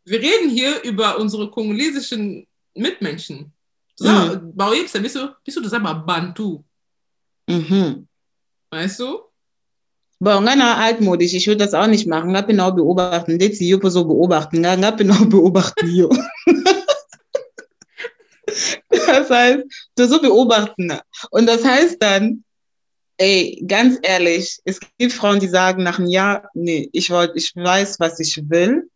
wir 0.09 0.19
reden 0.21 0.49
hier 0.49 0.81
über 0.83 1.19
unsere 1.19 1.51
kongolesischen 1.51 2.47
Mitmenschen. 2.73 3.51
So, 3.95 4.07
Mhm. 4.07 4.53
euch 4.69 4.89
bist 5.03 5.15
du, 5.17 5.27
bist 5.43 5.57
du 5.57 5.61
das 5.61 5.73
aber 5.73 5.95
Bantu, 5.95 6.63
Mhm. 7.49 8.07
weißt 8.71 8.99
du? 9.01 9.19
Bon, 10.19 10.41
ngana 10.45 10.77
altmodisch, 10.77 11.33
ich 11.33 11.45
würde 11.47 11.63
das 11.65 11.73
auch 11.73 11.87
nicht 11.87 12.07
machen. 12.07 12.31
Ngap 12.31 12.47
genau 12.47 12.71
beobachten. 12.71 13.37
Dezi 13.37 13.67
yupo 13.69 13.89
so 13.89 14.05
beobachten. 14.05 14.63
Nga- 14.65 14.77
Ngap 14.77 14.97
genau 14.97 15.25
beobachten. 15.35 15.85
Das 18.89 19.29
heißt, 19.29 19.63
du 19.95 20.07
so 20.07 20.21
beobachten. 20.21 20.91
Und 21.31 21.45
das 21.47 21.63
heißt 21.65 21.97
dann, 21.99 22.43
ey, 23.17 23.61
ganz 23.67 23.97
ehrlich, 24.01 24.59
es 24.63 24.79
gibt 24.97 25.13
Frauen, 25.13 25.39
die 25.39 25.47
sagen 25.47 25.83
nach 25.83 25.99
einem 25.99 26.07
Jahr, 26.09 26.49
nee, 26.53 26.89
ich 26.93 27.09
wollte, 27.09 27.33
ich 27.37 27.51
weiß, 27.55 27.99
was 27.99 28.19
ich 28.19 28.39
will. 28.49 28.89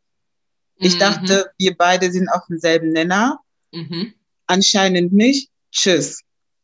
Ich 0.78 0.96
Mhm. 0.96 1.00
dachte, 1.00 1.52
wir 1.58 1.76
beide 1.76 2.12
sind 2.12 2.30
auf 2.30 2.42
demselben 2.50 2.92
Nenner. 2.92 3.40
Mhm. 3.72 4.14
Anscheinend 4.48 5.14
nicht. 5.14 5.50
Tschüss. 5.72 6.22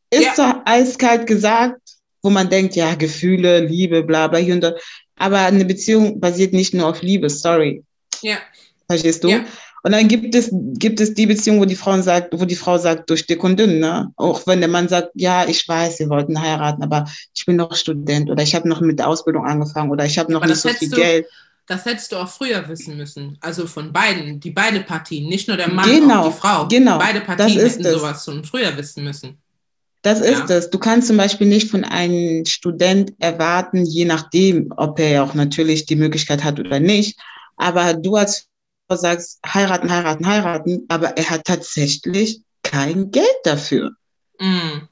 Ist 0.09 0.23
Ja. 0.23 0.33
so 0.35 0.53
eiskalt 0.65 1.27
gesagt, 1.27 1.81
wo 2.21 2.29
man 2.29 2.49
denkt, 2.49 2.75
ja, 2.75 2.95
Gefühle, 2.95 3.59
Liebe, 3.61 4.03
bla 4.03 4.27
bla 4.27 4.39
hier 4.39 4.55
und 4.55 4.61
da. 4.61 4.73
Aber 5.15 5.39
eine 5.39 5.65
Beziehung 5.65 6.19
basiert 6.19 6.53
nicht 6.53 6.73
nur 6.73 6.87
auf 6.87 7.01
Liebe, 7.01 7.29
sorry. 7.29 7.83
Ja. 8.21 8.37
Verstehst 8.89 9.23
du? 9.23 9.29
Ja. 9.29 9.45
Und 9.87 9.93
dann 9.93 10.09
gibt 10.09 10.35
es, 10.35 10.49
gibt 10.51 10.99
es 10.99 11.13
die 11.13 11.27
Beziehung, 11.27 11.61
wo 11.61 11.65
die 11.65 11.77
Frau 11.77 11.97
sagt, 12.01 12.37
wo 12.37 12.43
die 12.43 12.57
Frau 12.57 12.77
sagt, 12.77 13.09
durch 13.09 13.25
dick 13.25 13.41
und 13.41 13.57
dünn, 13.57 13.79
ne? 13.79 14.11
Auch 14.17 14.45
wenn 14.45 14.59
der 14.59 14.67
Mann 14.67 14.89
sagt, 14.89 15.11
ja, 15.13 15.45
ich 15.47 15.65
weiß, 15.65 15.99
wir 15.99 16.09
wollten 16.09 16.41
heiraten, 16.41 16.83
aber 16.83 17.05
ich 17.33 17.45
bin 17.45 17.55
noch 17.55 17.73
Student 17.73 18.29
oder 18.29 18.43
ich 18.43 18.53
habe 18.53 18.67
noch 18.67 18.81
mit 18.81 18.99
der 18.99 19.07
Ausbildung 19.07 19.45
angefangen 19.45 19.89
oder 19.89 20.03
ich 20.03 20.19
habe 20.19 20.29
noch 20.33 20.41
Aber 20.41 20.49
nicht 20.51 20.59
so 20.59 20.67
viel 20.67 20.89
du- 20.89 20.97
Geld. 20.97 21.25
Das 21.67 21.85
hättest 21.85 22.11
du 22.11 22.17
auch 22.17 22.27
früher 22.27 22.67
wissen 22.67 22.97
müssen. 22.97 23.37
Also 23.39 23.65
von 23.65 23.93
beiden, 23.93 24.41
die 24.41 24.51
beide 24.51 24.81
Partien, 24.81 25.29
nicht 25.29 25.47
nur 25.47 25.55
der 25.55 25.69
Mann, 25.69 25.89
Genau, 25.89 26.23
auch 26.23 26.33
die 26.33 26.37
Frau. 26.37 26.67
genau, 26.67 26.97
Beide 26.97 27.19
das 27.19 27.27
Partien 27.27 27.57
ist 27.59 27.75
hätten 27.77 27.85
es. 27.85 27.93
sowas 27.93 28.25
schon 28.25 28.43
früher 28.43 28.75
wissen 28.75 29.05
müssen. 29.05 29.37
Das 30.01 30.19
Ja. 30.19 30.25
ist 30.25 30.49
es. 30.49 30.69
Du 30.69 30.79
kannst 30.79 31.07
zum 31.07 31.15
Beispiel 31.15 31.47
nicht 31.47 31.71
von 31.71 31.85
einem 31.85 32.43
Student 32.45 33.13
erwarten, 33.19 33.85
je 33.85 34.03
nachdem, 34.03 34.73
ob 34.75 34.99
er 34.99 35.23
auch 35.23 35.33
natürlich 35.33 35.85
die 35.85 35.95
Möglichkeit 35.95 36.43
hat 36.43 36.59
oder 36.59 36.81
nicht. 36.81 37.17
Aber 37.55 37.93
du 37.93 38.15
als 38.17 38.47
sagst, 38.95 39.39
heiraten, 39.45 39.91
heiraten, 39.91 40.25
heiraten, 40.25 40.85
aber 40.87 41.17
er 41.17 41.29
hat 41.29 41.43
tatsächlich 41.45 42.41
kein 42.63 43.11
Geld 43.11 43.37
dafür. 43.43 43.91
Mm. 44.39 44.87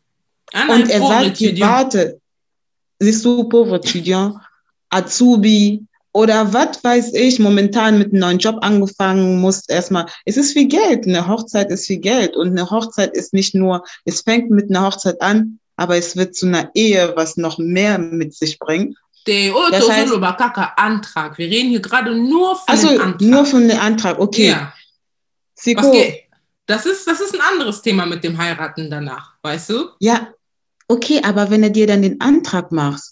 Ah, 0.53 0.73
Und 0.73 0.89
er 0.89 0.99
sagt 0.99 1.39
dir, 1.39 1.59
warte, 1.59 2.19
siehst 2.99 3.23
du, 3.25 3.47
pauvre 3.47 3.77
Étudiant, 3.77 4.35
Azubi 4.89 5.85
oder 6.13 6.53
was 6.53 6.83
weiß 6.83 7.13
ich, 7.13 7.39
momentan 7.39 7.97
mit 7.97 8.11
einem 8.11 8.21
neuen 8.21 8.39
Job 8.39 8.57
angefangen, 8.61 9.41
muss 9.41 9.67
erstmal, 9.67 10.05
es 10.23 10.37
ist 10.37 10.53
viel 10.53 10.67
Geld, 10.67 11.05
eine 11.05 11.27
Hochzeit 11.27 11.69
ist 11.71 11.87
viel 11.87 11.99
Geld 11.99 12.37
und 12.37 12.49
eine 12.49 12.69
Hochzeit 12.69 13.15
ist 13.15 13.33
nicht 13.33 13.53
nur, 13.53 13.83
es 14.05 14.21
fängt 14.21 14.49
mit 14.49 14.69
einer 14.69 14.87
Hochzeit 14.87 15.21
an, 15.21 15.59
aber 15.75 15.97
es 15.97 16.15
wird 16.15 16.35
zu 16.35 16.45
einer 16.45 16.71
Ehe, 16.73 17.13
was 17.15 17.35
noch 17.35 17.57
mehr 17.57 17.97
mit 17.97 18.33
sich 18.33 18.59
bringt. 18.59 18.97
Der 19.27 19.51
Das 19.71 19.83
Otto 19.83 19.91
heißt- 19.91 20.07
Solobakaka 20.07 20.73
Antrag. 20.77 21.37
Wir 21.37 21.47
reden 21.49 21.69
hier 21.69 21.81
gerade 21.81 22.13
nur 22.15 22.55
von 22.55 22.67
Also 22.67 22.89
dem 22.89 23.01
Antrag. 23.01 23.21
nur 23.21 23.45
von 23.45 23.67
dem 23.67 23.79
Antrag, 23.79 24.19
okay. 24.19 24.49
Ja. 24.49 24.73
Siko? 25.55 25.93
Das 26.67 26.85
ist, 26.85 27.07
das 27.07 27.21
ist 27.21 27.33
ein 27.35 27.41
anderes 27.41 27.81
Thema 27.81 28.05
mit 28.05 28.23
dem 28.23 28.37
Heiraten 28.37 28.89
danach, 28.89 29.33
weißt 29.43 29.69
du? 29.69 29.89
Ja, 29.99 30.29
okay, 30.87 31.21
aber 31.23 31.49
wenn 31.51 31.63
er 31.63 31.69
dir 31.69 31.85
dann 31.87 32.01
den 32.01 32.19
Antrag 32.21 32.71
macht 32.71 33.03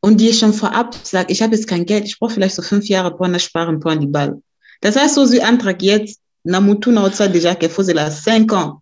und 0.00 0.18
dir 0.20 0.32
schon 0.32 0.52
vorab 0.52 0.94
sagt, 1.02 1.30
ich 1.30 1.42
habe 1.42 1.54
jetzt 1.54 1.66
kein 1.68 1.84
Geld, 1.84 2.04
ich 2.04 2.18
brauche 2.18 2.34
vielleicht 2.34 2.54
so 2.54 2.62
fünf 2.62 2.86
Jahre 2.86 3.16
pour 3.16 3.26
sparen 3.38 3.80
pour 3.80 3.94
die 3.96 4.06
Ball. 4.06 4.40
Das 4.80 4.96
heißt, 4.96 5.14
so 5.16 5.24
sie 5.26 5.42
Antrag 5.42 5.82
jetzt, 5.82 6.20
na 6.44 6.60
mutu 6.60 6.90
na 6.90 7.04
otsa 7.04 7.26
déjà 7.26 7.54
qu'il 7.54 7.68
faut 7.68 7.82
la 7.92 8.10
cinq 8.10 8.52
ans. 8.52 8.80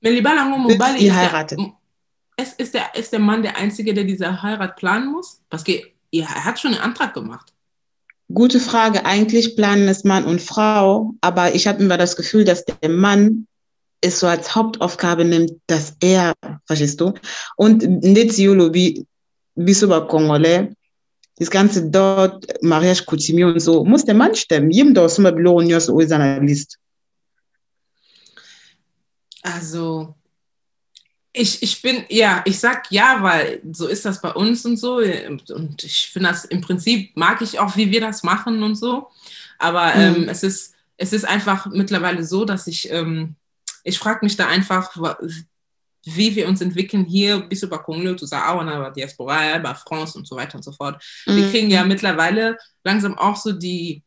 Melibalango 0.00 0.66
Bis 0.66 0.76
Mobali 0.76 0.98
ihr 1.04 1.12
ist 1.12 1.16
heiratet. 1.16 1.58
Der, 2.38 2.46
ist, 2.46 2.60
ist, 2.60 2.74
der, 2.74 2.94
ist 2.94 3.12
der 3.12 3.20
Mann 3.20 3.42
der 3.42 3.56
Einzige, 3.56 3.94
der 3.94 4.04
diese 4.04 4.42
Heirat 4.42 4.76
planen 4.76 5.12
muss? 5.12 5.40
Was 5.50 5.64
geht? 5.64 5.92
Ja, 6.10 6.26
er 6.26 6.44
hat 6.44 6.60
schon 6.60 6.72
einen 6.72 6.82
Antrag 6.82 7.14
gemacht. 7.14 7.52
Gute 8.32 8.60
Frage. 8.60 9.04
Eigentlich 9.04 9.56
planen 9.56 9.88
es 9.88 10.04
Mann 10.04 10.24
und 10.24 10.40
Frau, 10.40 11.12
aber 11.20 11.54
ich 11.54 11.66
habe 11.66 11.82
immer 11.82 11.98
das 11.98 12.16
Gefühl, 12.16 12.44
dass 12.44 12.64
der 12.64 12.88
Mann 12.88 13.46
es 14.00 14.20
so 14.20 14.26
als 14.26 14.54
Hauptaufgabe 14.54 15.24
nimmt, 15.24 15.52
dass 15.66 15.96
er, 16.00 16.34
verstehst 16.66 17.00
du? 17.00 17.14
Und 17.56 17.82
Netsiolo, 18.02 18.72
wie, 18.72 19.06
wie 19.54 19.74
so 19.74 19.88
bei 19.88 20.00
Congolais, 20.00 20.68
das 21.36 21.50
ganze 21.50 21.90
dort, 21.90 22.46
Mariage 22.62 23.04
coutumier 23.04 23.48
und 23.48 23.60
so, 23.60 23.84
muss 23.84 24.04
der 24.04 24.14
Mann 24.14 24.34
stemmen. 24.34 24.70
Jedem 24.70 24.94
da 24.94 25.08
zum 25.08 25.24
Beispiel 25.24 26.08
seiner 26.08 26.40
Liste. 26.40 26.76
Also, 29.42 30.14
ich, 31.36 31.62
ich 31.64 31.82
bin, 31.82 32.04
ja, 32.08 32.42
ich 32.46 32.60
sag 32.60 32.90
ja, 32.92 33.18
weil 33.20 33.60
so 33.72 33.88
ist 33.88 34.04
das 34.04 34.20
bei 34.20 34.32
uns 34.32 34.64
und 34.64 34.76
so. 34.76 34.98
Und 34.98 35.82
ich 35.82 36.10
finde 36.12 36.28
das 36.28 36.44
im 36.44 36.60
Prinzip, 36.60 37.16
mag 37.16 37.42
ich 37.42 37.58
auch, 37.58 37.76
wie 37.76 37.90
wir 37.90 38.00
das 38.00 38.22
machen 38.22 38.62
und 38.62 38.76
so. 38.76 39.08
Aber 39.58 39.94
ähm, 39.96 40.22
Mhm. 40.22 40.28
es, 40.28 40.44
ist, 40.44 40.74
es 40.96 41.12
ist 41.12 41.24
einfach 41.24 41.66
mittlerweile 41.66 42.24
so, 42.24 42.44
dass 42.44 42.68
ich, 42.68 42.88
ähm, 42.90 43.34
ich 43.82 43.98
frage 43.98 44.24
mich 44.24 44.36
da 44.36 44.46
einfach, 44.46 44.96
wie 46.04 46.36
wir 46.36 46.46
uns 46.46 46.60
entwickeln 46.60 47.04
hier, 47.04 47.40
bis 47.40 47.64
über 47.64 47.82
Kongo, 47.82 48.14
zu 48.14 48.26
Saawana, 48.26 48.78
bei 48.78 48.90
Diaspora, 48.90 49.58
bei 49.58 49.74
France 49.74 50.16
und 50.16 50.28
so 50.28 50.36
weiter 50.36 50.56
und 50.56 50.62
so 50.62 50.70
fort. 50.72 51.02
Wir 51.26 51.50
kriegen 51.50 51.68
ja 51.70 51.84
mittlerweile 51.84 52.56
langsam 52.84 53.18
auch 53.18 53.36
so 53.36 53.50
die, 53.52 54.02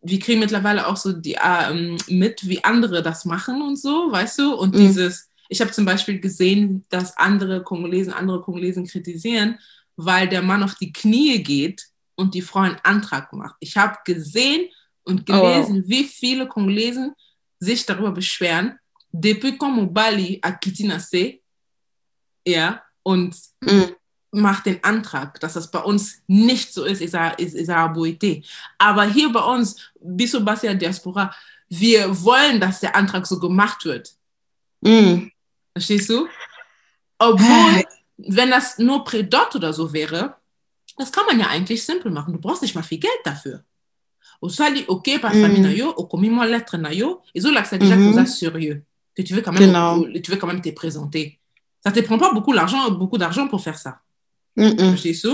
wir 0.00 0.18
kriegen 0.18 0.40
mittlerweile 0.40 0.86
auch 0.88 0.96
so 0.96 1.12
die 1.12 1.36
ähm, 1.40 1.96
mit, 2.08 2.48
wie 2.48 2.64
andere 2.64 3.02
das 3.04 3.24
machen 3.24 3.62
und 3.62 3.76
so, 3.78 4.10
weißt 4.10 4.38
du? 4.40 4.54
Und 4.54 4.74
Mhm. 4.74 4.78
dieses, 4.80 5.28
ich 5.52 5.60
habe 5.60 5.70
zum 5.70 5.84
Beispiel 5.84 6.18
gesehen, 6.18 6.84
dass 6.88 7.16
andere 7.18 7.62
Kongolesen 7.62 8.12
andere 8.14 8.40
Kongolesen 8.40 8.86
kritisieren, 8.86 9.58
weil 9.96 10.26
der 10.26 10.40
Mann 10.40 10.62
auf 10.62 10.74
die 10.76 10.92
Knie 10.92 11.42
geht 11.42 11.86
und 12.14 12.32
die 12.34 12.40
Frau 12.40 12.60
einen 12.60 12.80
Antrag 12.82 13.32
macht. 13.34 13.56
Ich 13.60 13.76
habe 13.76 13.98
gesehen 14.04 14.70
und 15.04 15.20
Oh, 15.20 15.24
gelesen, 15.32 15.84
wie 15.86 16.04
viele 16.04 16.48
Kongolesen 16.48 17.12
sich 17.60 17.84
darüber 17.84 18.12
beschweren, 18.12 18.78
depuis 19.12 19.58
quand 19.58 19.74
Mobali 19.76 20.40
a 20.42 20.50
quitté 20.52 20.86
Nassé, 20.86 21.40
ja, 22.46 22.82
und 23.02 23.36
Mhm. 23.60 23.94
macht 24.30 24.64
den 24.64 24.82
Antrag, 24.82 25.38
dass 25.40 25.52
das 25.52 25.70
bei 25.70 25.80
uns 25.80 26.22
nicht 26.26 26.72
so 26.72 26.84
ist, 26.84 27.02
ist 27.02 27.14
er 27.68 27.88
Boite. 27.90 28.42
Aber 28.78 29.04
hier 29.04 29.30
bei 29.30 29.44
uns, 29.44 29.76
bis 30.00 30.32
Basia 30.42 30.72
Diaspora, 30.72 31.34
wir 31.68 32.08
wollen, 32.22 32.58
dass 32.58 32.80
der 32.80 32.96
Antrag 32.96 33.26
so 33.26 33.38
gemacht 33.38 33.84
wird. 33.84 34.14
Mhm. 34.80 35.31
Verstehst 35.74 36.08
du? 36.10 36.28
Obwohl, 37.18 37.84
wenn 38.18 38.50
das 38.50 38.78
nur 38.78 39.04
Predot 39.04 39.54
oder 39.56 39.72
so 39.72 39.92
wäre, 39.92 40.34
das 40.98 41.10
kann 41.10 41.24
man 41.26 41.38
ja 41.40 41.46
eigentlich 41.48 41.84
simpel 41.84 42.10
machen. 42.10 42.32
Du 42.34 42.40
brauchst 42.40 42.62
nicht 42.62 42.74
mal 42.74 42.82
viel 42.82 42.98
Geld 42.98 43.20
dafür. 43.24 43.64
Osali, 44.40 44.84
ok, 44.88 45.20
par 45.20 45.32
famille 45.32 45.60
na 45.62 45.70
yo, 45.70 45.90
au 45.96 46.04
commis 46.06 46.28
moi 46.28 46.46
lettre 46.46 46.76
na 46.76 46.92
yo, 46.92 47.22
ils 47.32 47.46
ont 47.46 47.52
l'accès 47.52 47.78
déjà 47.78 47.96
Mhm. 47.96 48.12
que 48.16 48.26
sérieux, 48.26 48.82
que 49.14 49.22
tu 49.22 49.34
veux 49.34 49.40
quand 49.40 49.52
même, 49.52 49.62
Genau. 49.70 50.02
tu 50.20 50.30
veux 50.32 50.36
quand 50.36 50.48
même 50.48 50.60
te 50.60 50.70
présenter. 50.70 51.38
Ça 51.84 51.92
te 51.92 52.00
prend 52.00 52.18
pas 52.18 52.32
beaucoup 52.32 52.52
d'argent, 52.52 52.90
beaucoup 52.90 53.18
d'argent 53.18 53.46
pour 53.46 53.60
faire 53.62 53.78
ça. 53.78 54.00
Verstehst 54.56 55.24
du? 55.24 55.30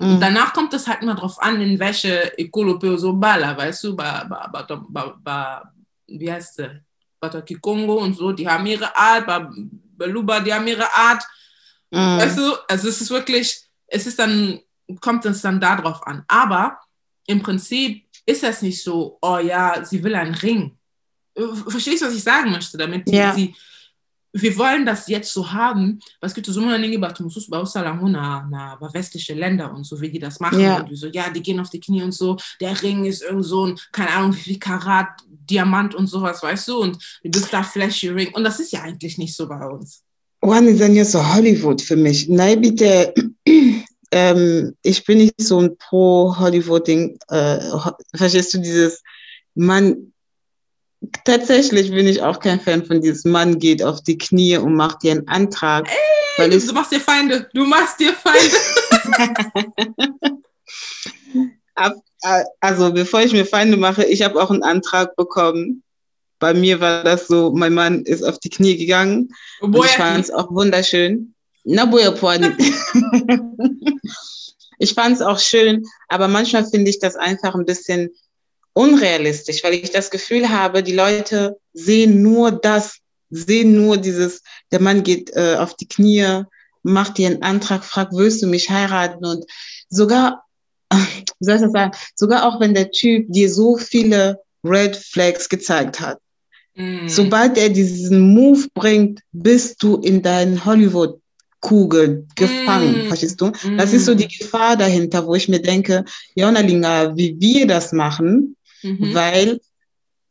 Und 0.00 0.20
danach 0.20 0.52
kommt 0.52 0.74
es 0.74 0.86
halt 0.88 1.02
mal 1.02 1.14
drauf 1.14 1.38
an, 1.40 1.60
in 1.60 1.78
welche 1.78 2.36
Ekolope 2.36 2.98
so 2.98 3.12
Bala, 3.14 3.56
weißt 3.56 3.84
du, 3.84 3.96
wie 6.08 6.30
heißt 6.32 6.58
es, 6.60 6.70
der 7.26 7.42
Kikongo 7.42 7.94
und 7.94 8.14
so, 8.16 8.30
die 8.32 8.48
haben 8.48 8.66
ihre 8.66 8.94
Art, 8.96 9.26
bei 9.26 9.44
Beluba, 9.96 10.38
die 10.40 10.54
haben 10.54 10.66
ihre 10.68 10.86
Art, 10.94 11.24
Mhm. 11.90 12.18
weißt 12.18 12.36
du, 12.38 12.54
also 12.68 12.86
es 12.88 13.00
ist 13.00 13.10
wirklich, 13.10 13.62
es 13.86 14.06
ist 14.06 14.18
dann, 14.18 14.60
kommt 15.00 15.24
es 15.24 15.40
dann 15.40 15.58
darauf 15.58 16.06
an. 16.06 16.22
Aber 16.28 16.78
im 17.26 17.40
Prinzip 17.42 18.04
ist 18.26 18.42
das 18.42 18.60
nicht 18.60 18.82
so, 18.82 19.16
oh 19.22 19.38
ja, 19.38 19.82
sie 19.86 20.02
will 20.04 20.14
einen 20.14 20.34
Ring. 20.34 20.76
Verstehst 21.66 22.02
du, 22.02 22.06
was 22.06 22.14
ich 22.14 22.22
sagen 22.22 22.50
möchte 22.50 22.76
damit? 22.76 23.08
Die, 23.08 23.12
Ja. 23.16 23.32
sie, 23.32 23.54
wir 24.42 24.56
wollen 24.56 24.86
das 24.86 25.08
jetzt 25.08 25.32
so 25.32 25.52
haben, 25.52 26.00
was 26.20 26.34
gibt 26.34 26.48
es 26.48 26.54
so 26.54 26.60
eine 26.60 26.98
Batumusus 26.98 27.48
na, 27.48 28.46
na 28.50 28.76
bei 28.80 28.92
westliche 28.92 29.34
Länder 29.34 29.72
und 29.72 29.84
so, 29.84 30.00
wie 30.00 30.10
die 30.10 30.18
das 30.18 30.40
machen. 30.40 30.60
Ja. 30.60 30.80
Und 30.80 30.90
die 30.90 30.96
so, 30.96 31.06
ja, 31.08 31.30
die 31.30 31.42
gehen 31.42 31.60
auf 31.60 31.70
die 31.70 31.80
Knie 31.80 32.02
und 32.02 32.12
so, 32.12 32.36
der 32.60 32.80
Ring 32.82 33.04
ist 33.04 33.22
irgend 33.22 33.44
so 33.44 33.66
ein, 33.66 33.78
keine 33.92 34.10
Ahnung, 34.10 34.34
wie 34.34 34.40
viel 34.40 34.58
Karat, 34.58 35.08
Diamant 35.28 35.94
und 35.94 36.06
sowas, 36.06 36.42
weißt 36.42 36.68
du, 36.68 36.78
und 36.78 36.98
du 37.22 37.30
bist 37.30 37.52
da 37.52 37.62
flashy 37.62 38.08
Ring. 38.08 38.28
Und 38.34 38.44
das 38.44 38.60
ist 38.60 38.72
ja 38.72 38.82
eigentlich 38.82 39.18
nicht 39.18 39.34
so 39.34 39.48
bei 39.48 39.66
uns. 39.66 40.02
One 40.40 40.70
ist 40.70 40.80
dann 40.80 40.94
jetzt 40.94 41.12
so 41.12 41.34
Hollywood 41.34 41.82
für 41.82 41.96
mich. 41.96 42.28
Nein, 42.28 42.60
bitte, 42.60 43.12
ähm, 44.12 44.74
ich 44.82 45.04
bin 45.04 45.18
nicht 45.18 45.40
so 45.40 45.60
ein 45.60 45.76
Pro-Hollywood-Ding. 45.78 47.18
Äh, 47.28 47.58
verstehst 48.14 48.54
du 48.54 48.58
dieses 48.58 49.02
Mann? 49.54 50.12
Tatsächlich 51.24 51.90
bin 51.90 52.06
ich 52.08 52.22
auch 52.22 52.40
kein 52.40 52.60
Fan 52.60 52.84
von 52.84 53.00
dieses 53.00 53.24
Mann 53.24 53.58
geht 53.58 53.82
auf 53.82 54.02
die 54.02 54.18
Knie 54.18 54.56
und 54.56 54.74
macht 54.74 55.02
dir 55.02 55.12
einen 55.12 55.28
Antrag. 55.28 55.88
weil 56.36 56.50
Du, 56.50 56.72
machst 56.72 56.92
dir 56.92 57.00
Feinde, 57.00 57.48
du 57.54 57.64
machst 57.64 58.00
dir 58.00 58.12
Feinde. 58.12 58.56
Ab- 61.74 61.94
also 62.60 62.92
bevor 62.92 63.22
ich 63.22 63.32
mir 63.32 63.46
Feinde 63.46 63.76
mache, 63.76 64.04
ich 64.04 64.22
habe 64.22 64.42
auch 64.42 64.50
einen 64.50 64.62
Antrag 64.64 65.14
bekommen. 65.16 65.82
Bei 66.40 66.54
mir 66.54 66.80
war 66.80 67.02
das 67.04 67.26
so, 67.26 67.52
mein 67.52 67.74
Mann 67.74 68.02
ist 68.02 68.22
auf 68.24 68.38
die 68.38 68.50
Knie 68.50 68.76
gegangen. 68.76 69.28
Und 69.60 69.76
ich 69.76 69.90
fand 69.92 70.24
es 70.24 70.30
auch 70.30 70.50
wunderschön. 70.50 71.34
Na, 71.64 71.84
ich 74.78 74.94
fand 74.94 75.16
es 75.16 75.22
auch 75.22 75.38
schön, 75.38 75.84
aber 76.08 76.28
manchmal 76.28 76.64
finde 76.64 76.90
ich 76.90 76.98
das 76.98 77.16
einfach 77.16 77.54
ein 77.54 77.66
bisschen 77.66 78.10
unrealistisch, 78.78 79.64
weil 79.64 79.74
ich 79.74 79.90
das 79.90 80.08
Gefühl 80.08 80.48
habe, 80.50 80.84
die 80.84 80.94
Leute 80.94 81.58
sehen 81.72 82.22
nur 82.22 82.52
das, 82.52 82.98
sehen 83.28 83.74
nur 83.74 83.96
dieses, 83.96 84.42
der 84.70 84.80
Mann 84.80 85.02
geht 85.02 85.34
äh, 85.34 85.56
auf 85.58 85.74
die 85.74 85.88
Knie, 85.88 86.44
macht 86.84 87.18
dir 87.18 87.26
einen 87.26 87.42
Antrag, 87.42 87.84
fragt, 87.84 88.12
willst 88.14 88.40
du 88.40 88.46
mich 88.46 88.70
heiraten? 88.70 89.24
Und 89.24 89.44
sogar, 89.88 90.44
wie 90.92 91.44
soll 91.44 91.56
ich 91.56 91.62
das 91.62 91.72
sagen, 91.72 91.90
sogar 92.14 92.46
auch 92.46 92.60
wenn 92.60 92.72
der 92.72 92.92
Typ 92.92 93.26
dir 93.28 93.52
so 93.52 93.76
viele 93.76 94.40
Red 94.62 94.94
Flags 94.94 95.48
gezeigt 95.48 95.98
hat, 95.98 96.20
mm. 96.76 97.08
sobald 97.08 97.58
er 97.58 97.70
diesen 97.70 98.32
Move 98.32 98.68
bringt, 98.74 99.22
bist 99.32 99.82
du 99.82 99.96
in 99.96 100.22
deinen 100.22 100.64
Hollywood 100.64 101.20
Kugel 101.58 102.28
gefangen, 102.36 103.06
mm. 103.06 103.08
verstehst 103.08 103.40
du? 103.40 103.46
Mm. 103.46 103.76
Das 103.76 103.92
ist 103.92 104.04
so 104.04 104.14
die 104.14 104.28
Gefahr 104.28 104.76
dahinter, 104.76 105.26
wo 105.26 105.34
ich 105.34 105.48
mir 105.48 105.60
denke, 105.60 106.04
Jonalinga, 106.36 107.16
wie 107.16 107.36
wir 107.40 107.66
das 107.66 107.90
machen, 107.90 108.54
mhm. 108.82 109.14
weil 109.14 109.60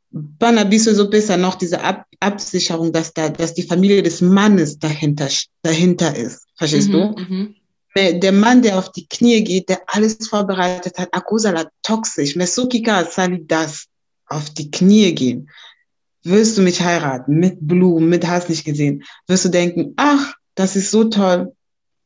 Banabiso 0.10 0.94
so 0.94 1.10
besser 1.10 1.38
noch 1.38 1.56
diese 1.56 1.82
Ab 1.82 2.06
Absicherung, 2.20 2.92
dass 2.92 3.14
da, 3.14 3.30
dass 3.30 3.54
die 3.54 3.64
Familie 3.64 4.02
des 4.02 4.22
Mannes 4.22 4.80
dahinter, 4.80 5.28
dahinter 5.62 6.16
ist. 6.16 6.48
Verstehst 6.56 6.90
mhm, 6.90 6.92
du? 6.94 7.16
Mhm. 7.22 7.56
Der 7.96 8.32
Mann, 8.32 8.62
der 8.62 8.78
auf 8.78 8.92
die 8.92 9.08
Knie 9.08 9.44
geht, 9.44 9.70
der 9.70 9.82
alles 9.88 10.28
vorbereitet 10.28 10.98
hat, 10.98 11.14
Akkusala 11.14 11.70
toxisch, 11.84 12.36
Mesukika 12.36 13.06
Sali 13.06 13.46
das, 13.46 13.86
auf 14.28 14.50
die 14.52 14.70
Knie 14.70 15.14
gehen. 15.14 15.50
Wirst 16.24 16.58
du 16.58 16.62
mich 16.62 16.82
heiraten, 16.82 17.36
mit 17.36 17.58
Blumen, 17.60 18.10
mit 18.10 18.28
hast 18.28 18.50
nicht 18.50 18.66
gesehen, 18.66 19.04
wirst 19.28 19.46
du 19.46 19.50
denken, 19.50 19.94
ach, 19.96 20.34
das 20.56 20.76
ist 20.76 20.92
so 20.92 21.06
toll, 21.06 21.54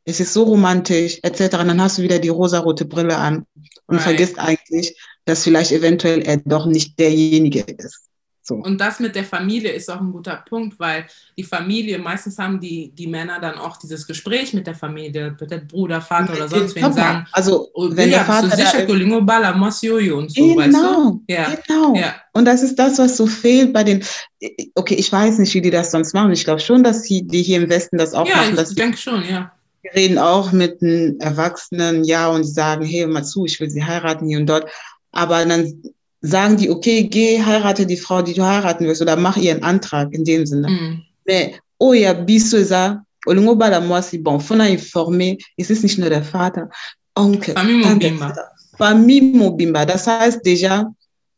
es 0.06 0.20
ist 0.20 0.34
so 0.34 0.44
romantisch, 0.44 1.20
etc. 1.24 1.58
Und 1.58 1.68
dann 1.68 1.82
hast 1.82 1.98
du 1.98 2.04
wieder 2.04 2.20
die 2.20 2.30
rosarote 2.30 2.86
Brille 2.86 3.18
an 3.18 3.46
und 3.88 3.96
right. 3.96 4.04
vergisst 4.04 4.40
eigentlich, 4.40 4.96
dass 5.26 5.44
vielleicht 5.44 5.72
eventuell 5.72 6.22
er 6.22 6.38
doch 6.38 6.66
nicht 6.66 6.98
derjenige 7.00 7.62
ist. 7.62 8.12
So. 8.44 8.56
Und 8.56 8.82
das 8.82 9.00
mit 9.00 9.16
der 9.16 9.24
Familie 9.24 9.72
ist 9.72 9.90
auch 9.90 10.02
ein 10.02 10.12
guter 10.12 10.44
Punkt, 10.50 10.80
weil 10.80 11.06
die 11.38 11.44
Familie, 11.44 12.00
meistens 12.00 12.40
haben 12.40 12.60
die, 12.60 12.92
die 12.92 13.06
Männer 13.06 13.40
dann 13.40 13.56
auch 13.56 13.78
dieses 13.78 14.08
Gespräch 14.08 14.54
mit 14.54 14.66
der 14.66 14.74
Familie, 14.74 15.36
mit 15.40 15.52
der 15.52 15.60
Bruder, 15.60 16.02
Vater 16.02 16.34
oder 16.34 16.48
sonst 16.48 16.76
wen 16.76 16.92
sagen, 16.92 17.28
also 17.32 17.70
oh, 17.76 17.90
wenn 17.92 18.10
der 18.10 18.26
Vater 18.26 18.50
sicher 18.50 18.86
Bala, 19.22 19.52
und 19.52 19.72
so, 19.72 19.86
genau, 19.86 20.58
weißt 20.58 20.76
du? 20.76 21.24
Ja, 21.28 21.56
genau. 21.68 21.96
Ja. 21.96 22.16
Und 22.34 22.46
das 22.46 22.64
ist 22.64 22.80
das, 22.80 22.98
was 22.98 23.16
so 23.16 23.28
fehlt 23.28 23.74
bei 23.74 23.84
den, 23.84 24.04
okay, 24.74 24.96
ich 24.96 25.12
weiß 25.12 25.38
nicht, 25.38 25.54
wie 25.54 25.62
die 25.62 25.70
das 25.70 25.92
sonst 25.92 26.14
machen. 26.14 26.32
Ich 26.32 26.44
glaube 26.44 26.62
schon, 26.62 26.84
dass 26.84 27.04
die, 27.04 27.26
die 27.26 27.44
hier 27.44 27.62
im 27.62 27.70
Westen 27.70 28.00
das 28.00 28.16
auch 28.16 28.28
ja, 28.28 28.38
machen. 28.38 28.56
Ja, 28.56 28.64
ich 28.64 28.76
denke 28.76 28.98
schon, 28.98 29.24
ja. 29.24 29.52
Wir 29.84 29.94
reden 29.96 30.18
auch 30.18 30.52
mit 30.52 30.82
einem 30.82 31.20
Erwachsenen, 31.20 32.04
ja, 32.04 32.28
und 32.28 32.44
die 32.44 32.52
sagen, 32.52 32.86
hey, 32.86 33.06
mal 33.06 33.24
zu, 33.24 33.46
ich 33.46 33.60
will 33.60 33.70
sie 33.70 33.84
heiraten 33.84 34.28
hier 34.28 34.40
und 34.40 34.48
dort. 34.48 34.66
Aber 35.12 35.46
dann 35.46 35.82
sagen 36.22 36.58
die, 36.58 36.70
okay, 36.70 37.04
geh, 37.04 37.42
heirate 37.44 37.86
die 37.86 37.98
Frau, 37.98 38.22
die 38.22 38.34
du 38.34 38.44
heiraten 38.44 38.86
willst, 38.86 39.02
oder 39.02 39.16
mach 39.16 39.38
ihren 39.38 39.64
Antrag 39.64 40.14
in 40.14 40.24
dem 40.24 40.46
Sinne. 40.46 40.70
Mm. 40.70 41.02
Mais, 41.26 41.52
oh 41.80 41.94
ja, 41.94 42.14
biso 42.14 42.58
eza, 42.58 43.04
olingo 43.26 43.56
bala 43.56 43.82
mwasi, 43.82 44.20
bon, 44.20 44.40
fona 44.40 44.68
informer, 44.68 45.36
es 45.58 45.70
ist 45.70 45.84
nicht 45.84 45.98
nur 45.98 46.10
der 46.10 46.24
Vater, 46.24 46.70
Onkel, 47.16 47.54
Famille 47.54 47.86
Mobimba. 47.86 48.34
Famille 48.78 49.38
Mobimba. 49.38 49.86
Das 49.86 50.08
heißt 50.08 50.46
déjà, 50.46 50.86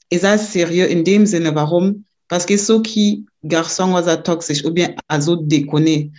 ist 0.10 0.24
das 0.24 0.52
sérieux 0.52 0.88
in 0.88 1.04
dem 1.04 1.26
Sinne, 1.26 1.56
warum? 1.56 2.06
Parce 2.28 2.46
que 2.46 2.58
ceux 2.58 2.82
qui, 2.82 3.26
garçon 3.44 3.94
was 3.94 4.06
toxisch, 4.24 4.64
ou 4.66 4.72
bien 4.72 4.96
azo 5.08 5.36
déconner, 5.36 6.12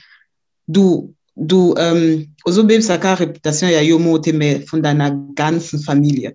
du, 0.66 1.14
du, 1.36 1.74
ähm, 1.76 2.28
ozo 2.44 2.64
bebsaka 2.64 3.14
Reputation 3.14 3.70
ya 3.70 3.82
yo 3.82 3.98
mote, 3.98 4.32
mais 4.32 4.64
von 4.68 4.82
deiner 4.82 5.12
ganzen 5.34 5.80
Familie. 5.80 6.34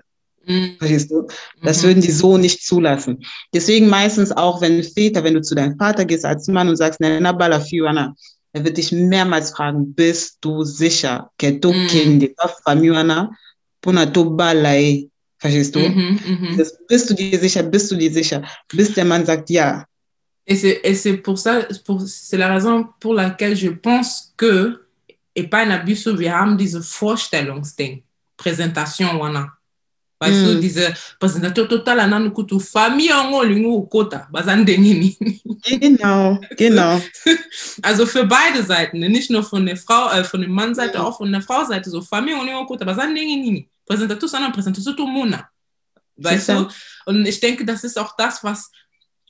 Mhm. 0.50 0.76
Verstehst 0.80 1.12
du? 1.12 1.28
Das 1.62 1.82
mhm. 1.82 1.88
würden 1.88 2.02
die 2.02 2.12
so 2.12 2.38
nicht 2.38 2.66
zulassen. 2.66 3.20
Deswegen 3.54 3.88
meistens 3.88 4.32
auch, 4.32 4.62
wenn 4.62 4.84
Väter, 4.84 5.24
wenn 5.24 5.36
du 5.36 5.42
zu 5.42 5.54
deinem 5.54 5.78
Vater 5.78 6.06
gehst 6.06 6.26
als 6.26 6.48
Mann 6.48 6.68
und 6.68 6.76
sagst, 6.76 7.00
Nana 7.00 7.32
Bala 7.32 7.60
Fiwana, 7.60 8.16
er 8.52 8.66
wird 8.66 8.78
dich 8.78 8.92
mehrmals 8.92 9.52
fragen, 9.52 9.94
bist 9.94 10.40
du 10.42 10.64
sicher? 10.64 11.30
Tu 11.38 11.72
kende, 11.88 12.34
Famiwana, 12.66 13.30
puna 13.80 14.08
tu 14.08 14.36
balai. 14.36 15.08
Verstehst 15.38 15.76
du? 15.76 15.80
Mhm, 15.80 16.20
mhm, 16.26 16.58
das, 16.58 16.78
bist 16.88 17.10
du 17.10 17.14
dir 17.14 17.40
sicher? 17.40 17.64
Bist 17.64 17.92
du 17.92 17.96
dir 17.96 18.12
sicher? 18.12 18.44
Bis 18.74 18.94
der 18.94 19.06
Mann 19.06 19.26
sagt 19.26 19.50
ja. 19.50 19.86
Et 20.46 20.96
c'est 20.96 21.18
pour 21.18 21.38
ça, 21.38 21.68
c'est 22.08 22.38
la 22.38 22.52
raison 22.52 22.88
pour 23.00 23.14
laquelle 23.14 23.56
je 23.56 23.70
pense 23.70 24.34
que, 24.36 24.82
et 25.36 25.44
pas 25.44 25.60
ein 25.60 25.72
Abisso, 25.72 26.18
wir 26.18 26.34
haben 26.34 26.58
diese 26.58 26.82
Vorstellungsding, 26.82 28.02
Präsentation, 28.36 29.20
wana. 29.20 29.59
Weißt 30.20 30.42
mm. 30.42 30.46
du, 30.46 30.60
diese 30.60 30.94
Präsentation 31.18 31.70
total 31.70 32.00
an 32.02 32.34
kutu 32.34 32.60
Familie 32.60 33.14
lingu 33.46 33.88
kota, 33.88 34.28
nini. 34.56 35.18
Genau, 35.80 36.40
genau. 36.58 37.02
Also 37.82 38.06
für 38.06 38.26
beide 38.26 38.64
Seiten, 38.64 39.00
nicht 39.00 39.32
nur 39.32 39.44
von 39.44 39.66
der 39.66 39.78
Frau, 39.78 40.10
äh, 40.12 40.24
von 40.24 40.42
der 40.42 40.50
Mannseite, 40.50 40.98
mm. 40.98 41.02
auch 41.02 41.18
von 41.18 41.32
der 41.32 41.42
Frau 41.42 41.64
Seite, 41.64 41.90
so 41.90 42.02
Familie 42.02 42.44
lingu 42.44 42.66
kota, 42.66 42.86
nini. 43.06 43.70
Präsentation, 43.86 44.30
sondern 44.30 44.52
Präsentation 44.52 44.96
to 44.96 45.06
Mona. 45.06 45.50
Weißt 46.18 46.50
du? 46.50 46.68
Und 47.06 47.26
ich 47.26 47.40
denke, 47.40 47.66
das 47.66 47.84
ist 47.84 47.98
auch 47.98 48.16
das, 48.18 48.44
was 48.44 48.70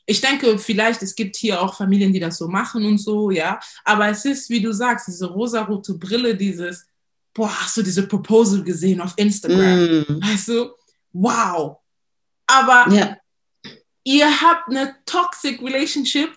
ich 0.09 0.21
denke, 0.21 0.57
vielleicht, 0.57 1.03
es 1.03 1.13
gibt 1.13 1.35
hier 1.35 1.61
auch 1.61 1.75
Familien, 1.75 2.11
die 2.11 2.19
das 2.19 2.39
so 2.39 2.47
machen 2.47 2.83
und 2.83 2.97
so, 2.97 3.29
ja. 3.29 3.59
Aber 3.85 4.09
es 4.09 4.25
ist, 4.25 4.49
wie 4.49 4.59
du 4.59 4.73
sagst, 4.73 5.07
diese 5.07 5.27
rosarote 5.27 5.93
Brille, 5.93 6.35
dieses, 6.35 6.87
boah, 7.31 7.51
hast 7.61 7.77
du 7.77 7.83
diese 7.83 8.07
Proposal 8.07 8.63
gesehen 8.63 9.01
auf 9.01 9.13
Instagram? 9.17 10.05
Mm. 10.07 10.19
Weißt 10.19 10.47
du? 10.47 10.71
Wow. 11.13 11.77
Aber 12.47 12.91
ja. 12.91 13.17
ihr 14.03 14.41
habt 14.41 14.69
eine 14.69 14.95
toxic 15.05 15.61
Relationship 15.61 16.31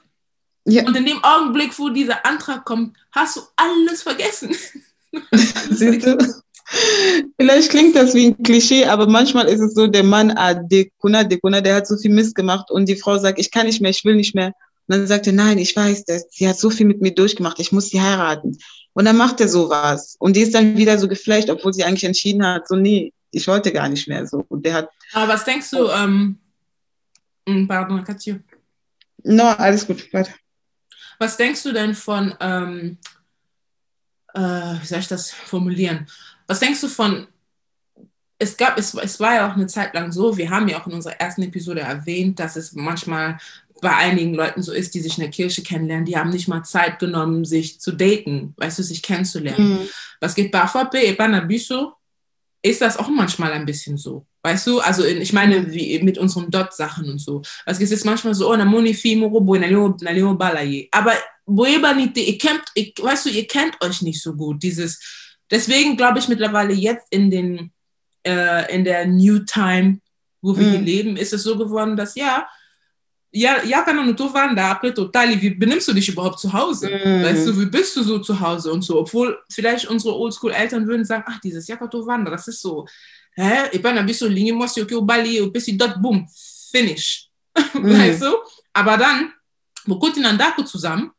ja. 0.65 0.87
und 0.87 0.97
in 0.97 1.07
dem 1.07 1.23
Augenblick, 1.25 1.79
wo 1.79 1.89
dieser 1.89 2.25
Antrag 2.27 2.65
kommt, 2.65 2.97
hast 3.13 3.37
du 3.37 3.41
alles 3.57 4.03
vergessen. 4.03 4.55
Siehst 5.33 6.07
du? 6.07 6.43
Vielleicht 7.39 7.71
klingt 7.71 7.97
das 7.97 8.15
wie 8.15 8.29
ein 8.29 8.43
Klischee, 8.43 8.87
aber 8.87 9.07
manchmal 9.07 9.49
ist 9.49 9.61
es 9.61 9.75
so, 9.75 9.87
der 9.87 10.05
Mann, 10.05 10.31
ah, 10.31 10.55
Dekuna, 10.55 11.25
Dekuna, 11.25 11.61
der 11.61 11.77
hat 11.77 11.87
so 11.87 11.97
viel 11.97 12.13
Mist 12.13 12.35
gemacht 12.35 12.71
und 12.71 12.89
die 12.89 12.97
Frau 12.97 13.19
sagt, 13.19 13.39
ich 13.39 13.51
kann 13.51 13.67
nicht 13.67 13.81
mehr, 13.83 13.91
ich 13.91 14.05
will 14.05 14.17
nicht 14.17 14.35
mehr. 14.35 14.53
Und 14.89 14.97
dann 14.97 15.07
sagt 15.07 15.27
er, 15.27 15.33
nein, 15.33 15.59
ich 15.59 15.77
weiß 15.77 16.05
das, 16.05 16.27
sie 16.31 16.49
hat 16.49 16.59
so 16.59 16.71
viel 16.71 16.87
mit 16.87 17.01
mir 17.03 17.13
durchgemacht, 17.13 17.61
ich 17.61 17.73
muss 17.73 17.89
sie 17.89 18.01
heiraten. 18.01 18.59
Und 18.95 19.05
dann 19.05 19.17
macht 19.17 19.41
er 19.41 19.49
sowas. 19.49 20.17
Und 20.19 20.37
die 20.37 20.43
ist 20.43 20.55
dann 20.55 20.77
wieder 20.77 20.99
so 20.99 21.09
geflecht, 21.09 21.51
obwohl 21.51 21.73
sie 21.73 21.85
eigentlich 21.85 22.05
entschieden 22.05 22.47
hat, 22.47 22.69
so, 22.69 22.77
nee, 22.77 23.13
ich 23.33 23.49
wollte 23.49 23.73
gar 23.73 23.89
nicht 23.89 24.07
mehr 24.07 24.27
so. 24.27 24.45
Und 24.49 24.65
der 24.65 24.75
hat. 24.75 24.91
Aber 25.13 25.33
was 25.33 25.45
denkst 25.45 25.71
du, 25.71 25.89
ähm, 25.89 26.39
hm, 27.49 27.67
pardon, 27.67 28.05
Katja. 28.05 28.37
No, 29.25 29.45
alles 29.45 29.87
gut, 29.87 30.13
weiter. 30.13 30.33
Was 31.19 31.37
denkst 31.37 31.63
du 31.63 31.73
denn 31.73 31.95
von, 31.95 32.35
ähm, 32.41 32.99
äh, 34.35 34.41
wie 34.41 34.87
soll 34.87 35.01
ich 35.01 35.09
das 35.09 35.31
formulieren? 35.31 36.07
Was 36.47 36.61
denkst 36.61 36.81
du 36.81 36.89
von, 36.89 37.27
es 38.39 38.57
gab, 38.57 38.77
es, 38.79 38.95
es 38.95 39.21
war 39.21 39.35
ja 39.35 39.51
auch 39.51 39.55
eine 39.55 39.69
Zeit 39.69 39.95
lang 39.95 40.11
so, 40.11 40.37
wir 40.37 40.51
haben 40.51 40.69
ja 40.69 40.81
auch 40.81 40.87
in 40.87 40.95
unserer 40.95 41.21
ersten 41.21 41.43
Episode 41.43 41.81
erwähnt, 41.81 42.41
dass 42.41 42.57
es 42.57 42.73
manchmal 42.73 43.39
bei 43.81 43.95
einigen 43.95 44.35
Leuten 44.35 44.63
so 44.63 44.73
ist, 44.73 44.95
die 44.95 45.01
sich 45.01 45.19
in 45.19 45.23
der 45.23 45.31
Kirche 45.31 45.63
kennenlernen, 45.63 46.07
die 46.07 46.17
haben 46.17 46.31
nicht 46.31 46.49
mal 46.49 46.63
Zeit 46.63 46.99
genommen, 46.99 47.45
sich 47.45 47.81
zu 47.81 47.93
daten, 47.93 48.55
weißt 48.57 48.79
du, 48.79 48.83
sich 48.83 49.03
kennenzulernen. 49.03 49.75
Mhm. 49.75 49.89
Was 50.21 50.35
geht 50.35 50.53
parfois 50.53 50.89
et 50.93 51.19
pas 51.19 51.29
nabiso, 51.29 51.95
ist 52.63 52.81
das 52.81 52.97
auch 52.97 53.09
manchmal 53.09 53.53
ein 53.53 53.67
bisschen 53.67 53.97
so. 53.97 54.27
Weißt 54.43 54.67
du, 54.67 54.81
also 54.81 55.05
in, 55.05 55.21
ich 55.21 55.33
meine, 55.33 55.73
wie 55.73 56.01
mit 56.03 56.17
unseren 56.19 56.51
Dot-Sachen 56.51 57.11
und 57.11 57.19
so. 57.19 57.43
Also 57.67 57.83
es 57.83 57.91
ist 57.91 58.05
manchmal 58.05 58.35
so, 58.35 58.51
oh, 58.51 58.57
na 58.57 58.65
moni 58.65 58.95
fi 58.95 59.17
moro 59.17 59.41
boy 59.41 59.59
na 59.59 59.67
leo 59.67 60.35
balaye. 60.35 60.89
Aber 60.91 61.13
boeba 61.45 61.93
nicht, 61.93 62.17
ihr 62.17 62.39
kennt, 62.39 62.63
ihr, 62.75 62.93
weißt 63.01 63.27
du, 63.27 63.31
ihr 63.31 63.47
kennt 63.47 63.77
euch 63.83 64.03
nicht 64.03 64.23
so 64.23 64.35
gut. 64.35 64.63
Dieses, 64.63 65.01
deswegen 65.51 65.97
glaube 65.97 66.21
ich 66.21 66.29
mittlerweile 66.29 66.73
jetzt 66.73 67.07
in 67.11 67.31
den, 67.31 67.73
äh, 68.25 68.73
in 68.75 68.85
der 68.85 69.07
New 69.07 69.41
Time, 69.41 69.99
wo 70.41 70.57
wir 70.57 70.71
hier 70.71 70.81
leben, 70.81 71.17
ist 71.17 71.33
es 71.33 71.43
so 71.45 71.57
geworden, 71.57 71.97
dass 71.97 72.15
ja, 72.15 72.49
ja, 73.35 73.65
ja, 73.65 73.83
wenn 73.87 73.97
du 73.97 74.13
da 74.55 74.75
total, 74.75 75.41
wie 75.41 75.51
benimmst 75.51 75.89
du 75.89 75.95
dich 75.95 76.09
überhaupt 76.09 76.39
zu 76.39 76.53
Hause? 76.53 76.89
Mm. 76.89 77.25
Weißt 77.25 77.47
du, 77.47 77.59
wie 77.59 77.67
bist 77.67 77.97
du 77.97 78.03
so 78.03 78.19
zu 78.19 78.39
Hause 78.39 78.71
und 78.71 78.83
so? 78.83 78.99
Obwohl 78.99 79.39
vielleicht 79.51 79.87
unsere 79.89 80.15
Oldschool-Eltern 80.15 80.87
würden 80.87 81.05
sagen, 81.05 81.25
ach, 81.27 81.41
dieses 81.41 81.67
Wanda, 81.69 82.31
das 82.31 82.47
ist 82.49 82.61
so, 82.61 82.87
hä? 83.35 83.71
Ich 83.73 83.81
bin 83.81 83.97
ein 83.97 84.05
bisschen 84.05 84.31
Linie, 84.31 84.53
muss 84.53 84.77
ich 84.77 84.87
Bali, 84.87 85.41
ein 85.41 85.51
bisschen 85.51 85.79
dort, 85.79 86.01
boom, 86.01 86.29
finish. 86.71 87.29
Mm. 87.75 87.99
Weißt 87.99 88.23
du? 88.23 88.35
Aber 88.73 88.97
dann, 88.97 89.33
wo 89.85 89.99
kommt 89.99 90.17
in 90.17 90.25
Andako 90.25 90.63
zusammen? 90.63 91.11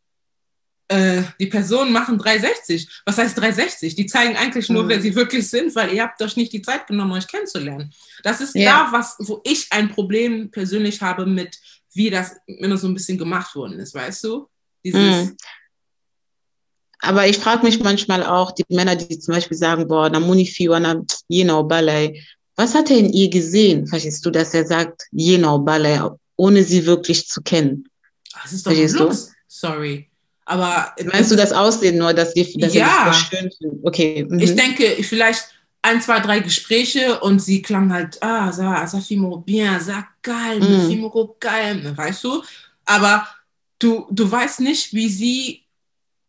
äh, 0.93 1.23
die 1.39 1.47
Personen 1.47 1.91
machen 1.91 2.17
360. 2.17 2.87
Was 3.05 3.17
heißt 3.17 3.37
360? 3.37 3.95
Die 3.95 4.05
zeigen 4.05 4.35
eigentlich 4.35 4.69
nur, 4.69 4.83
mhm. 4.83 4.89
wer 4.89 5.01
sie 5.01 5.15
wirklich 5.15 5.49
sind, 5.49 5.73
weil 5.75 5.93
ihr 5.93 6.03
habt 6.03 6.21
euch 6.21 6.35
nicht 6.35 6.53
die 6.53 6.61
Zeit 6.61 6.87
genommen, 6.87 7.11
euch 7.13 7.27
kennenzulernen. 7.27 7.93
Das 8.23 8.41
ist 8.41 8.55
ja. 8.55 8.85
da, 8.85 8.91
was, 8.91 9.15
wo 9.19 9.41
ich 9.43 9.67
ein 9.71 9.89
Problem 9.89 10.51
persönlich 10.51 11.01
habe 11.01 11.25
mit, 11.25 11.57
wie 11.93 12.09
das 12.09 12.35
immer 12.47 12.77
so 12.77 12.87
ein 12.87 12.93
bisschen 12.93 13.17
gemacht 13.17 13.55
worden 13.55 13.79
ist, 13.79 13.93
weißt 13.93 14.23
du? 14.23 14.47
Dieses, 14.83 15.27
mhm. 15.27 15.37
Aber 16.99 17.27
ich 17.27 17.37
frage 17.37 17.63
mich 17.63 17.79
manchmal 17.79 18.23
auch, 18.23 18.51
die 18.51 18.63
Männer, 18.69 18.95
die 18.95 19.19
zum 19.19 19.33
Beispiel 19.33 19.57
sagen, 19.57 19.87
boah, 19.87 20.09
na 20.09 20.21
Munifi, 20.21 20.69
wana, 20.69 21.03
genau, 21.29 21.63
Ballet. 21.63 22.21
Was 22.55 22.73
hat 22.73 22.89
er 22.89 22.97
in 22.97 23.11
ihr 23.11 23.29
gesehen? 23.29 23.87
Verstehst 23.87 24.25
du, 24.25 24.29
dass 24.29 24.53
er 24.53 24.65
sagt, 24.65 25.03
genau, 25.11 25.59
Ballet, 25.59 25.99
ohne 26.37 26.63
sie 26.63 26.85
wirklich 26.85 27.27
zu 27.27 27.41
kennen? 27.41 27.89
Das 28.41 28.53
ist 28.53 28.65
doch 28.65 28.71
Verstehst. 28.71 28.99
Du? 28.99 29.11
Sorry. 29.47 30.09
Aber 30.45 30.93
meinst 31.05 31.31
du 31.31 31.35
das 31.35 31.51
Aussehen 31.51 31.97
nur, 31.97 32.13
dass 32.13 32.33
die 32.33 32.57
dass 32.57 32.73
ja. 32.73 33.05
das 33.07 33.17
schön 33.17 33.51
finden? 33.51 33.79
Okay. 33.83 34.25
Mhm. 34.27 34.39
Ich 34.39 34.55
denke, 34.55 35.03
vielleicht 35.03 35.52
ein, 35.83 36.01
zwei, 36.01 36.19
drei 36.21 36.39
Gespräche 36.39 37.19
und 37.19 37.39
sie 37.39 37.61
klang 37.61 37.91
halt, 37.91 38.17
ah, 38.23 38.49
ça, 38.51 38.87
ça 38.87 39.01
fimo 39.01 39.37
bien, 39.37 39.79
ça 39.79 40.07
calme, 40.21 40.65
mhm. 40.65 40.87
fimo 40.87 41.35
calme, 41.39 41.95
weißt 41.95 42.23
du? 42.23 42.41
Aber 42.85 43.27
du, 43.79 44.07
du 44.09 44.31
weißt 44.31 44.61
nicht, 44.61 44.93
wie 44.93 45.09
sie 45.09 45.63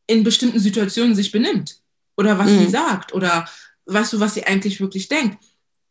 in 0.08 0.24
bestimmten 0.24 0.58
Situationen 0.58 1.14
sich 1.14 1.30
benimmt 1.30 1.80
oder 2.16 2.36
was 2.36 2.50
mhm. 2.50 2.58
sie 2.58 2.70
sagt 2.70 3.14
oder 3.14 3.48
weißt 3.86 4.14
du, 4.14 4.20
was 4.20 4.34
sie 4.34 4.44
eigentlich 4.44 4.80
wirklich 4.80 5.08
denkt. 5.08 5.38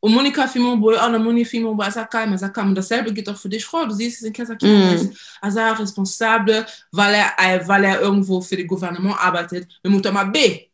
Und 0.02 0.14
Monika 0.14 0.46
Fimon-Boy, 0.46 0.98
auch 0.98 1.18
Moni 1.18 1.46
Fimon-Boy, 1.46 1.88
Asakam, 1.88 2.34
Asakam. 2.34 2.68
Und 2.68 2.76
dasselbe 2.76 3.14
geht 3.14 3.30
auch 3.30 3.38
für 3.38 3.48
dich, 3.48 3.64
Frau. 3.64 3.86
Du 3.86 3.94
siehst 3.94 4.18
es 4.18 4.28
in 4.28 4.34
Kasakia, 4.34 4.68
mm. 4.68 5.16
Asa 5.40 5.72
responsable, 5.72 6.66
weil 6.92 7.14
er, 7.38 7.66
weil 7.66 7.86
er 7.86 8.02
irgendwo 8.02 8.42
für 8.42 8.58
das 8.58 8.68
Gouvernement 8.68 9.18
arbeitet. 9.18 9.66
Wir 9.82 9.90
müssen 9.90 10.14
mal 10.14 10.26
B. 10.26 10.68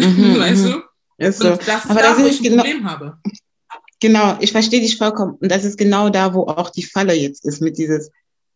Mhm, 0.00 0.38
weißt 0.38 0.64
du? 0.64 0.87
Ist 1.18 1.40
so. 1.40 1.50
Das 1.50 1.84
ist 1.84 1.90
Aber 1.90 2.00
da, 2.00 2.12
das 2.12 2.22
wo 2.22 2.26
ich 2.26 2.40
ein 2.40 2.44
genau, 2.44 2.62
Problem 2.62 2.84
habe. 2.88 3.18
Genau, 4.00 4.36
ich 4.40 4.52
verstehe 4.52 4.80
dich 4.80 4.96
vollkommen. 4.96 5.34
Und 5.40 5.50
das 5.50 5.64
ist 5.64 5.76
genau 5.76 6.08
da, 6.08 6.32
wo 6.32 6.42
auch 6.42 6.70
die 6.70 6.84
Falle 6.84 7.14
jetzt 7.14 7.44
ist 7.44 7.60
mit 7.60 7.76
dieses, 7.76 8.10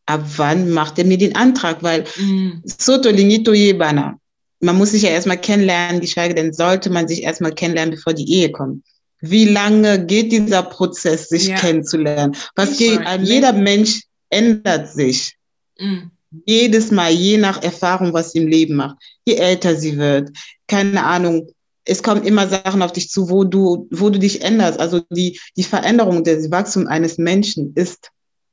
ab 0.07 0.25
wann 0.37 0.71
macht 0.71 0.99
er 0.99 1.05
mir 1.05 1.19
den 1.19 1.35
Antrag? 1.35 1.83
Weil 1.83 2.05
mm. 2.17 2.63
Soto 2.65 3.11
Lingito 3.11 3.53
Jebana. 3.53 4.17
Man 4.61 4.79
muss 4.79 4.93
sich 4.93 5.03
ja 5.03 5.11
erstmal 5.11 5.39
kennenlernen, 5.39 6.01
geschweige 6.01 6.35
denn 6.35 6.53
sollte 6.53 6.89
man 6.91 7.09
sich 7.09 7.25
erstmal 7.25 7.53
kennenlernen, 7.53 7.97
bevor 7.97 8.15
die 8.15 8.33
Ehe 8.33 8.53
kommt. 8.53 8.85
Wie 9.21 9.47
lange 9.47 10.05
geht 10.05 10.31
dieser 10.31 10.63
Prozess, 10.63 11.29
sich 11.29 11.49
ja. 11.49 11.57
kennenzulernen? 11.57 12.37
Was 12.55 12.77
geht, 12.77 13.01
jeder 13.23 13.53
Mensch 13.53 14.03
ändert 14.31 14.89
sich. 14.89 15.37
Mm. 15.79 16.11
Jedes 16.47 16.91
Mal, 16.91 17.13
je 17.13 17.37
nach 17.37 17.63
Erfahrung, 17.63 18.13
was 18.13 18.33
sie 18.33 18.39
im 18.39 18.49
Leben 18.49 18.77
macht. 18.77 18.97
Je 19.27 19.35
älter 19.35 19.77
sie 19.77 19.99
wird, 19.99 20.31
keine 20.67 21.05
Ahnung, 21.05 21.49
es 21.85 22.03
kommen 22.03 22.25
immer 22.25 22.47
Sachen 22.49 22.83
auf 22.83 22.93
dich 22.93 23.11
zu, 23.11 23.29
wo 23.29 23.45
du, 23.45 23.89
wo 23.91 24.11
du 24.11 24.19
dich 24.19 24.43
änderst. 24.43 24.79
Also 24.79 25.01
die, 25.11 25.41
die 25.57 25.65
Veränderung, 25.65 26.25
das 26.25 26.51
Wachstum 26.51 26.87
eines 26.87 27.19
Menschen 27.19 27.73
ist, 27.75 28.11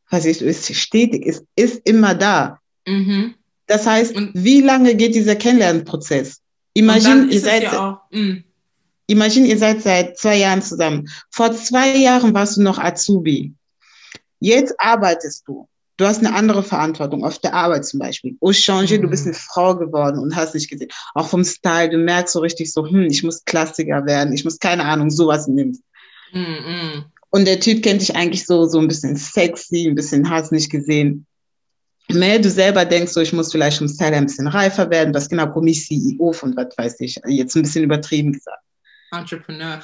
was 0.09 0.25
ich, 0.25 0.41
ist 0.41 0.73
stetig, 0.75 1.25
ist, 1.25 1.43
ist 1.55 1.81
immer 1.85 2.15
da. 2.15 2.59
Mhm. 2.87 3.35
Das 3.67 3.85
heißt, 3.85 4.15
und, 4.15 4.31
wie 4.33 4.61
lange 4.61 4.95
geht 4.95 5.13
dieser 5.13 5.35
Kennenlernprozess? 5.35 6.41
Imagine, 6.73 7.27
ihr 7.27 7.39
seid, 7.39 7.63
ja 7.63 7.89
auch, 7.91 8.17
mm. 8.17 8.43
Imagine, 9.07 9.47
ihr 9.47 9.57
seid 9.57 9.81
seit 9.83 10.17
zwei 10.17 10.37
Jahren 10.37 10.61
zusammen. 10.61 11.07
Vor 11.29 11.51
zwei 11.51 11.95
Jahren 11.97 12.33
warst 12.33 12.57
du 12.57 12.61
noch 12.61 12.79
Azubi. 12.79 13.53
Jetzt 14.39 14.73
arbeitest 14.79 15.47
du. 15.47 15.67
Du 15.99 16.05
hast 16.05 16.19
eine 16.19 16.33
andere 16.33 16.63
Verantwortung 16.63 17.25
auf 17.25 17.39
der 17.39 17.53
Arbeit 17.53 17.85
zum 17.85 17.99
Beispiel. 17.99 18.37
Au 18.39 18.53
changer, 18.53 18.97
mhm. 18.97 19.01
du 19.01 19.09
bist 19.09 19.25
mhm. 19.25 19.33
eine 19.33 19.39
Frau 19.39 19.75
geworden 19.75 20.17
und 20.19 20.33
hast 20.33 20.53
dich 20.53 20.69
gesehen. 20.69 20.87
Auch 21.13 21.27
vom 21.27 21.43
Style, 21.43 21.89
du 21.89 21.97
merkst 21.97 22.31
so 22.31 22.39
richtig 22.39 22.71
so, 22.71 22.87
hm, 22.87 23.07
ich 23.07 23.21
muss 23.21 23.43
Klassiker 23.43 24.05
werden, 24.05 24.33
ich 24.33 24.45
muss 24.45 24.59
keine 24.59 24.85
Ahnung, 24.85 25.09
sowas 25.09 25.47
nehmen. 25.47 25.77
Mhm. 26.31 27.03
Und 27.31 27.45
der 27.45 27.59
Typ 27.59 27.83
kennt 27.83 27.99
dich 27.99 28.15
eigentlich 28.15 28.45
so, 28.45 28.65
so 28.65 28.79
ein 28.79 28.87
bisschen 28.87 29.17
sexy, 29.17 29.89
ein 29.89 29.95
bisschen 29.95 30.29
hast 30.29 30.53
nicht 30.53 30.71
gesehen. 30.71 31.25
Mehr 32.07 32.39
du 32.39 32.49
selber 32.49 32.85
denkst, 32.85 33.11
so, 33.11 33.19
ich 33.19 33.33
muss 33.33 33.51
vielleicht 33.51 33.79
vom 33.79 33.89
Style 33.89 34.15
ein 34.15 34.25
bisschen 34.25 34.47
reifer 34.47 34.89
werden, 34.89 35.13
was 35.13 35.27
genau 35.27 35.47
Kommi 35.47 35.73
CEO 35.73 36.31
von 36.31 36.55
was 36.55 36.77
weiß 36.77 37.01
ich, 37.01 37.19
jetzt 37.27 37.55
ein 37.57 37.63
bisschen 37.63 37.83
übertrieben 37.83 38.31
gesagt. 38.31 38.63
Entrepreneur. 39.11 39.83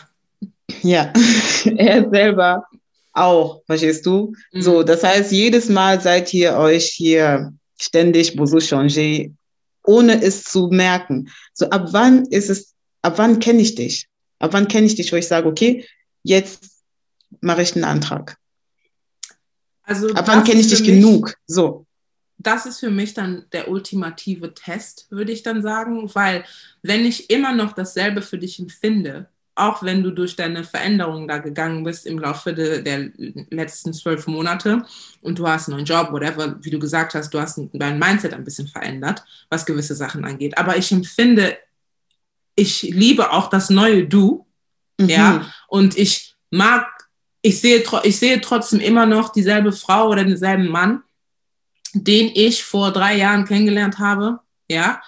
Ja, 0.82 1.12
er 1.76 2.10
selber 2.10 2.66
auch, 3.16 3.64
verstehst 3.66 4.06
du? 4.06 4.34
Mhm. 4.52 4.62
So, 4.62 4.84
das 4.84 5.04
heißt, 5.04 5.32
jedes 5.32 5.70
Mal 5.70 6.02
seid 6.02 6.34
ihr 6.34 6.56
euch 6.56 6.86
hier 6.86 7.54
ständig 7.80 8.36
Boso 8.36 8.60
changer, 8.60 9.30
ohne 9.84 10.22
es 10.22 10.44
zu 10.44 10.68
merken. 10.68 11.30
So, 11.54 11.70
ab 11.70 11.88
wann 11.92 12.26
ist 12.26 12.50
es, 12.50 12.74
ab 13.02 13.14
wann 13.18 13.40
kenne 13.40 13.62
ich 13.62 13.76
dich? 13.76 14.08
Ab 14.40 14.54
wann 14.54 14.68
kenne 14.68 14.88
ich 14.88 14.96
dich, 14.96 15.12
wo 15.12 15.16
ich 15.16 15.28
sage, 15.28 15.48
okay, 15.48 15.86
jetzt 16.24 16.84
mache 17.42 17.62
ich 17.62 17.76
einen 17.76 17.86
Antrag. 17.86 18.38
Also 19.84 20.10
ab 20.14 20.28
wann 20.28 20.44
kenne 20.44 20.60
ich 20.60 20.70
dich 20.70 20.82
mich, 20.82 20.90
genug? 20.90 21.36
So. 21.48 21.86
Das 22.38 22.66
ist 22.66 22.80
für 22.80 22.90
mich 22.90 23.14
dann 23.14 23.46
der 23.54 23.70
ultimative 23.70 24.54
Test, 24.54 25.08
würde 25.10 25.32
ich 25.32 25.44
dann 25.44 25.62
sagen, 25.62 26.14
weil 26.14 26.44
wenn 26.82 27.06
ich 27.06 27.30
immer 27.30 27.54
noch 27.54 27.74
dasselbe 27.74 28.22
für 28.22 28.38
dich 28.38 28.60
empfinde, 28.60 29.30
auch 29.56 29.82
wenn 29.84 30.04
du 30.04 30.12
durch 30.12 30.36
deine 30.36 30.66
Veränderungen 30.66 31.28
da 31.28 31.38
gegangen 31.38 31.84
bist 31.84 32.06
im 32.06 32.20
Laufe 32.20 32.54
de, 32.54 32.82
der 32.82 33.10
letzten 33.50 33.94
zwölf 33.94 34.28
Monate 34.28 34.86
und 35.22 35.40
du 35.40 35.48
hast 35.48 35.68
einen 35.68 35.78
neuen 35.78 35.86
Job, 35.86 36.12
whatever, 36.12 36.58
wie 36.62 36.70
du 36.70 36.78
gesagt 36.78 37.16
hast, 37.16 37.34
du 37.34 37.40
hast 37.40 37.60
dein 37.72 37.98
Mindset 37.98 38.34
ein 38.34 38.44
bisschen 38.44 38.68
verändert, 38.68 39.24
was 39.50 39.66
gewisse 39.66 39.96
Sachen 39.96 40.26
angeht. 40.26 40.58
Aber 40.58 40.76
ich 40.76 40.92
empfinde, 40.92 41.58
ich 42.56 42.82
liebe 42.84 43.32
auch 43.32 43.50
das 43.50 43.70
neue 43.70 44.06
Du, 44.06 44.46
mhm. 45.00 45.10
ja, 45.10 45.54
und 45.68 45.98
ich 45.98 46.36
mag, 46.52 46.88
ich 47.42 47.62
sehe, 47.62 47.84
ich 48.04 48.20
sehe 48.20 48.42
trotzdem 48.42 48.82
immer 48.82 49.06
noch 49.06 49.32
dieselbe 49.32 49.72
Frau 49.72 50.10
oder 50.10 50.26
denselben 50.26 50.68
Mann, 50.68 51.02
den 51.94 52.30
ich 52.34 52.62
vor 52.64 52.92
drei 52.92 53.16
Jahren 53.16 53.46
kennengelernt 53.46 54.00
habe, 54.00 54.40
ja, 54.70 55.02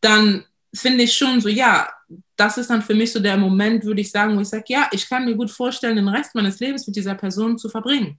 dann 0.00 0.44
finde 0.74 1.04
ich 1.04 1.14
schon 1.14 1.42
so, 1.42 1.50
ja, 1.50 1.90
das 2.36 2.58
ist 2.58 2.70
dann 2.70 2.82
für 2.82 2.94
mich 2.94 3.12
so 3.12 3.20
der 3.20 3.36
Moment, 3.36 3.84
würde 3.84 4.00
ich 4.00 4.10
sagen, 4.10 4.36
wo 4.36 4.40
ich 4.40 4.48
sage, 4.48 4.64
ja, 4.68 4.88
ich 4.92 5.08
kann 5.08 5.24
mir 5.24 5.34
gut 5.34 5.50
vorstellen, 5.50 5.96
den 5.96 6.08
Rest 6.08 6.34
meines 6.34 6.60
Lebens 6.60 6.86
mit 6.86 6.96
dieser 6.96 7.14
Person 7.14 7.58
zu 7.58 7.68
verbringen. 7.68 8.18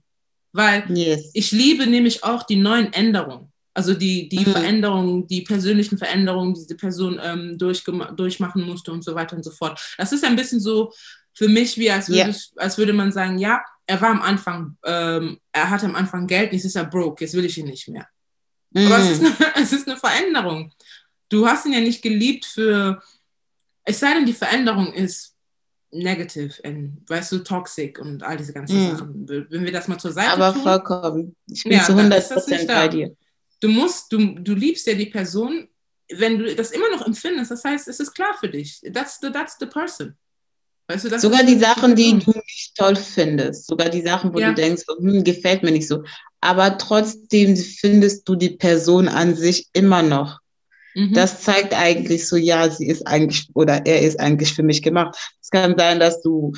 Weil 0.52 0.84
yes. 0.88 1.30
ich 1.34 1.50
liebe 1.50 1.86
nämlich 1.86 2.22
auch 2.22 2.44
die 2.44 2.56
neuen 2.56 2.92
Änderungen. 2.92 3.52
Also 3.76 3.92
die, 3.92 4.28
die 4.28 4.46
mhm. 4.46 4.52
Veränderungen, 4.52 5.26
die 5.26 5.40
persönlichen 5.40 5.98
Veränderungen, 5.98 6.54
die 6.54 6.60
diese 6.60 6.76
Person 6.76 7.20
ähm, 7.20 7.58
durchmachen 7.58 8.62
musste 8.62 8.92
und 8.92 9.02
so 9.02 9.16
weiter 9.16 9.34
und 9.34 9.42
so 9.42 9.50
fort. 9.50 9.80
Das 9.98 10.12
ist 10.12 10.24
ein 10.24 10.36
bisschen 10.36 10.60
so 10.60 10.92
für 11.32 11.48
mich, 11.48 11.76
wie 11.76 11.90
als, 11.90 12.08
yeah. 12.08 12.32
als 12.56 12.78
würde 12.78 12.92
man 12.92 13.10
sagen, 13.10 13.38
ja, 13.38 13.60
er 13.86 14.00
war 14.00 14.10
am 14.10 14.22
Anfang, 14.22 14.76
ähm, 14.84 15.40
er 15.50 15.70
hatte 15.70 15.86
am 15.86 15.96
Anfang 15.96 16.28
Geld, 16.28 16.52
jetzt 16.52 16.64
ist 16.64 16.76
er 16.76 16.84
broke, 16.84 17.24
jetzt 17.24 17.34
will 17.34 17.44
ich 17.44 17.58
ihn 17.58 17.66
nicht 17.66 17.88
mehr. 17.88 18.06
Mhm. 18.70 18.86
Aber 18.86 18.98
es 18.98 19.10
ist, 19.10 19.20
eine, 19.20 19.36
es 19.60 19.72
ist 19.72 19.88
eine 19.88 19.96
Veränderung. 19.96 20.72
Du 21.28 21.46
hast 21.46 21.66
ihn 21.66 21.72
ja 21.72 21.80
nicht 21.80 22.02
geliebt 22.02 22.44
für 22.44 23.02
es 23.84 24.00
sei 24.00 24.14
denn, 24.14 24.26
die 24.26 24.32
Veränderung 24.32 24.92
ist 24.92 25.34
negative 25.90 26.60
und, 26.64 27.04
weißt 27.06 27.32
du, 27.32 27.38
toxic 27.38 27.98
und 28.00 28.22
all 28.22 28.36
diese 28.36 28.52
ganzen 28.52 28.76
mm. 28.76 28.90
Sachen. 28.90 29.28
Wenn 29.50 29.64
wir 29.64 29.72
das 29.72 29.88
mal 29.88 29.98
zur 29.98 30.12
Seite 30.12 30.32
Aber 30.32 30.52
tun, 30.52 30.62
vollkommen. 30.62 31.36
Ich 31.46 31.62
bin 31.62 31.72
ja, 31.72 31.84
zu 31.84 31.92
100 31.92 32.28
Prozent 32.28 32.66
bei 32.66 32.88
dir. 32.88 33.16
Du 33.60 33.68
musst, 33.68 34.12
du, 34.12 34.34
du 34.34 34.54
liebst 34.54 34.86
ja 34.86 34.94
die 34.94 35.06
Person, 35.06 35.68
wenn 36.12 36.38
du 36.38 36.54
das 36.54 36.72
immer 36.72 36.90
noch 36.90 37.06
empfindest, 37.06 37.50
das 37.50 37.64
heißt, 37.64 37.88
es 37.88 38.00
ist 38.00 38.12
klar 38.12 38.34
für 38.38 38.48
dich. 38.48 38.80
That's 38.92 39.18
the, 39.22 39.30
that's 39.30 39.56
the 39.58 39.66
person. 39.66 40.16
Weißt 40.88 41.04
du, 41.04 41.18
sogar 41.18 41.44
die 41.44 41.58
Sachen, 41.58 41.96
die 41.96 42.18
du 42.18 42.32
nicht 42.32 42.76
toll 42.76 42.94
findest, 42.96 43.66
sogar 43.66 43.88
die 43.88 44.02
Sachen, 44.02 44.34
wo 44.34 44.38
ja. 44.38 44.50
du 44.50 44.54
denkst, 44.54 44.82
hm, 44.98 45.24
gefällt 45.24 45.62
mir 45.62 45.70
nicht 45.70 45.88
so. 45.88 46.04
Aber 46.42 46.76
trotzdem 46.76 47.56
findest 47.56 48.28
du 48.28 48.34
die 48.34 48.50
Person 48.50 49.08
an 49.08 49.34
sich 49.34 49.68
immer 49.72 50.02
noch 50.02 50.40
Mhm. 50.94 51.12
Das 51.12 51.40
zeigt 51.40 51.74
eigentlich 51.74 52.28
so, 52.28 52.36
ja, 52.36 52.70
sie 52.70 52.86
ist 52.86 53.06
eigentlich 53.06 53.48
oder 53.54 53.84
er 53.86 54.02
ist 54.02 54.20
eigentlich 54.20 54.54
für 54.54 54.62
mich 54.62 54.82
gemacht. 54.82 55.16
Es 55.40 55.50
kann 55.50 55.74
sein, 55.76 56.00
dass 56.00 56.22
du, 56.22 56.52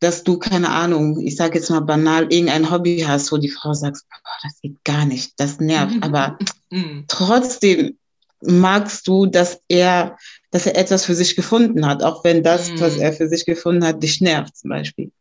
dass 0.00 0.24
du, 0.24 0.38
keine 0.38 0.70
Ahnung, 0.70 1.20
ich 1.20 1.36
sage 1.36 1.58
jetzt 1.58 1.70
mal 1.70 1.80
banal, 1.80 2.32
irgendein 2.32 2.70
Hobby 2.70 3.04
hast, 3.06 3.30
wo 3.32 3.36
die 3.36 3.50
Frau 3.50 3.74
sagt, 3.74 3.98
boah, 4.08 4.38
das 4.42 4.60
geht 4.60 4.82
gar 4.84 5.04
nicht, 5.04 5.38
das 5.38 5.60
nervt. 5.60 5.96
Mhm. 5.96 6.02
Aber 6.02 6.38
mhm. 6.70 7.04
trotzdem 7.08 7.98
magst 8.40 9.06
du, 9.06 9.26
dass 9.26 9.60
er, 9.68 10.16
dass 10.50 10.66
er 10.66 10.76
etwas 10.76 11.04
für 11.04 11.14
sich 11.14 11.36
gefunden 11.36 11.86
hat, 11.86 12.02
auch 12.02 12.24
wenn 12.24 12.42
das, 12.42 12.70
mhm. 12.70 12.80
was 12.80 12.96
er 12.96 13.12
für 13.12 13.28
sich 13.28 13.44
gefunden 13.44 13.84
hat, 13.84 14.02
dich 14.02 14.20
nervt 14.20 14.56
zum 14.56 14.70
Beispiel. 14.70 15.12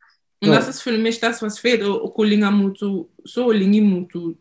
Und 0.42 0.48
so. 0.48 0.54
das 0.56 0.68
ist 0.68 0.82
für 0.82 0.98
mich 0.98 1.20
das, 1.20 1.42
was 1.42 1.60
fehlt. 1.60 1.84
Okulingamutu, 1.84 3.10
so 3.24 3.52
lingimutu, 3.52 4.36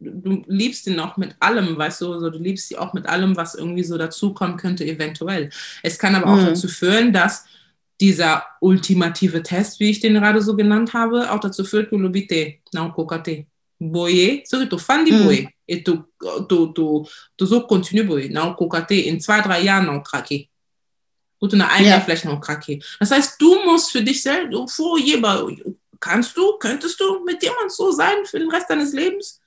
du 0.00 0.42
liebst 0.46 0.86
ihn 0.86 0.98
auch 0.98 1.16
mit 1.16 1.36
allem, 1.40 1.76
weißt 1.76 2.00
du, 2.00 2.12
also 2.14 2.30
du 2.30 2.38
liebst 2.38 2.68
sie 2.68 2.78
auch 2.78 2.92
mit 2.94 3.06
allem, 3.06 3.36
was 3.36 3.54
irgendwie 3.54 3.84
so 3.84 3.98
dazukommen 3.98 4.56
könnte, 4.56 4.84
eventuell. 4.84 5.50
Es 5.82 5.98
kann 5.98 6.14
aber 6.14 6.32
auch 6.32 6.40
mhm. 6.40 6.46
dazu 6.46 6.68
führen, 6.68 7.12
dass 7.12 7.44
dieser 8.00 8.44
ultimative 8.60 9.42
Test, 9.42 9.78
wie 9.78 9.90
ich 9.90 10.00
den 10.00 10.14
gerade 10.14 10.40
so 10.40 10.56
genannt 10.56 10.94
habe, 10.94 11.30
auch 11.30 11.40
dazu 11.40 11.64
führt, 11.64 11.90
Kulubite, 11.90 12.54
Naukokate. 12.72 13.46
boye 13.82 14.42
soki 14.44 14.68
tofandi 14.68 15.10
Mm. 15.10 15.24
boye 15.24 15.48
e 15.66 15.80
to- 15.80 16.04
to- 16.48 16.66
to- 16.66 17.08
tozocontinue 17.36 18.04
boye 18.04 18.28
na 18.28 18.50
okoka 18.50 18.82
te 18.82 19.00
in 19.08 19.18
zwei 19.20 19.40
drei 19.40 19.62
jahren 19.62 19.86
na 19.86 19.96
okrake 19.96 20.48
gut 21.40 21.54
in 21.54 21.62
ein 21.62 21.84
Ja. 21.84 21.90
Jahr 21.92 22.00
vielleicht 22.02 22.26
noch 22.26 22.42
krake 22.42 22.78
das 22.98 23.10
heißt 23.10 23.40
du 23.40 23.64
musst 23.64 23.90
für 23.90 24.02
dich 24.02 24.22
selbst 24.22 24.76
vorheber 24.76 25.48
kannst 25.98 26.36
du 26.36 26.58
könntest 26.58 27.00
du 27.00 27.24
mit 27.24 27.42
jemand 27.42 27.72
so 27.72 27.90
sein 27.90 28.26
für 28.26 28.38
den 28.38 28.50
Rest 28.50 28.68
deines 28.68 28.92
Lebens 28.92 29.39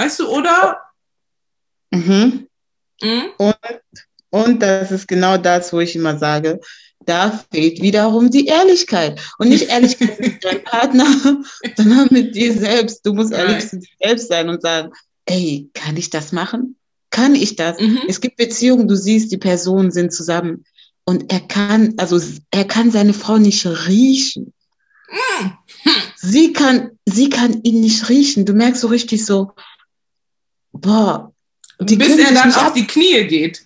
weißt 0.00 0.20
du 0.20 0.28
oder 0.28 0.78
Mhm. 1.92 2.46
hm? 3.02 3.22
Und, 3.38 3.56
und 4.30 4.62
das 4.62 4.92
ist 4.92 5.08
genau 5.08 5.36
das, 5.36 5.72
wo 5.72 5.80
ich 5.80 5.96
immer 5.96 6.16
sage, 6.18 6.60
da 7.04 7.42
fehlt 7.52 7.82
wiederum 7.82 8.30
die 8.30 8.46
Ehrlichkeit. 8.46 9.20
Und 9.38 9.48
nicht 9.48 9.68
Ehrlichkeit 9.68 10.20
mit 10.20 10.44
deinem 10.44 10.62
Partner, 10.62 11.06
sondern 11.76 12.08
mit 12.10 12.34
dir 12.34 12.52
selbst. 12.52 13.04
Du 13.04 13.12
musst 13.12 13.32
ehrlich 13.32 13.68
zu 13.68 13.80
dir 13.80 13.88
selbst 14.00 14.28
sein 14.28 14.48
und 14.48 14.62
sagen, 14.62 14.92
ey, 15.26 15.68
kann 15.74 15.96
ich 15.96 16.10
das 16.10 16.30
machen? 16.30 16.76
Kann 17.10 17.34
ich 17.34 17.56
das? 17.56 17.80
Mhm. 17.80 18.02
Es 18.08 18.20
gibt 18.20 18.36
Beziehungen, 18.36 18.86
du 18.86 18.96
siehst, 18.96 19.32
die 19.32 19.38
Personen 19.38 19.90
sind 19.90 20.12
zusammen 20.12 20.64
und 21.04 21.32
er 21.32 21.40
kann, 21.40 21.94
also 21.96 22.20
er 22.52 22.64
kann 22.64 22.92
seine 22.92 23.14
Frau 23.14 23.38
nicht 23.38 23.66
riechen. 23.66 24.52
Hm. 25.08 25.52
Sie 26.16 26.52
kann, 26.52 26.90
sie 27.04 27.30
kann 27.30 27.62
ihn 27.62 27.80
nicht 27.80 28.08
riechen. 28.08 28.44
Du 28.44 28.52
merkst 28.52 28.80
so 28.80 28.88
richtig 28.88 29.24
so, 29.24 29.52
boah, 30.80 31.32
bis 31.78 32.18
er 32.18 32.34
dann 32.34 32.50
auf 32.50 32.66
ab- 32.68 32.74
die 32.74 32.86
Knie 32.86 33.24
geht 33.26 33.62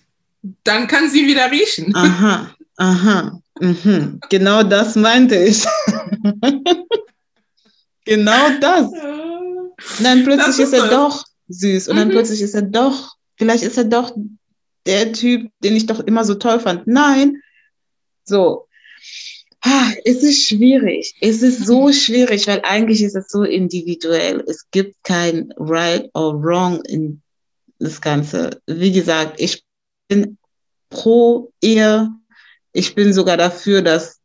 dann 0.63 0.87
kann 0.87 1.09
sie 1.09 1.25
wieder 1.25 1.49
riechen 1.51 1.93
Aha, 1.95 2.51
aha, 2.77 3.41
mhm. 3.59 4.19
genau 4.29 4.61
das 4.61 4.95
meinte 4.95 5.35
ich. 5.35 5.65
genau 8.05 8.49
das. 8.59 8.87
Und 8.87 10.03
dann 10.03 10.23
plötzlich 10.23 10.59
ist, 10.59 10.61
ist 10.71 10.73
er 10.73 10.87
doch 10.89 11.23
süß 11.47 11.87
und 11.87 11.95
dann 11.97 12.07
Mhm. 12.09 12.11
plötzlich 12.11 12.41
ist 12.41 12.53
er 12.53 12.61
doch, 12.61 13.15
vielleicht 13.37 13.63
ist 13.63 13.77
er 13.77 13.85
doch 13.85 14.15
der 14.85 15.13
Typ, 15.13 15.49
den 15.63 15.75
ich 15.75 15.85
doch 15.87 15.99
immer 16.01 16.23
so 16.23 16.35
toll 16.35 16.59
fand. 16.59 16.85
Nein, 16.87 17.41
so. 18.23 18.67
Ah, 19.67 19.91
Es 20.03 20.21
ist 20.21 20.47
schwierig. 20.47 21.15
Es 21.21 21.41
ist 21.41 21.65
so 21.65 21.91
schwierig, 21.91 22.45
weil 22.47 22.61
eigentlich 22.63 23.01
ist 23.01 23.15
es 23.15 23.29
so 23.29 23.41
individuell. 23.43 24.43
Es 24.47 24.69
gibt 24.69 24.95
kein 25.03 25.51
right 25.57 26.07
or 26.13 26.39
wrong 26.43 26.83
in 26.85 27.21
das 27.79 27.99
Ganze. 27.99 28.61
Wie 28.67 28.91
gesagt, 28.91 29.41
ich 29.41 29.63
bin 30.07 30.37
pro 30.91 31.51
Ehe. 31.61 32.09
Ich 32.73 32.93
bin 32.93 33.11
sogar 33.11 33.37
dafür, 33.37 33.81
dass, 33.81 34.19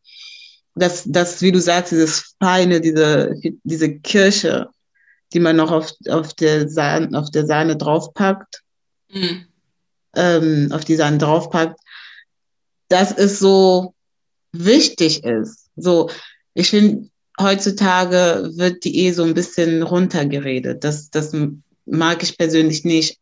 dass, 0.75 1.05
dass 1.07 1.41
wie 1.41 1.53
du 1.53 1.61
sagst, 1.61 1.93
dieses 1.93 2.35
Feine, 2.39 2.83
diese, 2.83 3.35
diese 3.65 3.99
Kirsche, 4.01 4.69
die 5.33 5.41
man 5.41 5.57
noch 5.57 5.71
auf, 5.71 5.91
auf, 6.11 6.35
der, 6.35 6.69
Sahne, 6.69 7.19
auf 7.19 7.31
der 7.31 7.47
Sahne 7.47 7.77
draufpackt, 7.77 8.63
Mhm. 9.13 9.47
ähm, 10.15 10.69
auf 10.71 10.85
die 10.85 10.97
Sahne 10.97 11.17
draufpackt, 11.19 11.81
dass 12.89 13.11
es 13.11 13.39
so 13.39 13.95
wichtig 14.53 15.25
ist. 15.25 15.69
So, 15.77 16.11
ich 16.55 16.71
finde, 16.71 17.09
heutzutage 17.41 18.51
wird 18.55 18.85
die 18.85 18.97
Ehe 18.97 19.15
so 19.15 19.23
ein 19.23 19.35
bisschen 19.35 19.83
runtergeredet. 19.83 20.85
Das, 20.85 21.11
das 21.11 21.35
mag 21.87 22.23
ich 22.23 22.37
persönlich 22.37 22.85
nicht. 22.85 23.19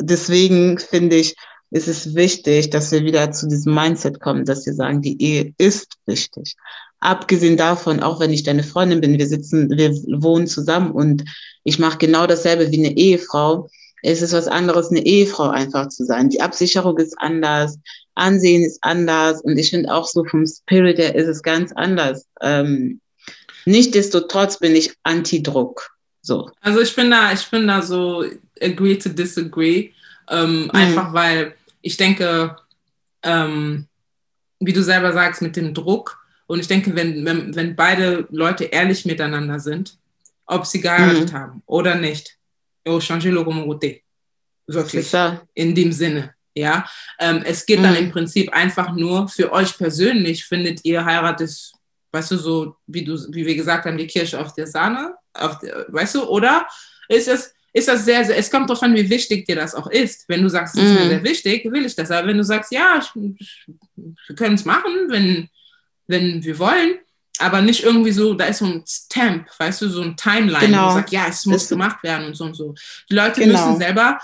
Deswegen 0.00 0.78
finde 0.78 1.16
ich, 1.16 1.36
ist 1.70 1.88
es 1.88 2.14
wichtig, 2.14 2.70
dass 2.70 2.90
wir 2.90 3.04
wieder 3.04 3.30
zu 3.30 3.46
diesem 3.48 3.74
Mindset 3.74 4.20
kommen, 4.20 4.44
dass 4.44 4.66
wir 4.66 4.74
sagen, 4.74 5.02
die 5.02 5.22
Ehe 5.22 5.54
ist 5.56 5.98
wichtig. 6.06 6.56
Abgesehen 6.98 7.56
davon, 7.56 8.02
auch 8.02 8.20
wenn 8.20 8.32
ich 8.32 8.42
deine 8.42 8.62
Freundin 8.62 9.00
bin, 9.00 9.18
wir 9.18 9.26
sitzen, 9.26 9.70
wir 9.70 9.90
wohnen 10.20 10.46
zusammen 10.46 10.90
und 10.90 11.24
ich 11.64 11.78
mache 11.78 11.98
genau 11.98 12.26
dasselbe 12.26 12.70
wie 12.72 12.84
eine 12.84 12.96
Ehefrau. 12.96 13.68
Es 14.02 14.20
ist 14.20 14.32
was 14.32 14.48
anderes, 14.48 14.90
eine 14.90 15.04
Ehefrau 15.04 15.48
einfach 15.48 15.88
zu 15.88 16.04
sein. 16.04 16.28
Die 16.28 16.40
Absicherung 16.40 16.98
ist 16.98 17.18
anders, 17.18 17.78
Ansehen 18.20 18.62
ist 18.64 18.78
anders 18.82 19.40
und 19.42 19.56
ich 19.58 19.70
finde 19.70 19.92
auch 19.92 20.06
so 20.06 20.24
vom 20.24 20.46
Spirit 20.46 20.98
her 20.98 21.14
ist 21.14 21.26
es 21.28 21.42
ganz 21.42 21.72
anders. 21.72 22.26
Ähm, 22.40 23.00
Nichtsdestotrotz 23.66 24.58
bin 24.58 24.74
ich 24.74 24.92
Anti-Druck. 25.02 25.90
So. 26.22 26.50
Also 26.60 26.80
ich 26.80 26.94
bin 26.94 27.10
da, 27.10 27.32
ich 27.32 27.46
bin 27.50 27.66
da 27.68 27.82
so 27.82 28.24
agree 28.60 28.96
to 28.96 29.08
disagree. 29.10 29.90
Ähm, 30.30 30.64
Mhm. 30.64 30.70
Einfach 30.72 31.12
weil 31.12 31.54
ich 31.82 31.96
denke, 31.96 32.56
ähm, 33.22 33.86
wie 34.60 34.72
du 34.72 34.82
selber 34.82 35.12
sagst, 35.12 35.42
mit 35.42 35.56
dem 35.56 35.72
Druck. 35.74 36.18
Und 36.46 36.60
ich 36.60 36.68
denke, 36.68 36.94
wenn, 36.96 37.24
wenn, 37.24 37.54
wenn 37.54 37.76
beide 37.76 38.26
Leute 38.30 38.64
ehrlich 38.64 39.04
miteinander 39.06 39.60
sind, 39.60 39.96
ob 40.46 40.66
sie 40.66 40.80
geheiratet 40.80 41.32
Mhm. 41.32 41.36
haben 41.36 41.62
oder 41.66 41.94
nicht, 41.94 42.36
oh, 42.86 42.98
changez 42.98 43.30
le. 43.30 43.40
C'est 43.40 44.02
Wirklich. 44.66 45.12
in 45.54 45.74
dem 45.74 45.92
Sinne. 45.92 46.34
Ja, 46.54 46.84
ähm, 47.18 47.42
es 47.44 47.64
geht 47.64 47.78
dann 47.82 47.92
Mhm. 47.92 47.98
im 48.06 48.10
Prinzip 48.10 48.52
einfach 48.52 48.92
nur 48.94 49.28
für 49.28 49.52
euch 49.52 49.76
persönlich, 49.78 50.44
findet 50.44 50.84
ihr 50.84 51.04
Heirat 51.04 51.40
ist, 51.40 51.72
weißt 52.12 52.32
du, 52.32 52.36
so 52.36 52.76
wie 52.88 53.04
du, 53.04 53.14
wie 53.32 53.46
wir 53.46 53.54
gesagt 53.54 53.84
haben, 53.86 53.96
die 53.96 54.06
Kirsche 54.08 54.40
auf 54.40 54.52
der 54.54 54.66
Sahne, 54.66 55.14
auf 55.32 55.60
der, 55.60 55.86
weißt 55.88 56.16
du, 56.16 56.24
oder 56.24 56.66
ist 57.08 57.28
es, 57.28 57.54
ist 57.72 57.86
das 57.86 58.04
sehr, 58.04 58.24
sehr, 58.24 58.36
es 58.36 58.50
kommt 58.50 58.68
darauf 58.68 58.82
an, 58.82 58.96
wie 58.96 59.08
wichtig 59.08 59.46
dir 59.46 59.54
das 59.54 59.76
auch 59.76 59.86
ist. 59.88 60.24
Wenn 60.28 60.42
du 60.42 60.48
sagst, 60.48 60.76
es 60.76 60.82
ist 60.82 60.92
mir 60.92 61.04
Mhm. 61.04 61.08
sehr 61.10 61.22
wichtig, 61.22 61.64
will 61.70 61.86
ich 61.86 61.94
das. 61.94 62.10
Aber 62.10 62.26
wenn 62.26 62.36
du 62.38 62.42
sagst, 62.42 62.72
ja, 62.72 62.98
ich, 63.00 63.10
wir 63.14 64.34
können 64.36 64.56
es 64.56 64.64
machen, 64.64 64.92
wenn, 65.08 65.48
wenn 66.08 66.42
wir 66.42 66.58
wollen, 66.58 66.94
aber 67.38 67.62
nicht 67.62 67.84
irgendwie 67.84 68.10
so, 68.10 68.34
da 68.34 68.46
ist 68.46 68.58
so 68.58 68.66
ein 68.66 68.82
Stamp, 68.88 69.46
weißt 69.56 69.82
du, 69.82 69.88
so 69.88 70.02
ein 70.02 70.16
Timeline, 70.16 70.66
Genau. 70.66 70.84
wo 70.86 70.88
du 70.88 70.94
sagst, 70.96 71.12
ja, 71.12 71.26
es 71.28 71.46
muss 71.46 71.62
Das- 71.62 71.68
gemacht 71.68 72.02
werden 72.02 72.26
und 72.26 72.34
so 72.36 72.44
und 72.44 72.54
so. 72.54 72.74
Die 73.08 73.14
Leute 73.14 73.40
Genau. 73.40 73.52
müssen 73.68 73.78
selber 73.78 74.18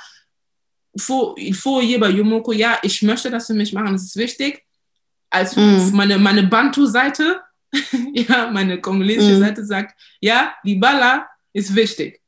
il 1.36 1.54
faut 1.54 1.80
jeder 1.82 2.08
Yomoko, 2.10 2.52
ja, 2.52 2.78
ich 2.82 3.02
möchte 3.02 3.30
das 3.30 3.46
für 3.46 3.54
mich 3.54 3.72
machen, 3.72 3.92
das 3.92 4.04
ist 4.04 4.16
wichtig. 4.16 4.64
Als 5.30 5.54
Mm. 5.56 5.90
meine, 5.92 6.18
meine 6.18 6.44
Bantu-Seite, 6.44 7.40
ja, 8.14 8.50
meine 8.50 8.80
kongolesische 8.80 9.36
Mm. 9.36 9.40
Seite 9.40 9.64
sagt, 9.64 9.94
ja, 10.20 10.54
Libala 10.62 11.28
ist 11.52 11.74
wichtig. 11.74 12.20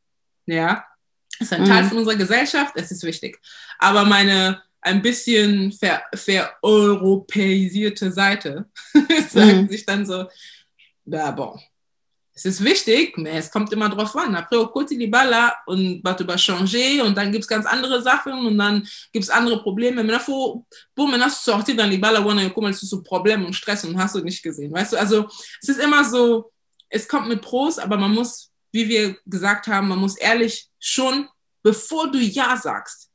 Ja, 0.46 0.84
ist 1.38 1.52
ein 1.52 1.62
Mm. 1.62 1.66
Teil 1.66 1.84
von 1.84 1.98
unserer 1.98 2.16
Gesellschaft, 2.16 2.72
es 2.76 2.90
ist 2.90 3.02
wichtig. 3.04 3.38
Aber 3.78 4.04
meine 4.04 4.62
ein 4.80 5.00
bisschen 5.02 5.72
ver, 5.72 6.02
vereuropäisierte 6.14 8.12
Seite 8.12 8.66
sagt 9.30 9.62
Mm. 9.62 9.68
sich 9.68 9.84
dann 9.86 10.06
so, 10.06 10.26
ja, 11.06 11.30
bon, 11.30 11.58
es 12.38 12.44
ist 12.44 12.64
wichtig, 12.64 13.18
aber 13.18 13.30
es 13.30 13.50
kommt 13.50 13.72
immer 13.72 13.88
drauf 13.88 14.14
an. 14.14 14.36
Après, 14.36 14.56
au 14.56 14.66
côté 14.66 14.96
Libala 14.96 15.56
und 15.66 16.00
Bato 16.02 16.24
va 16.24 16.36
changer 16.36 17.04
und 17.04 17.16
dann 17.16 17.32
gibt 17.32 17.42
es 17.42 17.48
ganz 17.48 17.66
andere 17.66 18.00
Sachen 18.00 18.46
und 18.46 18.56
dann 18.56 18.86
gibt 19.12 19.24
es 19.24 19.30
andere 19.30 19.60
Probleme. 19.60 20.04
Maintenant, 20.04 20.22
faut, 20.22 20.64
pour 20.94 21.08
maintenant 21.08 21.32
sortir 21.32 21.74
dans 21.74 21.90
Libala, 21.90 22.24
wo 22.24 22.32
dann 22.32 22.54
kommen 22.54 22.72
so 22.72 23.02
Probleme 23.02 23.44
und 23.44 23.54
Stress 23.54 23.84
und 23.84 23.98
hast 23.98 24.14
du 24.14 24.20
nicht 24.20 24.40
gesehen. 24.40 24.72
Weißt 24.72 24.92
du, 24.92 24.96
also 24.96 25.28
es 25.60 25.68
ist 25.68 25.80
immer 25.80 26.04
so, 26.04 26.52
es 26.88 27.08
kommt 27.08 27.28
mit 27.28 27.42
Pros, 27.42 27.76
aber 27.80 27.96
man 27.96 28.14
muss, 28.14 28.52
wie 28.70 28.88
wir 28.88 29.16
gesagt 29.26 29.66
haben, 29.66 29.88
man 29.88 29.98
muss 29.98 30.16
ehrlich 30.16 30.68
schon, 30.78 31.28
bevor 31.64 32.08
du 32.12 32.18
Ja 32.18 32.56
sagst, 32.56 33.10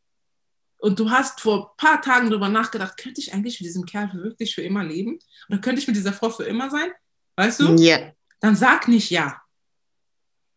und 0.79 0.99
du 0.99 1.09
hast 1.09 1.39
vor 1.39 1.71
ein 1.71 1.77
paar 1.77 2.01
Tagen 2.01 2.29
darüber 2.29 2.49
nachgedacht, 2.49 2.97
könnte 2.97 3.21
ich 3.21 3.33
eigentlich 3.33 3.61
mit 3.61 3.67
diesem 3.69 3.85
Kerl 3.85 4.11
wirklich 4.15 4.53
für 4.53 4.63
immer 4.63 4.83
leben? 4.83 5.17
Oder 5.47 5.59
könnte 5.59 5.79
ich 5.79 5.87
mit 5.87 5.95
dieser 5.95 6.11
Frau 6.11 6.29
für 6.29 6.43
immer 6.43 6.69
sein? 6.69 6.91
Weißt 7.37 7.61
du? 7.61 7.75
Ja. 7.75 8.11
Dann 8.43 8.57
sag 8.57 8.89
nicht 8.89 9.09
ja. 9.09 9.41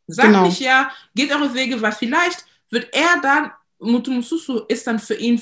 Sag 0.09 0.27
Genau. 0.27 0.45
nicht 0.47 0.61
ja, 0.61 0.91
geht 1.15 1.33
eure 1.33 1.55
Wege, 1.55 1.81
weil 1.81 1.93
vielleicht 1.93 2.45
wird 2.71 2.93
er 2.93 3.21
dann, 3.23 3.53
Mutumususu 3.79 4.63
ist 4.69 4.87
dann 4.89 4.99
für 4.99 5.15
ihn, 5.15 5.41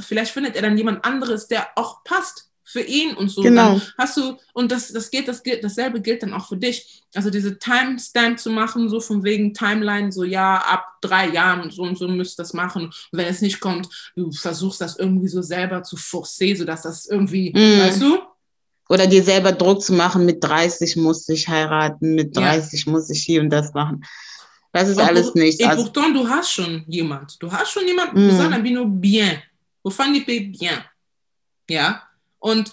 vielleicht 0.00 0.32
findet 0.32 0.56
er 0.56 0.62
dann 0.62 0.76
jemand 0.76 1.04
anderes, 1.04 1.46
der 1.46 1.68
auch 1.76 2.02
passt 2.02 2.50
für 2.64 2.80
ihn 2.80 3.14
und 3.14 3.28
so. 3.28 3.42
Genau. 3.42 3.74
Dann 3.74 3.82
hast 3.98 4.16
du, 4.16 4.36
und 4.52 4.72
das, 4.72 4.88
das 4.88 5.10
geht, 5.10 5.28
das 5.28 5.42
gilt, 5.44 5.62
dasselbe 5.62 6.00
gilt 6.00 6.24
dann 6.24 6.32
auch 6.32 6.48
für 6.48 6.56
dich. 6.56 7.02
Also 7.14 7.30
diese 7.30 7.56
Timestamp 7.58 8.40
zu 8.40 8.50
machen, 8.50 8.88
so 8.88 8.98
von 9.00 9.22
wegen 9.22 9.54
Timeline, 9.54 10.10
so 10.10 10.24
ja, 10.24 10.56
ab 10.56 10.84
drei 11.02 11.28
Jahren 11.28 11.60
und 11.60 11.72
so 11.72 11.82
und 11.82 11.96
so 11.96 12.08
müsst 12.08 12.38
das 12.40 12.52
machen. 12.52 12.86
Und 12.86 12.94
wenn 13.12 13.26
es 13.26 13.42
nicht 13.42 13.60
kommt, 13.60 13.88
du 14.16 14.32
versuchst 14.32 14.80
das 14.80 14.98
irgendwie 14.98 15.28
so 15.28 15.40
selber 15.42 15.84
zu 15.84 15.96
forcer, 15.96 16.56
sodass 16.56 16.82
das 16.82 17.06
irgendwie, 17.06 17.50
Mm. 17.52 17.80
weißt 17.80 18.02
du? 18.02 18.18
Oder 18.88 19.06
dir 19.06 19.22
selber 19.22 19.52
Druck 19.52 19.80
zu 19.82 19.92
machen, 19.94 20.26
mit 20.26 20.42
30 20.44 20.96
muss 20.96 21.28
ich 21.28 21.48
heiraten, 21.48 22.14
mit 22.14 22.36
Ja. 22.36 22.42
30 22.42 22.86
muss 22.86 23.08
ich 23.10 23.22
hier 23.22 23.40
und 23.40 23.50
das 23.50 23.72
machen. 23.72 24.04
Das 24.72 24.88
ist 24.88 24.98
Und 24.98 25.04
alles 25.04 25.28
pour- 25.32 25.38
nichts. 25.40 25.60
Et 25.60 25.66
Also, 25.68 25.84
pourtant, 25.84 26.14
du 26.16 26.28
hast 26.28 26.50
schon 26.50 26.84
jemand. 26.88 27.40
Du 27.42 27.50
hast 27.50 27.70
schon 27.70 27.86
jemand, 27.86 28.12
Mm. 28.14 28.26
mm. 28.26 28.36
sagen 28.36 28.62
Bino 28.62 28.84
bien. 28.86 29.42
Wofan 29.82 30.12
die 30.12 30.20
bien. 30.20 30.84
Ja. 31.70 32.02
Und 32.40 32.72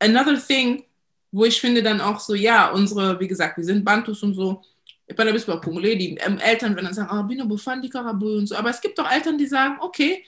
another 0.00 0.36
thing, 0.38 0.84
wo 1.30 1.44
ich 1.44 1.60
finde 1.60 1.82
dann 1.82 2.00
auch 2.00 2.20
so, 2.20 2.34
ja, 2.34 2.70
unsere, 2.72 3.18
wie 3.20 3.28
gesagt, 3.28 3.56
wir 3.56 3.64
sind 3.64 3.84
Bantus 3.84 4.22
und 4.22 4.34
so. 4.34 4.62
Ich 5.06 5.16
bin 5.16 5.26
ein 5.28 5.32
bisschen 5.34 5.60
Congolais, 5.60 5.96
die 5.96 6.16
ähm, 6.16 6.38
Eltern, 6.38 6.74
wenn 6.76 6.84
dann 6.84 6.94
sagen, 6.94 7.10
oh, 7.18 7.22
Bino, 7.22 7.48
wofan 7.48 7.80
die 7.80 7.88
Karabu 7.88 8.36
und 8.38 8.46
so. 8.48 8.56
Aber 8.56 8.70
es 8.70 8.80
gibt 8.80 8.98
doch 8.98 9.10
Eltern, 9.10 9.38
die 9.38 9.46
sagen, 9.46 9.76
okay, 9.80 10.24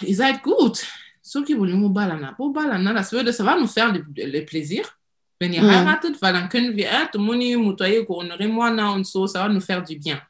ihr 0.00 0.16
seid 0.16 0.42
gut. 0.42 0.86
Soki 1.22 1.54
Bolimo 1.54 1.88
Balana. 1.88 2.34
Bo 2.36 2.50
Balana, 2.50 2.92
das 2.92 3.12
würde, 3.12 3.32
ça 3.32 3.44
va 3.44 3.58
nous 3.58 3.68
faire 3.68 3.92
le, 3.92 4.04
le 4.16 4.44
plaisir. 4.44 4.84
wenn 5.42 5.52
ihr 5.52 5.62
heiratet, 5.62 6.22
weil 6.22 6.32
dann 6.32 6.48
können 6.48 6.76
wir, 6.76 7.10
Tomoni, 7.10 7.56
Mutayego, 7.56 8.20
Onerimwana 8.20 8.92
und 8.92 9.04
so, 9.04 9.26
ça 9.26 9.40
va 9.40 9.48
nous 9.48 9.60
faire 9.60 9.82
du 9.82 9.98
bien. 9.98 10.20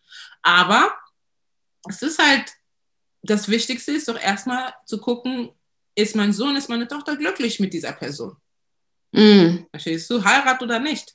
Aber 0.43 0.95
es 1.87 2.01
ist 2.01 2.19
halt, 2.19 2.51
das 3.23 3.47
Wichtigste 3.49 3.93
ist 3.93 4.09
doch 4.09 4.19
erstmal 4.19 4.73
zu 4.87 4.99
gucken, 4.99 5.51
ist 5.95 6.17
mein 6.17 6.33
Sohn, 6.33 6.57
ist 6.57 6.71
meine 6.71 6.89
Tochter 6.89 7.17
glücklich 7.17 7.61
mit 7.61 7.75
dieser 7.75 7.93
Person? 7.93 8.37
Mhm. 9.13 9.67
Verstehst 9.71 10.09
du? 10.09 10.25
Heirat 10.25 10.63
oder 10.63 10.81
nicht? 10.81 11.15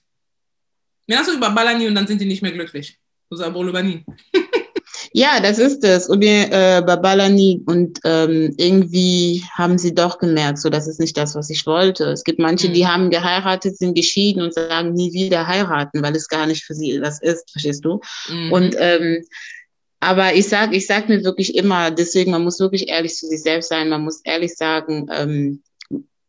Mir 1.07 1.17
hast 1.17 1.29
du 1.29 1.33
über 1.35 1.49
Balani 1.49 1.87
und 1.87 1.95
dann 1.95 2.05
sind 2.05 2.21
die 2.21 2.25
nicht 2.25 2.43
mehr 2.43 2.51
glücklich. 2.51 2.99
Ja, 5.17 5.39
das 5.39 5.57
ist 5.57 5.83
es. 5.83 6.07
Und 6.07 6.21
wir 6.21 6.51
äh, 6.51 6.83
Babalani 6.85 7.63
und 7.65 7.99
ähm, 8.03 8.53
irgendwie 8.57 9.43
haben 9.57 9.79
sie 9.79 9.95
doch 9.95 10.19
gemerkt, 10.19 10.59
so 10.59 10.69
das 10.69 10.87
ist 10.87 10.99
nicht 10.99 11.17
das, 11.17 11.33
was 11.33 11.49
ich 11.49 11.65
wollte. 11.65 12.03
Es 12.11 12.23
gibt 12.23 12.37
manche, 12.37 12.69
mhm. 12.69 12.73
die 12.73 12.85
haben 12.85 13.09
geheiratet, 13.09 13.79
sind 13.79 13.95
geschieden 13.95 14.43
und 14.43 14.53
sagen 14.53 14.93
nie 14.93 15.11
wieder 15.13 15.47
heiraten, 15.47 16.03
weil 16.03 16.15
es 16.15 16.27
gar 16.27 16.45
nicht 16.45 16.63
für 16.63 16.75
sie 16.75 16.99
das 16.99 17.19
ist, 17.19 17.49
verstehst 17.51 17.83
du? 17.83 17.99
Mhm. 18.29 18.51
Und 18.51 18.75
ähm, 18.77 19.23
aber 19.99 20.35
ich 20.35 20.49
sag, 20.49 20.71
ich 20.75 20.85
sag 20.85 21.09
mir 21.09 21.23
wirklich 21.23 21.55
immer, 21.55 21.89
deswegen, 21.89 22.29
man 22.29 22.43
muss 22.43 22.59
wirklich 22.59 22.87
ehrlich 22.87 23.15
zu 23.15 23.25
sich 23.25 23.41
selbst 23.41 23.69
sein, 23.69 23.89
man 23.89 24.03
muss 24.03 24.21
ehrlich 24.23 24.55
sagen, 24.55 25.07
ähm, 25.11 25.63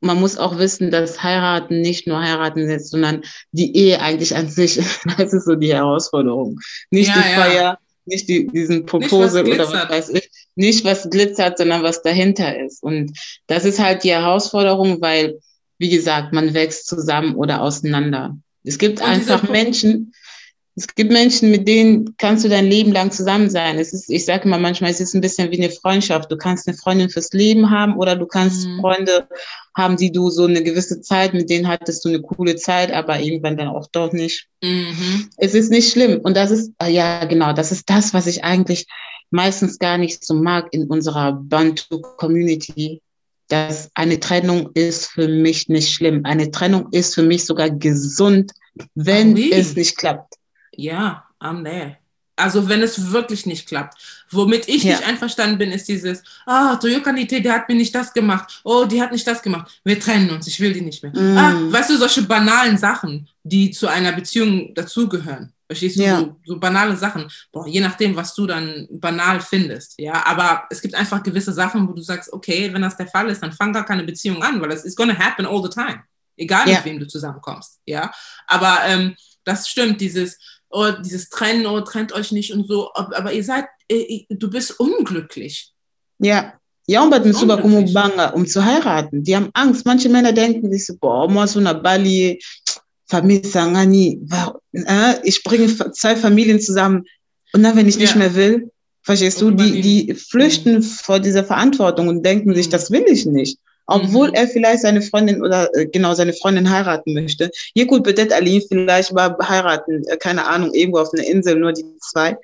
man 0.01 0.19
muss 0.19 0.39
auch 0.39 0.57
wissen, 0.57 0.91
dass 0.91 1.23
heiraten 1.23 1.83
nicht 1.83 2.07
nur 2.07 2.23
heiraten 2.23 2.71
ist, 2.71 2.89
sondern 2.89 3.21
die 3.53 3.77
Ehe 3.77 4.01
eigentlich 4.01 4.35
an 4.35 4.49
sich, 4.49 4.77
das 5.19 5.35
ist 5.35 5.45
so 5.45 5.57
die 5.57 5.75
Herausforderung. 5.75 6.59
Nicht 6.91 7.09
ja, 7.09 7.17
die 7.17 7.35
Feier, 7.35 7.63
ja. 7.63 7.79
Nicht 8.09 8.29
die, 8.29 8.47
diesen 8.47 8.87
Proposal 8.87 9.47
oder 9.47 9.71
was 9.73 9.91
weiß 9.91 10.09
ich, 10.11 10.31
nicht 10.55 10.85
was 10.85 11.09
glitzert, 11.09 11.59
sondern 11.59 11.83
was 11.83 12.03
dahinter 12.03 12.59
ist. 12.59 12.83
Und 12.83 13.17
das 13.47 13.65
ist 13.65 13.79
halt 13.79 14.05
die 14.05 14.11
Herausforderung, 14.11 15.01
weil, 15.01 15.39
wie 15.79 15.89
gesagt, 15.89 16.33
man 16.33 16.55
wächst 16.55 16.87
zusammen 16.87 17.37
oder 17.37 17.63
auseinander. 17.63 18.37
Es 18.65 18.79
gibt 18.79 19.01
Und 19.01 19.07
einfach 19.07 19.49
Menschen, 19.49 20.13
es 20.79 20.95
gibt 20.95 21.11
Menschen, 21.11 21.51
mit 21.51 21.67
denen 21.67 22.17
kannst 22.19 22.45
du 22.45 22.49
dein 22.49 22.67
Leben 22.67 22.93
lang 22.93 23.11
zusammen 23.11 23.51
sein. 23.51 23.79
Es 23.79 23.93
ist, 23.93 24.09
ich 24.09 24.25
sage 24.25 24.45
immer 24.45 24.59
manchmal, 24.59 24.93
es 24.93 25.01
ist 25.01 25.13
ein 25.13 25.21
bisschen 25.21 25.51
wie 25.51 25.61
eine 25.61 25.71
Freundschaft. 25.73 26.31
Du 26.31 26.37
kannst 26.37 26.69
eine 26.69 26.77
Freundin 26.77 27.11
fürs 27.11 27.33
Leben 27.33 27.69
haben 27.71 27.97
oder 27.97 28.15
du 28.15 28.27
kannst 28.27 28.65
mhm. 28.65 28.81
Freunde 28.81 29.29
haben, 29.77 29.97
die 29.97 30.13
du 30.13 30.31
so 30.31 30.45
eine 30.45 30.63
gewisse 30.63 31.01
Zeit, 31.01 31.35
mit 31.35 31.51
denen 31.51 31.67
hattest 31.67 32.05
du 32.05 32.11
eine 32.11 32.21
coole 32.21 32.55
Zeit, 32.55 32.93
aber 32.93 33.19
irgendwann 33.19 33.57
dann 33.57 33.69
auch 33.69 33.89
doch 33.91 34.13
nicht. 34.13 34.47
Mhm. 34.63 35.29
Es 35.37 35.55
ist 35.55 35.71
nicht 35.71 35.91
schlimm. 35.91 36.21
Und 36.23 36.37
das 36.37 36.53
ist, 36.53 36.71
ah 36.79 36.87
ja, 36.87 37.25
genau, 37.25 37.53
das 37.53 37.73
ist 37.73 37.91
das, 37.91 38.15
was 38.15 38.29
ich 38.29 38.45
eigentlich 38.45 38.87
meistens 39.31 39.81
gar 39.81 39.99
nicht 39.99 40.25
so 40.25 40.35
mag 40.35 40.69
in 40.71 40.87
unserer 40.87 41.33
Bantu-Community. 41.33 43.03
Dass 43.49 43.91
eine 43.95 44.21
Trennung 44.21 44.71
ist 44.75 45.07
für 45.07 45.27
mich 45.27 45.69
nicht 45.69 45.91
schlimm. 45.91 46.21
Eine 46.25 46.51
Trennung 46.51 46.89
ist 46.93 47.15
für 47.15 47.23
mich 47.23 47.47
sogar 47.47 47.71
gesund, 47.71 48.53
wenn 48.95 49.37
oh, 49.39 49.41
es 49.51 49.75
nicht 49.75 49.97
klappt 49.97 50.35
ja, 50.79 51.25
I'm 51.41 51.65
there. 51.65 51.97
Also 52.37 52.69
wenn 52.69 52.83
es 52.83 53.11
wirklich 53.11 53.47
nicht 53.47 53.67
klappt. 53.67 53.99
Womit 54.31 54.69
ich 54.69 54.85
ja. 54.85 54.93
nicht 54.93 55.07
einverstanden 55.07 55.59
bin, 55.59 55.73
ist 55.73 55.89
dieses, 55.89 56.23
ah, 56.47 56.77
Toyokanite, 56.77 57.43
der 57.43 57.55
hat 57.55 57.69
mir 57.69 57.75
nicht 57.75 57.93
das 57.93 58.13
gemacht. 58.13 58.61
Oh, 58.63 58.85
die 58.85 59.03
hat 59.03 59.11
nicht 59.11 59.27
das 59.27 59.43
gemacht. 59.43 59.81
Wir 59.83 59.99
trennen 59.99 60.31
uns, 60.31 60.47
ich 60.47 60.61
will 60.61 60.73
die 60.73 60.81
nicht 60.81 61.03
mehr. 61.03 61.13
Mm. 61.13 61.37
Ah, 61.37 61.73
weißt 61.73 61.91
du, 61.91 61.97
solche 61.97 62.23
banalen 62.23 62.79
Sachen, 62.79 63.29
die 63.43 63.73
zu 63.73 63.89
einer 63.89 64.13
Beziehung 64.13 64.73
dazugehören. 64.73 65.53
Verstehst 65.67 65.99
du? 65.99 66.03
Ja. 66.03 66.21
So, 66.21 66.37
so, 66.47 66.59
banale 66.61 66.97
Sachen. 66.97 67.29
Boah, 67.51 67.67
je 67.67 67.81
nachdem, 67.81 68.15
was 68.15 68.35
du 68.35 68.47
dann 68.47 68.87
banal 68.89 69.41
findest. 69.41 69.95
Ja, 69.99 70.25
aber 70.25 70.63
es 70.71 70.81
gibt 70.81 70.95
einfach 70.95 71.23
gewisse 71.23 71.53
Sachen, 71.53 71.89
wo 71.89 71.93
du 71.93 72.03
sagst, 72.03 72.33
okay, 72.33 72.73
wenn 72.73 72.83
das 72.83 72.97
der 72.97 73.09
Fall 73.09 73.29
ist, 73.29 73.43
dann 73.43 73.53
fang 73.53 73.73
gar 73.73 73.85
keine 73.85 74.05
Beziehung 74.05 74.43
an, 74.43 74.61
weil 74.61 74.71
es 74.71 74.85
ist 74.85 74.97
gonna 74.97 75.19
happen 75.19 75.45
all 75.45 75.63
the 75.63 75.69
time. 75.69 76.05
Egal, 76.37 76.69
ja. 76.69 76.77
mit 76.77 76.85
wem 76.85 77.01
du 77.01 77.09
zusammenkommst. 77.09 77.81
Ja, 77.85 78.13
aber 78.47 78.79
ähm, 78.87 79.17
das 79.45 79.69
stimmt, 79.69 80.01
dieses, 80.01 80.39
oh, 80.71 80.91
dieses 81.05 81.29
Trennen, 81.29 81.67
oh, 81.67 81.81
trennt 81.81 82.13
euch 82.13 82.33
nicht 82.33 82.53
und 82.53 82.69
so, 82.69 82.93
aber 82.95 83.33
ihr 83.33 83.45
seid, 83.45 83.67
ihr, 83.89 84.25
du 84.31 84.51
bist 84.51 84.79
unglücklich. 84.79 85.73
Ja. 86.19 86.55
Ja, 86.91 87.03
und 87.03 87.11
bei 87.11 87.19
den 87.19 87.35
Subakumubanga, 87.35 88.31
um 88.31 88.47
zu 88.47 88.65
heiraten, 88.65 89.23
die 89.23 89.37
haben 89.37 89.51
Angst. 89.53 89.85
Manche 89.85 90.09
Männer 90.09 90.33
denken 90.33 90.73
sich 90.73 90.87
so, 90.87 90.97
boah, 90.97 91.47
so 91.47 91.59
eine 91.59 91.75
Bali, 91.75 92.41
Familie, 93.05 94.19
äh, 94.73 95.15
ich 95.23 95.45
bringe 95.45 95.69
zwei 95.93 96.17
Familien 96.17 96.61
zusammen 96.61 97.05
und 97.53 97.63
dann, 97.63 97.77
wenn 97.77 97.89
ich 97.89 97.99
nicht 97.99 98.13
ja. 98.13 98.19
mehr 98.19 98.35
will, 98.35 98.71
verstehst 99.03 99.41
du, 99.43 99.51
die, 99.51 99.83
die 99.83 100.15
flüchten 100.15 100.83
vor 100.83 101.21
dieser 101.21 101.45
Verantwortung 101.45 102.09
und 102.09 102.25
denken 102.25 102.55
sich, 102.55 102.69
mhm. 102.69 102.71
das 102.71 102.91
will 102.91 103.05
ich 103.07 103.27
nicht 103.27 103.59
obwohl 103.89 104.29
mhm. 104.29 104.35
er 104.35 104.49
vielleicht 104.49 104.83
seine 104.83 105.03
Freundin 105.03 105.43
oder 105.43 105.75
äh, 105.75 105.87
genau 105.87 106.15
seine 106.15 106.35
Freundin 106.35 106.71
heiraten 106.71 107.15
möchte. 107.15 107.51
Hier 107.75 107.87
gut 107.87 108.05
betet 108.05 108.33
Ali 108.33 108.65
vielleicht 108.69 109.13
mal 109.13 109.37
heiraten, 109.43 110.05
äh, 110.07 110.17
keine 110.19 110.47
Ahnung, 110.47 110.73
irgendwo 110.75 111.01
auf 111.01 111.13
einer 111.13 111.27
Insel, 111.27 111.57
nur 111.57 111.73
die 111.73 111.85
zwei. 111.99 112.37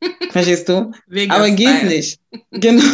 Verstehst 0.30 0.68
du? 0.68 0.92
Wegen 1.08 1.32
Aber 1.32 1.50
geht 1.50 1.68
Style. 1.68 1.88
nicht. 1.88 2.20
Genau. 2.50 2.84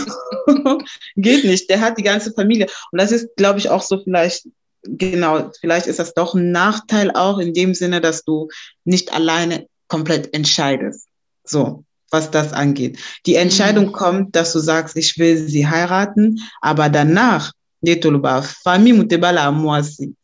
geht 1.16 1.44
nicht. 1.44 1.68
Der 1.68 1.80
hat 1.80 1.98
die 1.98 2.02
ganze 2.02 2.32
Familie. 2.32 2.66
Und 2.92 3.00
das 3.00 3.12
ist, 3.12 3.28
glaube 3.36 3.58
ich, 3.58 3.68
auch 3.68 3.82
so 3.82 4.02
vielleicht, 4.02 4.46
genau, 4.82 5.50
vielleicht 5.60 5.86
ist 5.86 5.98
das 5.98 6.14
doch 6.14 6.34
ein 6.34 6.50
Nachteil 6.50 7.10
auch 7.10 7.38
in 7.38 7.52
dem 7.52 7.74
Sinne, 7.74 8.00
dass 8.00 8.24
du 8.24 8.48
nicht 8.84 9.12
alleine 9.12 9.66
komplett 9.88 10.32
entscheidest. 10.34 11.06
So 11.44 11.84
was 12.10 12.30
das 12.30 12.52
angeht. 12.52 12.98
Die 13.26 13.36
Entscheidung 13.36 13.86
mhm. 13.86 13.92
kommt, 13.92 14.36
dass 14.36 14.52
du 14.52 14.58
sagst, 14.58 14.96
ich 14.96 15.16
will 15.18 15.36
sie 15.36 15.68
heiraten, 15.68 16.40
aber 16.60 16.88
danach 16.88 17.52
nde 17.82 17.96
toloba 17.96 18.42
famille 18.42 18.98
mutebala 18.98 19.52
mwasi 19.52 20.14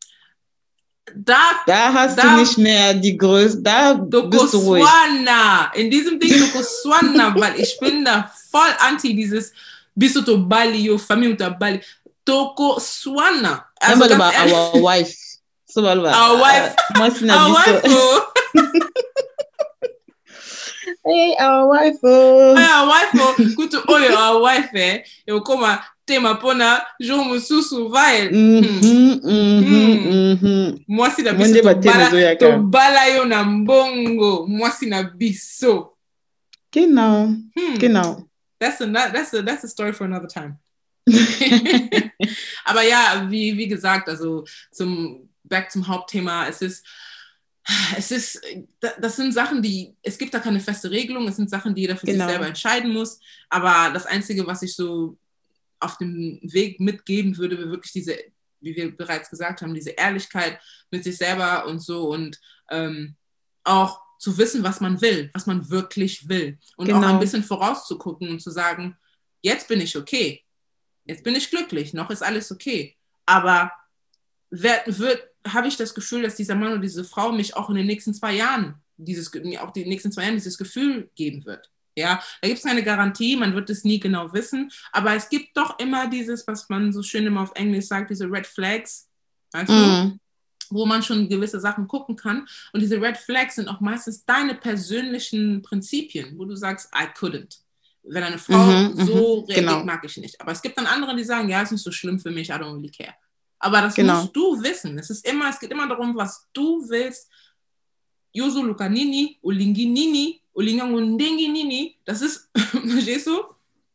da, 1.15 1.63
da 1.67 1.93
hast 1.93 2.19
da, 2.19 2.23
du 2.23 2.41
nicht 2.41 2.59
mehr 2.59 2.93
die 2.95 3.17
Größe, 3.17 3.63
da 3.63 3.93
ruhig. 3.93 4.85
In 5.75 5.91
diesem 5.91 6.19
Ding 6.19 6.39
Dokoswana, 6.39 7.35
weil 7.37 7.61
ich 7.61 7.79
bin 7.81 8.05
da 8.05 8.31
voll 8.51 8.75
anti 8.81 9.15
dieses 9.15 9.53
bist 9.95 10.17
du 10.17 10.23
to 10.23 10.37
Bali, 10.37 10.79
yo 10.85 10.99
Familie 10.99 11.31
unter 11.33 11.51
Bali. 11.51 11.81
Dokoswana. 12.25 13.65
Also 13.81 14.09
ganz 14.09 14.35
ehrlich, 14.35 14.55
our 14.55 14.83
wife. 14.83 15.17
So, 15.67 15.87
our 15.87 16.03
wife. 16.03 16.75
our 16.99 17.53
wife. 17.53 17.83
Oh. 17.85 18.23
hey, 21.05 21.37
our 21.39 21.69
wife. 21.69 21.99
Oh. 22.03 22.55
Hey, 22.57 22.65
our 22.65 22.89
wife. 22.89 23.11
Oh. 23.15 23.35
Good 23.57 23.71
to 23.71 23.83
oh, 23.89 24.17
our 24.17 24.41
wife. 24.43 24.71
Eh. 24.75 25.03
Yo, 25.27 25.41
come 25.41 25.65
tema 26.07 26.35
mpona 26.35 26.87
jour 27.01 27.25
mosusu 27.25 27.89
vai 27.89 28.29
mwasi 30.89 31.23
na 31.23 31.33
biso 31.33 31.75
tobala 32.39 33.07
yo 33.07 33.25
na 33.25 33.45
mbongo 33.45 34.47
mwasi 34.47 34.87
na 34.87 35.03
biso. 35.03 35.93
Genau 36.73 37.27
hmm. 37.27 37.79
genau 37.79 38.29
that's 38.61 38.81
a, 38.81 38.87
that's 38.87 39.35
a, 39.35 39.43
that's 39.43 39.65
a 39.65 39.69
story 39.69 39.93
for 39.93 40.05
another 40.05 40.29
time. 40.29 40.55
Aber 42.65 42.83
ja 42.83 43.27
wie, 43.29 43.57
wie 43.57 43.69
gesagt 43.69 44.09
also 44.09 44.45
zum 44.73 45.29
back 45.45 45.71
zum 45.71 45.87
Hauptthema 45.89 46.49
es 46.49 46.63
ist 46.63 46.85
es 47.99 48.11
ist, 48.13 48.41
das 49.01 49.17
sind 49.17 49.33
Sachen, 49.33 49.61
die, 49.61 49.97
es 50.01 50.17
gibt 50.19 50.33
da 50.33 50.39
keine 50.39 50.61
feste 50.61 50.89
Regelung, 50.89 51.27
es 51.27 51.35
sind 51.35 51.51
Sachen, 51.51 51.75
die 51.75 51.81
jeder 51.83 51.97
für 51.97 52.07
genau. 52.07 52.25
sich 52.25 52.31
selber 52.31 52.47
entscheiden 52.47 52.93
muss. 52.93 53.19
Aber 53.49 53.91
das 53.93 54.07
Einzige, 54.07 54.47
was 54.47 54.63
ich 54.63 54.77
so 54.77 55.19
auf 55.81 55.99
dem 55.99 56.41
Weg 56.43 56.81
mitgeben 56.81 57.37
würde, 57.37 57.59
wäre 57.59 57.71
wirklich 57.71 57.93
diese, 57.93 58.17
wie 58.61 58.77
wir 58.77 58.97
bereits 58.97 59.31
gesagt 59.31 59.63
haben, 59.63 59.75
diese 59.75 59.91
Ehrlichkeit 59.91 60.61
mit 60.91 61.05
sich 61.05 61.17
selber 61.17 61.67
und 61.67 61.81
so 61.81 62.09
und 62.11 62.41
ähm, 62.71 63.17
auch 63.65 64.01
zu 64.19 64.39
wissen, 64.39 64.63
was 64.63 64.81
man 64.81 65.01
will, 65.01 65.31
was 65.35 65.47
man 65.47 65.69
wirklich 65.71 66.29
will. 66.29 66.59
Und 66.77 66.87
genau. 66.87 67.01
auch 67.01 67.05
ein 67.05 67.21
bisschen 67.21 67.45
vorauszugucken 67.45 68.31
und 68.31 68.41
zu 68.41 68.51
sagen, 68.51 68.97
jetzt 69.43 69.69
bin 69.69 69.81
ich 69.81 69.97
okay, 69.97 70.43
jetzt 71.05 71.23
bin 71.23 71.35
ich 71.35 71.51
glücklich, 71.51 71.93
noch 71.93 72.11
ist 72.11 72.23
alles 72.23 72.51
okay. 72.51 72.97
Aber 73.27 73.71
habe 75.47 75.69
ich 75.69 75.77
das 75.77 75.95
Gefühl, 75.95 76.23
dass 76.23 76.37
dieser 76.37 76.55
Mann 76.55 76.73
oder 76.73 76.81
diese 76.81 77.05
Frau 77.05 77.33
mich 77.33 77.57
auch 77.57 77.69
in 77.69 77.77
den 77.77 77.87
nächsten 77.87 78.15
zwei 78.15 78.35
Jahren 78.35 78.83
dieses, 78.97 79.31
auch 79.59 79.73
die 79.73 79.85
nächsten 79.85 80.13
zwei 80.13 80.23
Jahren 80.23 80.35
dieses 80.35 80.59
Gefühl 80.59 81.11
geben 81.15 81.45
wird. 81.45 81.71
Ja, 81.97 82.23
da 82.43 82.49
gibt 82.49 82.59
es 82.59 82.65
keine 82.65 82.83
Garantie, 82.83 83.37
man 83.37 83.55
wird 83.55 83.71
es 83.71 83.83
nie 83.83 83.99
genau 83.99 84.33
wissen, 84.35 84.71
aber 84.93 85.15
es 85.15 85.31
gibt 85.31 85.57
doch 85.57 85.79
immer 85.79 86.09
dieses, 86.09 86.47
was 86.47 86.69
man 86.69 86.93
so 86.93 87.03
schön 87.03 87.27
immer 87.27 87.41
auf 87.41 87.53
Englisch 87.55 87.87
sagt, 87.87 88.11
diese 88.11 88.31
Red 88.31 88.47
Flags, 88.47 89.09
weißt 89.53 89.71
mm. 89.71 89.73
du? 89.73 89.79
Mhm. 89.79 90.21
wo 90.69 90.85
man 90.85 91.03
schon 91.03 91.29
gewisse 91.29 91.61
Sachen 91.61 91.87
gucken 91.87 92.17
kann. 92.17 92.45
Und 92.73 92.81
diese 92.81 93.01
Red 93.01 93.17
Flags 93.17 93.55
sind 93.55 93.69
auch 93.69 93.81
meistens 93.81 94.25
deine 94.25 94.57
persönlichen 94.57 95.63
Prinzipien, 95.63 96.37
wo 96.37 96.45
du 96.45 96.57
sagst, 96.57 96.91
I 96.93 97.05
couldn't. 97.17 97.61
Wenn 98.03 98.25
eine 98.25 98.39
Frau 98.39 98.59
mm 98.59 98.71
-hmm, 98.71 99.07
so 99.07 99.15
mm 99.15 99.19
-hmm, 99.19 99.49
reagiert, 99.49 99.59
genau. 99.59 99.85
mag 99.85 100.05
ich 100.05 100.17
nicht. 100.17 100.41
Aber 100.41 100.51
es 100.51 100.61
gibt 100.63 100.77
dann 100.77 100.87
andere, 100.87 101.15
die 101.15 101.25
sagen, 101.25 101.49
ja, 101.49 101.63
ist 101.63 101.71
nicht 101.71 101.85
so 101.85 101.93
schlimm 101.93 102.19
für 102.19 102.33
mich, 102.33 102.49
I 102.49 102.55
don't 102.55 102.75
really 102.75 102.91
care. 102.91 103.15
Aber 103.61 103.81
das 103.81 103.95
genau. 103.95 104.21
musst 104.21 104.37
du 104.37 104.63
wissen. 104.63 104.99
Es 104.99 105.11
ist 105.11 105.27
immer, 105.27 105.49
es 105.51 105.59
geht 105.61 105.71
immer 105.71 105.89
darum, 105.89 106.17
was 106.17 106.49
du 106.53 106.89
willst. 106.89 107.31
Yosu 108.33 108.63
Lukanini, 108.63 109.39
Ulingi 109.41 109.87
Ndengi 110.57 111.49
nini, 111.49 111.99
das 112.05 112.23
ist, 112.23 112.51
verstehst 112.55 113.27
du? 113.27 113.43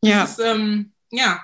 Ja. 0.02 0.22
Das 0.22 0.38
ist, 0.38 0.44
ähm, 0.44 0.92
ja. 1.10 1.40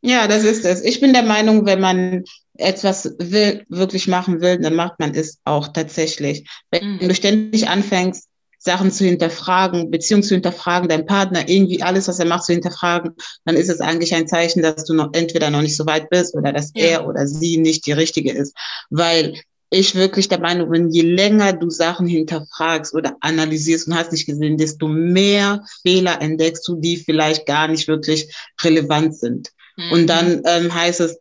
Ja, 0.00 0.26
das 0.26 0.44
ist 0.44 0.64
es. 0.64 0.82
Ich 0.82 1.00
bin 1.00 1.12
der 1.12 1.22
Meinung, 1.22 1.64
wenn 1.64 1.80
man 1.80 2.24
etwas 2.58 3.14
will, 3.18 3.64
wirklich 3.68 4.08
machen 4.08 4.40
will, 4.40 4.58
dann 4.58 4.74
macht 4.74 4.98
man 4.98 5.14
es 5.14 5.38
auch 5.44 5.68
tatsächlich. 5.68 6.48
Wenn 6.70 6.96
mhm. 6.96 7.08
du 7.08 7.14
ständig 7.14 7.68
anfängst, 7.68 8.28
Sachen 8.58 8.92
zu 8.92 9.04
hinterfragen, 9.04 9.90
Beziehungen 9.90 10.22
zu 10.22 10.34
hinterfragen, 10.34 10.88
dein 10.88 11.06
Partner 11.06 11.48
irgendwie 11.48 11.82
alles, 11.82 12.06
was 12.06 12.20
er 12.20 12.26
macht, 12.26 12.44
zu 12.44 12.52
hinterfragen, 12.52 13.14
dann 13.44 13.56
ist 13.56 13.68
es 13.68 13.80
eigentlich 13.80 14.14
ein 14.14 14.28
Zeichen, 14.28 14.62
dass 14.62 14.84
du 14.84 14.94
noch 14.94 15.10
entweder 15.14 15.50
noch 15.50 15.62
nicht 15.62 15.76
so 15.76 15.84
weit 15.84 16.08
bist 16.10 16.34
oder 16.36 16.52
dass 16.52 16.70
ja. 16.74 16.84
er 16.84 17.08
oder 17.08 17.26
sie 17.26 17.56
nicht 17.56 17.86
die 17.86 17.92
richtige 17.92 18.32
ist. 18.32 18.56
Weil 18.90 19.34
ich 19.72 19.94
wirklich 19.94 20.28
der 20.28 20.38
Meinung 20.38 20.70
bin, 20.70 20.90
je 20.90 21.02
länger 21.02 21.54
du 21.54 21.70
Sachen 21.70 22.06
hinterfragst 22.06 22.94
oder 22.94 23.16
analysierst 23.20 23.88
und 23.88 23.94
hast 23.94 24.12
nicht 24.12 24.26
gesehen, 24.26 24.58
desto 24.58 24.86
mehr 24.86 25.64
Fehler 25.82 26.20
entdeckst 26.20 26.68
du, 26.68 26.76
die 26.76 26.98
vielleicht 26.98 27.46
gar 27.46 27.68
nicht 27.68 27.88
wirklich 27.88 28.32
relevant 28.62 29.16
sind. 29.16 29.50
Mhm. 29.76 29.92
Und 29.92 30.06
dann 30.08 30.42
ähm, 30.44 30.74
heißt 30.74 31.00
es, 31.00 31.18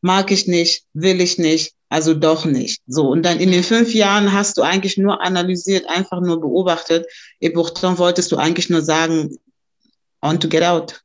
mag 0.00 0.32
ich 0.32 0.48
nicht, 0.48 0.84
will 0.94 1.20
ich 1.20 1.38
nicht, 1.38 1.74
also 1.88 2.12
doch 2.12 2.44
nicht. 2.44 2.82
So. 2.88 3.08
Und 3.08 3.22
dann 3.22 3.38
in 3.38 3.52
den 3.52 3.62
fünf 3.62 3.94
Jahren 3.94 4.32
hast 4.32 4.58
du 4.58 4.62
eigentlich 4.62 4.98
nur 4.98 5.22
analysiert, 5.22 5.88
einfach 5.88 6.20
nur 6.20 6.40
beobachtet. 6.40 7.06
Et 7.40 7.54
pourtant 7.54 7.98
wolltest 7.98 8.32
du 8.32 8.36
eigentlich 8.36 8.68
nur 8.68 8.82
sagen, 8.82 9.36
on 10.22 10.40
to 10.40 10.48
get 10.48 10.62
out. 10.62 11.00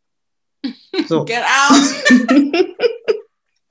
So. 1.07 1.25
Get 1.25 1.43
out! 1.43 1.85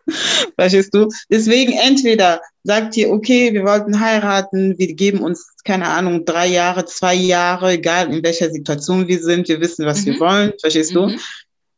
Verstehst 0.59 0.95
du? 0.95 1.09
Deswegen 1.31 1.73
entweder 1.73 2.41
sagt 2.65 2.97
ihr, 2.97 3.11
okay, 3.11 3.53
wir 3.53 3.65
wollten 3.65 4.01
heiraten, 4.01 4.79
wir 4.79 4.95
geben 4.95 5.21
uns, 5.21 5.55
keine 5.65 5.89
Ahnung, 5.89 6.25
drei 6.25 6.47
Jahre, 6.47 6.85
zwei 6.85 7.15
Jahre, 7.15 7.73
egal 7.73 8.13
in 8.13 8.23
welcher 8.23 8.51
Situation 8.51 9.09
wir 9.09 9.23
sind, 9.23 9.49
wir 9.49 9.61
wissen, 9.61 9.87
was 9.87 10.03
mhm. 10.03 10.07
wir 10.07 10.21
wollen, 10.21 10.53
verstehst 10.61 10.95
mhm. 10.95 10.95
du? 10.95 11.17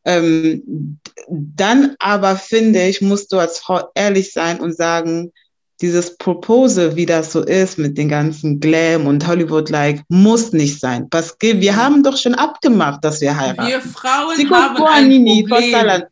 Ähm, 0.04 0.98
dann 1.28 1.96
aber 1.98 2.36
finde 2.36 2.86
ich, 2.86 3.00
musst 3.02 3.32
du 3.32 3.38
als 3.38 3.58
Frau 3.58 3.90
ehrlich 3.94 4.32
sein 4.32 4.60
und 4.60 4.76
sagen, 4.76 5.32
dieses 5.80 6.16
Proposal, 6.16 6.96
wie 6.96 7.06
das 7.06 7.32
so 7.32 7.42
ist 7.42 7.78
mit 7.78 7.96
den 7.98 8.08
ganzen 8.08 8.58
Glam 8.58 9.06
und 9.06 9.26
Hollywood-like, 9.26 10.02
muss 10.08 10.52
nicht 10.52 10.80
sein. 10.80 11.06
Was, 11.10 11.36
wir 11.40 11.76
haben 11.76 12.02
doch 12.02 12.16
schon 12.16 12.34
abgemacht, 12.34 13.04
dass 13.04 13.20
wir 13.20 13.36
heiraten. 13.36 13.68
Wir 13.68 13.80
Frauen 13.80 14.36
Sie 14.36 14.48
haben 14.48 14.82
ein 14.82 15.46
Problem. 15.46 16.02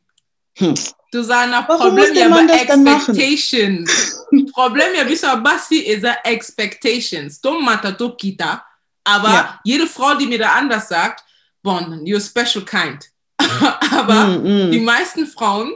Hm. 0.58 0.74
Du 1.16 1.22
sagst 1.22 1.50
nach 1.50 1.66
Problem 1.78 2.14
ja 2.14 2.28
bei 2.28 2.44
expectations. 2.44 4.22
Problem 4.52 4.94
ja 4.94 5.04
bis 5.04 5.22
basi 5.22 5.78
ist 5.78 6.04
expectations. 6.24 7.42
Don't 7.42 7.62
matter 7.62 7.96
to 7.96 8.14
kita. 8.14 8.62
Aber 9.02 9.28
ja. 9.32 9.60
jede 9.64 9.86
Frau, 9.86 10.14
die 10.14 10.26
mir 10.26 10.38
da 10.38 10.52
anders 10.52 10.88
sagt, 10.88 11.24
bon, 11.62 12.02
you're 12.04 12.20
special 12.20 12.62
kind. 12.64 13.10
Aber 13.90 14.26
mm, 14.26 14.68
mm. 14.68 14.70
die 14.72 14.80
meisten 14.80 15.26
Frauen, 15.26 15.72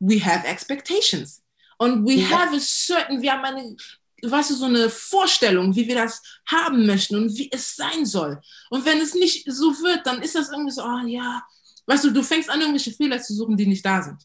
we 0.00 0.22
have 0.22 0.46
expectations. 0.46 1.40
Und 1.78 2.06
we 2.06 2.16
yeah. 2.16 2.28
have 2.30 2.54
a 2.54 2.60
certain, 2.60 3.22
wir 3.22 3.32
haben 3.32 3.44
eine, 3.44 3.76
weißt 4.22 4.50
du, 4.50 4.54
so 4.54 4.66
eine 4.66 4.90
Vorstellung, 4.90 5.74
wie 5.74 5.88
wir 5.88 5.94
das 5.94 6.20
haben 6.46 6.84
möchten 6.84 7.16
und 7.16 7.34
wie 7.38 7.50
es 7.50 7.74
sein 7.74 8.04
soll. 8.04 8.38
Und 8.68 8.84
wenn 8.84 9.00
es 9.00 9.14
nicht 9.14 9.50
so 9.50 9.70
wird, 9.82 10.06
dann 10.06 10.20
ist 10.20 10.34
das 10.34 10.50
irgendwie 10.50 10.72
so, 10.72 10.82
oh 10.82 11.06
ja, 11.06 11.42
weißt 11.86 12.04
du, 12.04 12.10
du 12.10 12.22
fängst 12.22 12.50
an, 12.50 12.60
irgendwelche 12.60 12.92
Fehler 12.92 13.22
zu 13.22 13.32
suchen, 13.32 13.56
die 13.56 13.66
nicht 13.66 13.84
da 13.86 14.02
sind. 14.02 14.18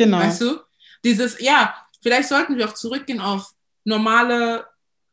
Genau. 0.00 0.18
Weißt 0.18 0.40
du? 0.40 0.58
Dieses, 1.04 1.40
ja, 1.40 1.74
vielleicht 2.00 2.30
sollten 2.30 2.56
wir 2.56 2.66
auch 2.66 2.72
zurückgehen 2.72 3.20
auf 3.20 3.50
normale 3.84 4.64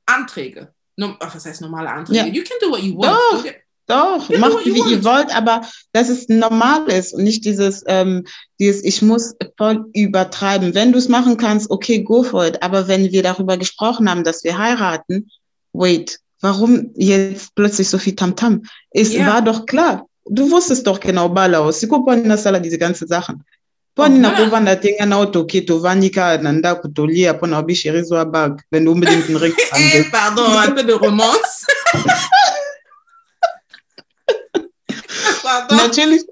Anträge. 0.06 0.74
No, 0.96 1.18
was 1.20 1.46
heißt 1.46 1.60
normale 1.60 1.90
Anträge? 1.90 2.20
Ja. 2.20 2.26
You 2.26 2.44
can 2.44 2.58
do 2.62 2.72
what 2.72 2.82
you 2.82 2.98
want. 2.98 3.18
Doch. 3.46 3.52
Doch, 3.90 4.30
macht 4.38 4.66
wie 4.66 4.92
ihr 4.92 5.04
wollt, 5.06 5.34
aber 5.34 5.62
dass 5.94 6.10
es 6.10 6.28
normal 6.28 6.90
ist 6.90 7.14
und 7.14 7.24
nicht 7.24 7.46
dieses, 7.46 7.86
ähm, 7.88 8.26
dieses, 8.60 8.84
ich 8.84 9.02
muss 9.02 9.34
voll 9.58 9.86
übertreiben. 9.94 10.76
Wenn 10.76 10.92
du 10.92 10.98
es 10.98 11.08
machen 11.08 11.38
kannst, 11.38 11.70
okay, 11.70 12.04
go 12.04 12.22
for 12.24 12.46
it. 12.46 12.62
Aber 12.62 12.90
wenn 12.90 13.12
wir 13.14 13.24
darüber 13.24 13.56
gesprochen 13.58 14.10
haben, 14.10 14.26
dass 14.26 14.44
wir 14.44 14.58
heiraten, 14.58 15.30
wait, 15.72 16.20
warum 16.42 16.92
jetzt 16.96 17.56
plötzlich 17.56 17.88
so 17.90 17.98
viel 17.98 18.16
Tamtam? 18.16 18.56
-Tam? 18.56 18.70
Es 18.92 19.14
yeah. 19.14 19.34
war 19.34 19.42
doch 19.42 19.66
klar. 19.66 20.06
Du 20.26 20.52
wusstest 20.52 20.86
doch 20.86 21.00
genau, 21.00 21.30
Balau, 21.30 21.72
Sikopo 21.72 22.12
Sala, 22.36 22.60
diese 22.60 22.78
ganzen 22.78 23.08
Sachen. 23.08 23.46
Poni 23.98 24.20
na 24.20 24.32
kovanda 24.32 24.76
tenga 24.76 25.06
na 25.06 25.18
otoke 25.18 25.62
tovanika 25.62 26.38
na 26.38 26.52
ndako 26.52 26.88
tolia 26.88 27.34
mpona 27.34 27.64
bag 28.26 28.62
unbedingt 28.72 29.28
Pardon, 30.12 30.46
un 30.46 30.76
peu 30.76 30.84
de 30.84 30.94
romance. 30.94 31.66
natürlich, 35.72 36.24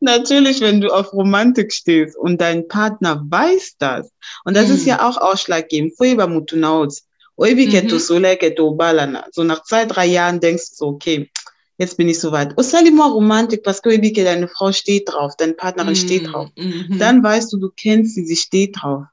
natürlich, 0.00 0.60
wenn 0.60 0.80
du 0.80 0.88
auf 0.90 1.12
Romantik 1.12 1.72
stehst 1.72 2.16
und 2.16 2.40
dein 2.40 2.66
Partner 2.68 3.22
weiß 3.28 3.76
das, 3.78 4.10
und 4.44 4.56
das 4.56 4.68
mm. 4.68 4.74
ist 4.74 4.86
ja 4.86 5.08
auch 5.08 5.16
ausschlaggebend, 5.16 5.92
so 9.32 9.44
nach 9.44 9.62
zwei, 9.64 9.84
drei 9.84 10.06
Jahren 10.06 10.40
denkst 10.40 10.78
du 10.78 10.86
okay, 10.86 11.30
jetzt 11.78 11.96
bin 11.96 12.08
ich 12.08 12.18
soweit. 12.18 12.56
Osalimo 12.56 13.04
Romantik, 13.06 13.62
parce 13.62 13.80
que 13.80 13.90
deine 14.24 14.48
Frau 14.48 14.72
steht 14.72 15.08
drauf, 15.08 15.32
deine 15.36 15.54
Partnerin 15.54 15.92
mm. 15.92 15.96
steht 15.96 16.26
drauf. 16.26 16.48
Mm 16.56 16.62
-hmm. 16.62 16.98
Dann 16.98 17.22
weißt 17.22 17.52
du, 17.52 17.56
du 17.58 17.70
kennst 17.76 18.14
sie, 18.14 18.24
sie 18.26 18.36
steht 18.36 18.76
drauf. 18.80 19.04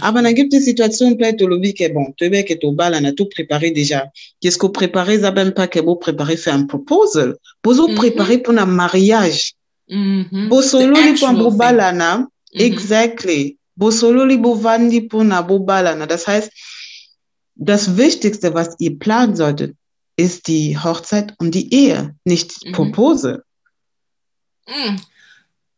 Aber 0.00 0.20
na 0.20 0.32
gibt 0.32 0.52
es 0.52 0.64
situation 0.64 1.16
peut 1.16 1.40
olobi 1.42 1.72
ke 1.72 1.88
bon 1.94 2.12
toyebi 2.18 2.44
ke 2.44 2.58
tobala 2.60 3.00
na 3.00 3.12
tout 3.12 3.28
préparé 3.34 3.70
déjà 3.70 4.00
qu'est-ce 4.40 4.58
que 4.58 4.66
préparé 4.66 5.20
ça 5.20 5.30
même 5.32 5.52
pas 5.52 5.68
que 5.68 5.80
bo 5.80 5.96
préparé 5.96 6.36
faire 6.36 6.54
un 6.54 6.66
proposal 6.66 7.30
bozo 7.64 7.88
mm 7.88 7.90
-hmm. 7.90 7.96
préparé 8.00 8.38
pour 8.42 8.54
un 8.58 8.66
mariage 8.66 9.54
mm 9.88 10.22
-hmm. 10.22 10.48
bosololi 10.48 11.12
mpo 11.12 11.28
bobalana 11.42 12.10
mm 12.18 12.24
-hmm. 12.24 12.66
exactly 12.68 13.56
bosololi 13.76 14.36
bovandi 14.36 15.00
mpo 15.00 15.18
na 15.24 15.40
bobalana 15.42 16.04
das 16.06 16.24
heißt 16.30 16.50
das 17.56 17.96
Wichtigste, 17.96 18.54
was 18.54 18.76
ihr 18.78 18.98
planen 18.98 19.34
solltet, 19.34 19.74
ist 20.16 20.48
die 20.48 20.78
Hochzeit 20.78 21.34
und 21.38 21.54
die 21.54 21.72
Ehe, 21.72 22.16
nicht 22.24 22.64
mhm. 22.64 22.72
Proposal. 22.72 23.44
Mm. 24.66 24.96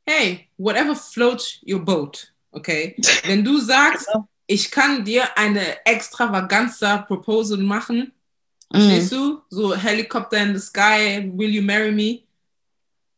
Hey, 0.06 0.48
whatever 0.56 0.94
floats 0.94 1.60
your 1.66 1.80
boat. 1.80 2.32
Okay? 2.52 2.96
Wenn 3.24 3.44
du 3.44 3.58
sagst, 3.58 4.06
genau. 4.12 4.28
ich 4.46 4.70
kann 4.70 5.04
dir 5.04 5.36
eine 5.36 5.84
extravaganza 5.84 6.98
Proposal 6.98 7.58
machen, 7.58 8.12
verstehst 8.70 9.12
mm. 9.12 9.16
du? 9.16 9.42
So 9.50 9.76
Helicopter 9.76 10.38
in 10.38 10.54
the 10.54 10.60
sky, 10.60 11.30
will 11.34 11.50
you 11.50 11.62
marry 11.62 11.92
me? 11.92 12.22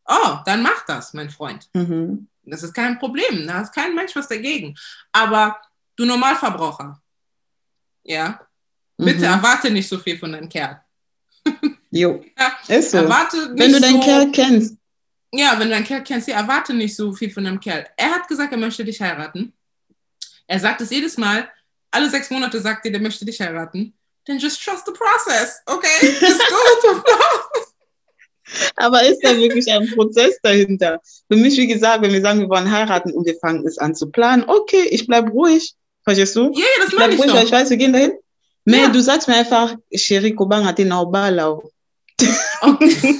Oh, 0.05 0.39
dann 0.45 0.63
mach 0.63 0.85
das, 0.85 1.13
mein 1.13 1.29
Freund. 1.29 1.69
Mhm. 1.73 2.27
Das 2.43 2.63
ist 2.63 2.73
kein 2.73 2.99
Problem. 2.99 3.47
Da 3.47 3.53
hat 3.55 3.73
kein 3.73 3.95
Mensch 3.95 4.15
was 4.15 4.27
dagegen. 4.27 4.75
Aber 5.11 5.57
du 5.95 6.05
Normalverbraucher, 6.05 7.01
ja, 8.03 8.41
bitte 8.97 9.19
mhm. 9.19 9.23
erwarte 9.23 9.69
nicht 9.69 9.87
so 9.87 9.99
viel 9.99 10.17
von 10.17 10.31
deinem 10.33 10.49
Kerl. 10.49 10.81
Jo, 11.91 12.23
ja, 12.37 12.53
ist 12.77 12.91
so. 12.91 12.99
Wenn 12.99 13.71
du 13.73 13.79
deinen 13.81 14.01
so, 14.01 14.05
Kerl 14.07 14.31
kennst, 14.31 14.75
ja, 15.33 15.57
wenn 15.57 15.69
du 15.69 15.75
einen 15.75 15.85
Kerl 15.85 16.03
kennst, 16.03 16.27
ja, 16.27 16.39
erwarte 16.39 16.73
nicht 16.73 16.95
so 16.95 17.13
viel 17.13 17.29
von 17.31 17.45
einem 17.45 17.59
Kerl. 17.59 17.85
Er 17.95 18.11
hat 18.11 18.27
gesagt, 18.27 18.51
er 18.51 18.57
möchte 18.57 18.83
dich 18.83 18.99
heiraten. 19.01 19.53
Er 20.47 20.59
sagt 20.59 20.81
es 20.81 20.89
jedes 20.89 21.17
Mal. 21.17 21.47
Alle 21.89 22.09
sechs 22.09 22.29
Monate 22.29 22.59
sagt 22.59 22.85
er, 22.85 22.91
der 22.91 23.01
möchte 23.01 23.25
dich 23.25 23.39
heiraten. 23.39 23.93
Then 24.25 24.37
just 24.37 24.63
trust 24.63 24.85
the 24.85 24.91
process, 24.91 25.61
okay? 25.65 25.87
Just 26.01 26.39
go 26.49 26.55
with 26.55 26.81
the 26.81 27.01
flow. 27.01 27.65
Aber 28.75 29.03
ist 29.03 29.19
da 29.23 29.35
wirklich 29.37 29.71
ein 29.71 29.89
Prozess 29.95 30.37
dahinter? 30.43 31.01
Für 31.29 31.37
mich, 31.37 31.57
wie 31.57 31.67
gesagt, 31.67 32.03
wenn 32.03 32.11
wir 32.11 32.21
sagen, 32.21 32.41
wir 32.41 32.49
wollen 32.49 32.69
heiraten 32.69 33.11
und 33.13 33.25
wir 33.25 33.35
fangen 33.35 33.65
es 33.65 33.77
an 33.77 33.95
zu 33.95 34.11
planen, 34.11 34.43
okay, 34.47 34.87
ich 34.89 35.07
bleib 35.07 35.31
ruhig. 35.31 35.73
Verstehst 36.03 36.35
du? 36.35 36.51
Ja, 36.53 36.59
yeah, 36.59 36.67
das 36.79 36.87
ich 36.89 36.95
bleib 36.95 37.11
ruhig, 37.11 37.31
doch. 37.31 37.43
ich 37.43 37.51
weiß, 37.51 37.69
wir 37.69 37.77
gehen 37.77 37.93
dahin. 37.93 38.13
Ja. 38.65 38.89
du 38.89 39.01
sagst 39.01 39.27
mir 39.27 39.35
einfach, 39.35 39.75
Sherry 39.93 40.33
Kobang 40.33 40.65
hat 40.65 40.77
den 40.77 40.91
auch 40.91 41.11
Balau. 41.11 41.71
Okay. 42.61 43.19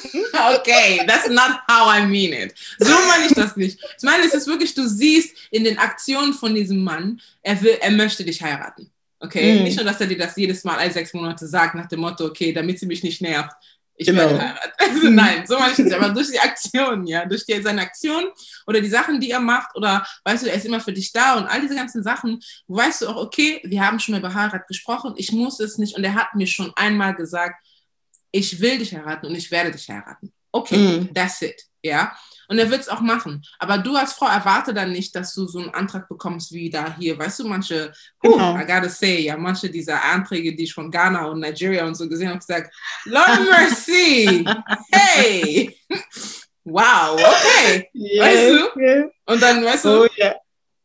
okay, 0.53 1.01
that's 1.07 1.27
not 1.27 1.61
how 1.67 1.87
I 1.87 2.05
mean 2.05 2.31
it. 2.31 2.53
So 2.77 2.93
meine 3.07 3.25
ich 3.25 3.33
das 3.33 3.55
nicht. 3.55 3.79
Ich 3.97 4.03
meine, 4.03 4.23
es 4.23 4.35
ist 4.35 4.45
wirklich, 4.45 4.75
du 4.75 4.87
siehst 4.87 5.35
in 5.49 5.63
den 5.63 5.79
Aktionen 5.79 6.33
von 6.33 6.53
diesem 6.53 6.83
Mann, 6.83 7.19
er 7.41 7.59
will, 7.61 7.77
er 7.81 7.91
möchte 7.91 8.23
dich 8.23 8.41
heiraten. 8.41 8.91
Okay, 9.19 9.59
mm. 9.59 9.63
nicht 9.63 9.77
nur, 9.77 9.85
dass 9.85 10.01
er 10.01 10.07
dir 10.07 10.17
das 10.17 10.35
jedes 10.35 10.63
Mal 10.63 10.77
alle 10.77 10.91
sechs 10.91 11.13
Monate 11.13 11.47
sagt, 11.47 11.75
nach 11.75 11.87
dem 11.87 12.01
Motto, 12.01 12.25
okay, 12.25 12.53
damit 12.53 12.79
sie 12.79 12.85
mich 12.87 13.03
nicht 13.03 13.21
nervt, 13.21 13.51
ich 14.02 14.08
genau. 14.08 14.22
werde 14.22 14.39
heiraten. 14.39 14.72
Also 14.78 15.10
mm. 15.10 15.16
nein, 15.16 15.43
so 15.45 15.60
meine 15.60 15.72
ich 15.72 15.78
das. 15.78 15.93
Aber 15.93 16.10
durch 16.10 16.32
die 16.32 16.39
Aktion, 16.39 17.06
ja, 17.06 17.26
durch 17.26 17.45
die, 17.45 17.62
seine 17.62 17.82
Aktion 17.82 18.26
oder 18.66 18.82
die 18.82 18.89
Sachen, 18.89 19.20
die 19.20 19.30
er 19.30 19.39
macht, 19.39 19.76
oder 19.76 20.06
weißt 20.24 20.43
du, 20.43 20.49
er 20.49 20.56
ist 20.56 20.66
immer 20.66 20.80
für 20.80 20.91
dich 20.91 21.12
da 21.12 21.38
und 21.38 21.45
all 21.45 21.62
diese 21.62 21.76
ganzen 21.76 22.02
Sachen, 22.02 22.39
weißt 22.68 23.04
du 23.04 23.10
auch, 23.10 23.18
okay, 23.18 23.62
wir 23.64 23.86
haben 23.86 23.99
schon 23.99 24.18
über 24.18 24.34
Heirat 24.34 24.68
gesprochen, 24.68 25.14
ich 25.18 25.32
muss 25.32 25.60
es 25.60 25.78
nicht 25.78 25.95
und 25.95 26.04
er 26.04 26.16
hat 26.16 26.34
mir 26.34 26.47
schon 26.47 26.72
einmal 26.76 27.14
gesagt, 27.16 27.64
ich 28.32 28.60
will 28.60 28.80
dich 28.80 28.95
heiraten 28.95 29.28
und 29.28 29.36
ich 29.36 29.52
werde 29.52 29.72
dich 29.72 29.88
heiraten. 29.88 30.34
Okay, 30.52 30.78
mm. 30.78 31.14
that's 31.14 31.41
it. 31.43 31.62
Ja. 31.84 32.16
Und 32.52 32.58
er 32.60 32.70
wird 32.70 32.82
es 32.82 32.89
auch 32.89 32.99
machen. 32.99 33.41
Aber 33.60 33.78
du 33.78 33.95
als 33.95 34.12
Frau 34.12 34.28
erwarte 34.28 34.74
dann 34.74 34.91
nicht, 34.91 35.16
dass 35.16 35.34
du 35.34 35.47
so 35.47 35.60
einen 35.60 35.70
Antrag 35.70 36.10
bekommst 36.10 36.52
wie 36.52 36.70
da 36.70 36.93
hier. 36.99 37.18
Weißt 37.18 37.39
du, 37.39 37.47
manche, 37.47 37.93
genau. 38.22 38.58
I 38.58 38.66
gotta 38.66 38.89
say, 38.89 39.22
ja, 39.22 39.38
manche 39.38 39.70
dieser 39.70 40.04
Anträge, 40.04 40.54
die 40.54 40.64
ich 40.66 40.74
von 40.74 40.91
Ghana 40.91 41.28
und 41.28 41.39
Nigeria 41.39 41.86
und 41.86 41.95
so 41.95 42.10
gesehen 42.10 42.28
habe, 42.28 42.39
gesagt, 42.39 42.76
Lord 43.06 43.39
mercy, 43.49 44.45
hey, 44.91 45.78
Wow, 46.64 47.14
okay. 47.20 47.89
Yes, 47.93 48.20
Weißt 48.22 48.49
du? 48.76 48.80
yes. 48.82 49.06
Und 49.26 49.41
dann, 49.41 49.64
weißt 49.66 49.86
du, 49.86 50.04
Oh 50.04 50.08
ja. 50.18 50.36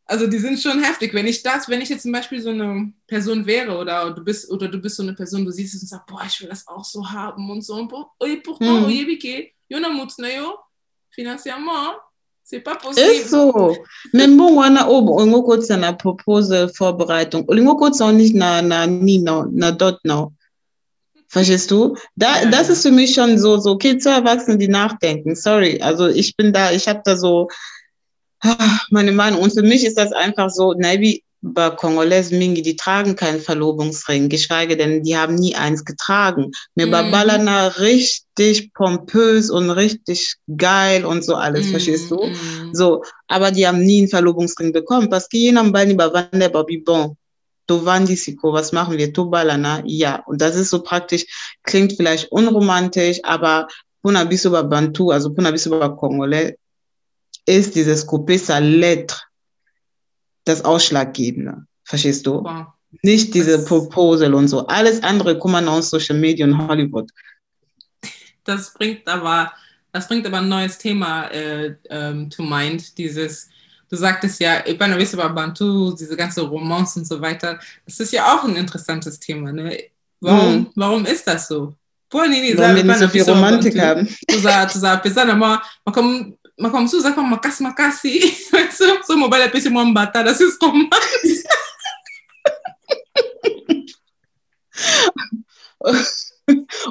also 0.07 0.27
die 0.27 0.39
sind 0.39 0.59
schon 0.61 0.83
heftig. 0.83 1.13
Wenn 1.13 1.27
ich 1.27 1.43
das, 1.43 1.69
wenn 1.69 1.81
ich 1.83 1.89
jetzt 1.91 2.03
zum 2.03 2.13
Beispiel 2.13 2.41
so 2.41 2.51
eine 2.51 2.93
Person 3.07 3.45
wäre 3.45 3.77
oder 3.77 4.11
du 4.13 4.25
bist 4.25 4.51
oder 4.51 4.69
du 4.69 4.79
bist 4.79 4.97
so 4.97 5.03
eine 5.03 5.13
Person, 5.15 5.45
du 5.45 5.51
siehst 5.51 5.75
es 5.75 5.83
und 5.83 5.89
sagst, 5.89 6.07
boah, 6.07 6.23
ich 6.27 6.41
will 6.41 6.49
das 6.49 6.67
auch 6.67 6.85
so 6.85 7.07
haben 7.11 7.51
und 7.51 7.63
so. 7.63 7.75
Und 7.75 7.89
pour- 7.89 8.13
et 8.25 8.43
pourtant, 8.43 8.83
Mhm. 8.83 8.87
oyebi 8.87 9.19
ke, 9.19 9.51
yo 9.69 9.79
na 9.79 9.89
mutu 9.91 10.15
na 10.19 10.29
yo, 10.29 10.55
financièrement, 11.17 11.97
c'est 12.45 12.61
pas 12.61 12.77
possible. 12.77 13.11
Ist 13.11 13.31
so. 13.31 13.77
Membo 14.13 14.55
wana 14.57 14.89
obo 14.89 15.17
olingo 15.17 15.43
kotisa 15.43 15.77
na 15.77 15.93
proposal 15.93 16.71
Vorbereitung. 16.77 17.45
Olingo 17.49 17.75
kotisa 17.77 18.07
auch 18.07 18.13
nicht 18.13 18.35
na 18.35 18.63
na 18.63 18.87
ni 18.87 19.19
no, 19.19 19.47
na 19.51 19.71
dort 19.73 19.99
no. 20.05 20.33
Verstehst 21.29 21.71
du? 21.71 21.97
Da, 22.15 22.43
Ja, 22.43 22.51
das 22.51 22.69
ist 22.69 22.83
für 22.83 22.93
mich 22.93 23.15
schon 23.15 23.37
so, 23.37 23.59
so, 23.59 23.73
okay, 23.73 23.99
zwei 23.99 24.19
Erwachsene, 24.19 24.59
die 24.59 24.69
nachdenken. 24.69 25.35
Sorry. 25.35 25.81
Also 25.83 26.07
ich 26.07 26.37
bin 26.37 26.53
da, 26.53 26.71
ich 26.71 26.87
habe 26.87 27.03
da 27.05 27.17
so 27.17 27.49
ah, 28.43 28.79
meine 28.91 29.13
Meinung. 29.13 29.41
Und 29.41 29.53
für 29.53 29.63
mich 29.63 29.85
ist 29.85 29.99
das 29.99 30.13
einfach 30.13 30.51
so, 30.51 30.73
Naibi, 30.75 31.25
bei 31.55 31.71
Kongolese 31.71 32.35
Mingi, 32.35 32.63
die 32.63 32.77
tragen 32.77 33.15
keinen 33.15 33.41
Verlobungsring, 33.41 34.29
geschweige 34.29 34.77
denn, 34.77 35.03
die 35.03 35.17
haben 35.17 35.37
nie 35.37 35.55
eins 35.55 35.85
getragen. 35.85 36.51
Mir 36.75 36.87
Mhm. 36.87 36.91
Babalana 36.91 37.69
richtig 37.69 38.73
pompös 38.75 39.51
und 39.51 39.71
richtig 39.71 40.37
geil 40.57 41.05
und 41.05 41.25
so 41.25 41.37
alles, 41.37 41.71
verstehst 41.71 42.11
du? 42.11 42.17
Mm. 42.17 42.75
So, 42.75 43.03
aber 43.29 43.51
die 43.51 43.67
haben 43.67 43.83
nie 43.83 43.99
einen 43.99 44.09
Verlobungsring 44.09 44.73
bekommen. 44.73 45.09
Parce 45.09 45.29
que 45.29 45.39
jena 45.39 45.63
mbani 45.63 45.95
bavande 45.95 46.49
babi 46.51 46.79
bon. 46.79 47.17
Tovandi 47.67 48.15
siko, 48.15 48.53
was 48.53 48.73
machen 48.73 48.97
wir? 48.97 49.13
Tobalana, 49.13 49.83
ja. 49.85 50.23
Und 50.27 50.41
das 50.41 50.55
ist 50.55 50.71
so 50.71 50.83
praktisch, 50.83 51.27
klingt 51.65 51.95
vielleicht 51.95 52.31
unromantisch, 52.31 53.19
aber 53.25 53.67
Puna 54.03 54.25
biso 54.25 54.51
ba 54.51 54.63
Bantu, 54.63 55.11
also 55.11 55.35
Puna 55.35 55.51
biso 55.51 55.71
ba 55.71 55.89
Kongolais, 55.89 56.55
ist 57.45 57.75
dieses 57.75 58.07
Coupé 58.07 58.39
sa 58.39 58.59
lettre 58.59 59.26
das 60.47 60.65
Ausschlaggebende. 60.65 61.67
Verstehst 61.85 62.27
du? 62.27 62.43
Wow. 62.43 62.67
Nicht 63.03 63.35
diese 63.35 63.59
Das- 63.59 63.65
Proposal 63.67 64.33
und 64.35 64.49
so. 64.49 64.67
Alles 64.67 65.03
andere 65.03 65.39
guck 65.39 65.51
mal 65.51 65.67
aus 65.69 65.91
Social 65.91 66.19
Media 66.19 66.47
und 66.47 66.57
Hollywood. 66.67 67.11
Das 68.45 68.73
bringt 68.73 69.07
aber, 69.09 69.53
das 69.93 70.07
bringt 70.09 70.27
aber 70.27 70.39
ein 70.39 70.49
neues 70.49 70.79
Thema 70.79 71.27
äh, 71.29 71.75
ähm, 71.91 72.31
to 72.31 72.43
mind. 72.43 72.97
Dieses, 72.97 73.49
du 73.91 73.97
sagtest 73.97 74.41
ja, 74.41 74.65
Ibana 74.67 74.97
über 74.99 75.29
Bantu, 75.29 75.93
diese 75.95 76.17
ganze 76.17 76.43
Romance 76.43 76.97
und 76.99 77.07
so 77.07 77.21
weiter. 77.21 77.59
Das 77.85 77.99
ist 78.01 78.13
ja 78.13 78.35
auch 78.35 78.45
ein 78.45 78.57
interessantes 78.57 79.19
Thema. 79.19 79.53
Ne? 79.53 79.79
Warum, 80.21 80.55
Mhm. 80.55 80.67
warum 80.77 81.05
ist 81.07 81.27
das 81.27 81.49
so? 81.49 81.75
Warum 82.11 82.31
wir 82.31 82.85
nicht 82.85 82.99
so 82.99 83.09
viel 83.09 83.23
Romantik 83.25 83.79
haben. 83.81 84.09
Tu 84.29 84.39
za, 84.39 84.65
tu 84.67 84.79
za 84.79 84.97
pesana 84.97 85.35
ma, 85.35 85.61
ma 85.85 85.93
makambo 86.59 86.83
mosusu 86.83 86.99
eza 86.99 87.11
kaka 87.11 87.23
makasi 87.23 87.63
makasi 87.63 88.13
so 89.07 89.17
mobali 89.17 89.45
apesi 89.45 89.69
mwa 89.69 89.85
mbatala 89.85 90.35
siskomai 90.35 90.89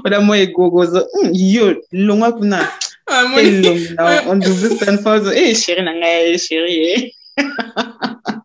oda 0.03 0.21
mwa 0.21 0.37
egogozo 0.37 1.07
hmm, 1.13 1.29
yo 1.33 1.83
longwa 1.91 2.31
kuna 2.31 2.71
ah, 3.07 3.41
elonga 3.41 4.23
on 4.29 4.39
double 4.39 4.75
stand 4.75 4.99
for 5.03 5.23
zo 5.23 5.33
eh 5.33 5.55
chéri 5.55 5.81
na 5.81 5.93
ngai 5.93 6.33
eh 6.33 6.39
chéri 6.39 6.75
eh 6.87 7.11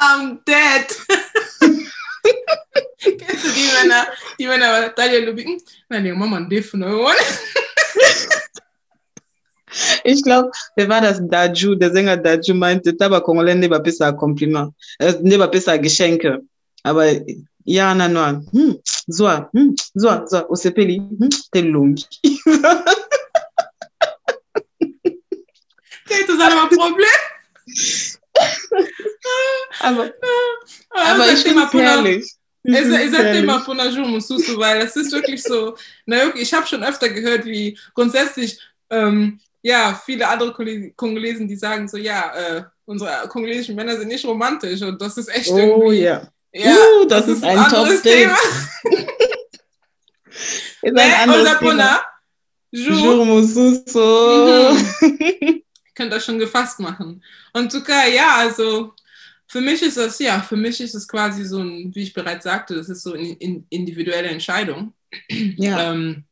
I'm 0.00 0.40
dead. 0.46 0.86
Qu'est-ce 3.00 3.42
que 3.42 3.48
tu 3.48 3.52
dis 3.52 3.70
maintenant? 3.74 4.04
Tu 4.38 4.46
vas 4.46 4.58
dans 4.58 4.80
la 4.80 4.90
taille 4.90 5.16
et 5.16 5.20
le 5.24 5.32
bim. 5.32 5.56
Là, 5.90 5.98
les 5.98 6.12
mamans 6.12 6.40
défendent. 6.40 6.84
Ich 10.04 10.22
glaube, 10.22 10.50
wer 10.76 10.88
war 10.88 11.00
das? 11.00 11.20
Daju, 11.28 11.74
der 11.74 11.90
Sänger 11.92 12.16
Daju 12.16 12.54
meinte, 12.54 12.96
Taba 12.96 13.20
Kongolais 13.20 13.54
ne 13.56 13.68
bapesa 13.68 14.12
Kompliment, 14.12 14.72
äh, 14.98 15.14
ne 15.22 15.36
bapesa 15.38 15.76
Geschenke. 15.76 16.40
Aber 16.82 17.06
ja, 17.64 17.94
na, 17.94 18.08
no. 18.08 18.42
Hm, 18.52 18.78
so, 19.06 19.28
hm, 19.52 19.74
so, 19.94 20.08
so, 20.26 20.48
osepeli, 20.48 20.96
hm, 20.96 21.28
te 21.52 21.60
lungi. 21.60 22.04
Kennst 26.06 26.28
du 26.28 26.38
das 26.38 26.52
ein 26.52 26.68
Problem? 26.70 27.06
Aber, 29.80 30.10
Ah, 30.90 31.12
aber 31.14 31.18
das 31.26 31.32
ich 31.32 31.38
ist 31.40 31.46
immer 31.46 31.68
finde 31.68 31.84
Puna- 31.84 31.96
herrlich. 31.96 32.32
Ich 32.62 32.74
Es, 32.74 32.86
es 32.88 33.04
ist 33.12 33.18
herrlich. 33.18 33.42
immer 33.42 33.60
Punaju 33.60 34.00
Mususu, 34.06 34.58
weil 34.58 34.80
es 34.82 34.96
ist 34.96 35.12
wirklich 35.12 35.42
so, 35.42 35.76
na, 36.06 36.34
ich 36.34 36.52
habe 36.52 36.66
schon 36.66 36.82
öfter 36.84 37.08
gehört, 37.08 37.44
wie 37.44 37.78
grundsätzlich, 37.94 38.58
ähm, 38.90 39.40
ja, 39.62 40.00
viele 40.04 40.28
andere 40.28 40.52
Kongolesen, 40.94 41.48
die 41.48 41.56
sagen 41.56 41.88
so, 41.88 41.96
ja, 41.96 42.32
äh, 42.34 42.62
unsere 42.84 43.28
kongolesischen 43.28 43.74
Männer 43.74 43.96
sind 43.96 44.08
nicht 44.08 44.24
romantisch 44.24 44.82
und 44.82 45.00
das 45.00 45.16
ist 45.18 45.28
echt 45.28 45.50
Oh 45.50 45.58
irgendwie, 45.58 46.02
ja. 46.02 46.28
ja, 46.52 46.74
uh, 47.00 47.04
das, 47.06 47.28
ist 47.28 47.44
ein 47.44 47.58
anderes 47.58 48.02
Top-Ding. 48.02 48.12
Thema. 48.12 48.36
Ist 50.80 50.94
Ne? 50.94 51.02
ein 51.02 51.14
anderes 51.22 51.40
Unser 51.40 51.58
Thema. 51.58 51.70
Puna, 51.70 52.00
Ju, 52.70 52.92
Jour 52.92 53.24
Mususo. 53.24 54.74
Mhm. 55.00 55.62
könnt 55.98 56.12
das 56.12 56.24
schon 56.24 56.38
gefasst 56.38 56.78
machen. 56.78 57.22
Und 57.52 57.72
sogar, 57.72 58.06
ja, 58.06 58.36
also 58.36 58.94
für 59.48 59.60
mich 59.60 59.82
ist 59.82 59.96
das, 59.96 60.18
ja, 60.20 60.40
für 60.40 60.56
mich 60.56 60.80
ist 60.80 60.94
es 60.94 61.08
quasi 61.08 61.44
so 61.44 61.58
ein, 61.60 61.92
wie 61.94 62.02
ich 62.04 62.14
bereits 62.14 62.44
sagte, 62.44 62.76
das 62.76 62.88
ist 62.88 63.02
so 63.02 63.14
eine 63.14 63.32
in, 63.32 63.66
individuelle 63.68 64.28
Entscheidung. 64.28 64.94
Ja, 65.28 65.90
Ähm, 65.90 66.24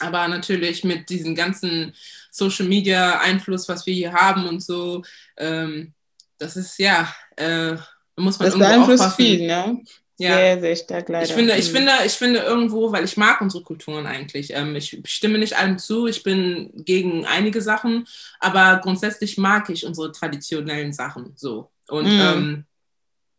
aber 0.00 0.28
natürlich 0.28 0.84
mit 0.84 1.08
diesem 1.08 1.34
ganzen 1.34 1.94
Social 2.34 2.66
Media 2.66 3.20
Einfluss, 3.20 3.68
was 3.68 3.84
wir 3.86 3.94
hier 3.94 4.12
haben 4.12 4.46
und 4.46 4.62
so, 4.62 5.02
ähm, 5.36 5.92
das 6.38 6.56
ist 6.56 6.78
ja, 6.78 7.12
äh, 7.36 7.76
muss 8.16 8.38
man 8.38 8.46
das 8.46 8.54
irgendwo 8.54 8.58
beeinflusst 8.58 9.02
aufpassen. 9.04 9.16
viel, 9.16 9.46
ne? 9.46 9.82
Ja. 10.18 10.34
Sehr, 10.36 10.60
sehr 10.60 10.76
stark 10.76 11.08
leider. 11.08 11.26
Ich 11.26 11.32
finde, 11.32 11.56
ich 11.56 11.68
Mhm. 11.68 11.76
finde, 11.76 11.92
ich 12.06 12.12
finde 12.12 12.40
irgendwo, 12.40 12.90
weil 12.92 13.04
ich 13.04 13.16
mag 13.16 13.40
unsere 13.40 13.62
Kulturen 13.64 14.06
eigentlich. 14.06 14.52
Ähm, 14.52 14.76
ich 14.76 15.00
stimme 15.04 15.38
nicht 15.38 15.56
allem 15.56 15.78
zu, 15.78 16.06
ich 16.06 16.22
bin 16.22 16.70
gegen 16.84 17.26
einige 17.26 17.60
Sachen, 17.60 18.06
aber 18.40 18.80
grundsätzlich 18.82 19.36
mag 19.38 19.68
ich 19.70 19.84
unsere 19.84 20.12
traditionellen 20.12 20.92
Sachen 20.92 21.32
so. 21.36 21.70
Und 21.88 22.06
Mm. 22.16 22.20
ähm, 22.20 22.64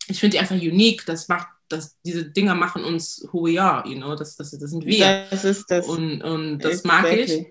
ich 0.07 0.19
finde 0.19 0.35
die 0.35 0.39
einfach 0.39 0.55
unique. 0.55 1.05
Das 1.05 1.27
macht, 1.29 1.47
das, 1.69 1.97
diese 2.05 2.25
Dinger 2.25 2.55
machen 2.55 2.83
uns 2.83 3.27
who 3.31 3.45
we 3.45 3.61
are, 3.61 3.87
you 3.87 3.95
know, 3.95 4.15
das, 4.15 4.35
das, 4.35 4.51
das 4.51 4.69
sind 4.69 4.85
wir. 4.85 5.25
Das 5.29 5.45
ist 5.45 5.65
das. 5.71 5.87
Und, 5.87 6.21
und 6.21 6.59
das 6.59 6.83
mag 6.83 7.09
ich. 7.13 7.45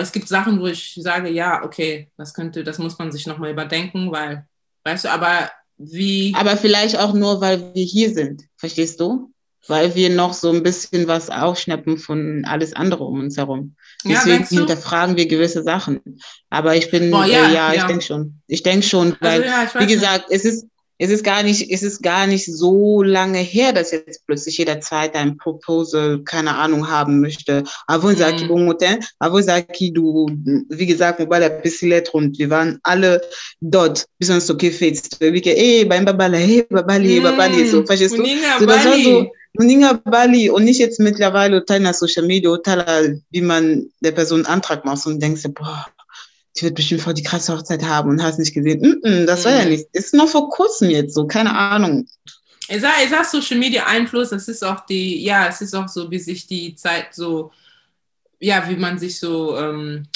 Es 0.00 0.12
gibt 0.12 0.28
Sachen, 0.28 0.60
wo 0.60 0.66
ich 0.66 0.98
sage, 1.00 1.30
ja, 1.30 1.62
okay, 1.64 2.10
das 2.16 2.34
könnte, 2.34 2.64
das 2.64 2.78
muss 2.78 2.98
man 2.98 3.12
sich 3.12 3.26
nochmal 3.26 3.50
überdenken, 3.50 4.10
weil, 4.12 4.46
weißt 4.84 5.04
du, 5.04 5.08
aber 5.10 5.50
wie. 5.76 6.34
Aber 6.36 6.56
vielleicht 6.56 6.98
auch 6.98 7.12
nur, 7.14 7.40
weil 7.40 7.74
wir 7.74 7.84
hier 7.84 8.12
sind. 8.14 8.42
Verstehst 8.56 9.00
du? 9.00 9.30
Weil 9.66 9.94
wir 9.94 10.10
noch 10.10 10.34
so 10.34 10.50
ein 10.52 10.62
bisschen 10.62 11.06
was 11.08 11.30
aufschnappen 11.30 11.96
von 11.96 12.44
alles 12.44 12.74
andere 12.74 13.04
um 13.04 13.20
uns 13.20 13.36
herum. 13.38 13.76
ja, 14.04 14.18
Deswegen 14.24 14.46
du? 14.48 14.56
hinterfragen 14.56 15.16
wir 15.16 15.26
gewisse 15.26 15.62
Sachen. 15.62 16.00
Aber 16.50 16.76
ich 16.76 16.90
bin, 16.90 17.10
Boah, 17.10 17.24
ja, 17.24 17.48
äh, 17.48 17.54
ja, 17.54 17.70
ich 17.72 17.78
ja. 17.78 17.86
denke 17.86 18.04
schon. 18.04 18.40
Ich 18.46 18.62
denke 18.62 18.86
schon, 18.86 19.16
weil, 19.20 19.42
Also, 19.42 19.44
ja, 19.44 19.64
ich 19.64 19.74
wie 19.74 19.78
nicht. 19.86 19.94
gesagt, 19.94 20.26
es 20.28 20.44
ist, 20.44 20.66
es 20.98 21.10
ist 21.10 21.24
gar 21.24 21.42
nicht, 21.42 21.70
es 21.70 21.82
ist 21.82 22.02
gar 22.02 22.26
nicht 22.26 22.46
so 22.46 23.02
lange 23.02 23.38
her, 23.38 23.72
dass 23.72 23.90
jetzt 23.90 24.24
plötzlich 24.26 24.58
jeder 24.58 24.80
Zweite 24.80 25.18
ein 25.18 25.36
Proposal, 25.36 26.20
keine 26.24 26.54
Ahnung, 26.54 26.88
haben 26.88 27.20
möchte. 27.20 27.64
Avant 27.86 28.14
Mhm. 28.14 28.22
Zaki 28.22 28.44
Bongotin, 28.46 28.98
avant 29.18 29.44
Zaki, 29.44 29.92
du, 29.92 30.26
wie 30.68 30.86
gesagt, 30.86 31.18
mobile 31.20 31.50
Pisilet 31.50 32.08
und 32.12 32.38
wir 32.38 32.50
waren 32.50 32.78
alle 32.82 33.20
dort, 33.60 34.06
bis 34.18 34.30
uns 34.30 34.50
okay 34.50 34.70
fetzt. 34.70 35.20
Wie, 35.20 35.42
ey, 35.42 35.84
beim 35.84 36.04
Babala, 36.04 36.36
hey, 36.38 36.64
Babali, 36.68 37.20
Babali, 37.20 37.66
so, 37.66 37.84
verstehst 37.84 38.16
du? 38.16 38.24
So, 38.24 38.66
das 38.66 38.66
war 38.66 38.90
Bali. 38.90 39.04
so, 39.04 39.30
Moninga 39.56 40.00
Bali 40.04 40.50
und 40.50 40.64
nicht 40.64 40.80
jetzt 40.80 40.98
mittlerweile 40.98 41.64
Teil 41.64 41.92
Social 41.94 42.26
Media 42.26 42.50
wie 43.30 43.40
man 43.40 43.88
der 44.00 44.10
Person 44.12 44.44
einen 44.44 44.54
Antrag 44.54 44.84
macht 44.84 45.06
und 45.06 45.22
denkst, 45.22 45.44
boah, 45.54 45.86
die 46.56 46.62
wird 46.62 46.74
bestimmt 46.76 47.02
voll 47.02 47.14
die 47.14 47.22
krasse 47.22 47.52
Hochzeit 47.56 47.82
haben 47.84 48.10
und 48.10 48.22
hast 48.22 48.38
nicht 48.38 48.54
gesehen. 48.54 48.80
Mm 48.80 49.06
-mm, 49.06 49.24
das 49.26 49.44
war 49.44 49.52
ja 49.52 49.64
Mhm. 49.64 49.70
nicht. 49.70 49.86
Ist 49.92 50.14
noch 50.14 50.28
vor 50.28 50.48
kurzem 50.50 50.90
jetzt 50.90 51.14
so, 51.14 51.26
keine 51.26 51.54
Ahnung. 51.54 52.06
Ich 52.68 52.80
sag, 52.80 52.92
ich 53.02 53.10
sag 53.10 53.24
Social 53.26 53.58
Media 53.58 53.84
Einfluss, 53.86 54.30
das 54.30 54.48
ist 54.48 54.64
auch 54.64 54.86
die, 54.86 55.22
ja, 55.24 55.48
es 55.48 55.60
ist 55.60 55.74
auch 55.74 55.88
so, 55.88 56.10
wie 56.10 56.18
sich 56.18 56.46
die 56.46 56.74
Zeit 56.74 57.14
so, 57.14 57.50
ja, 58.40 58.68
wie 58.68 58.76
man 58.76 58.98
sich 58.98 59.18
so, 59.18 59.56
ähm, 59.58 60.06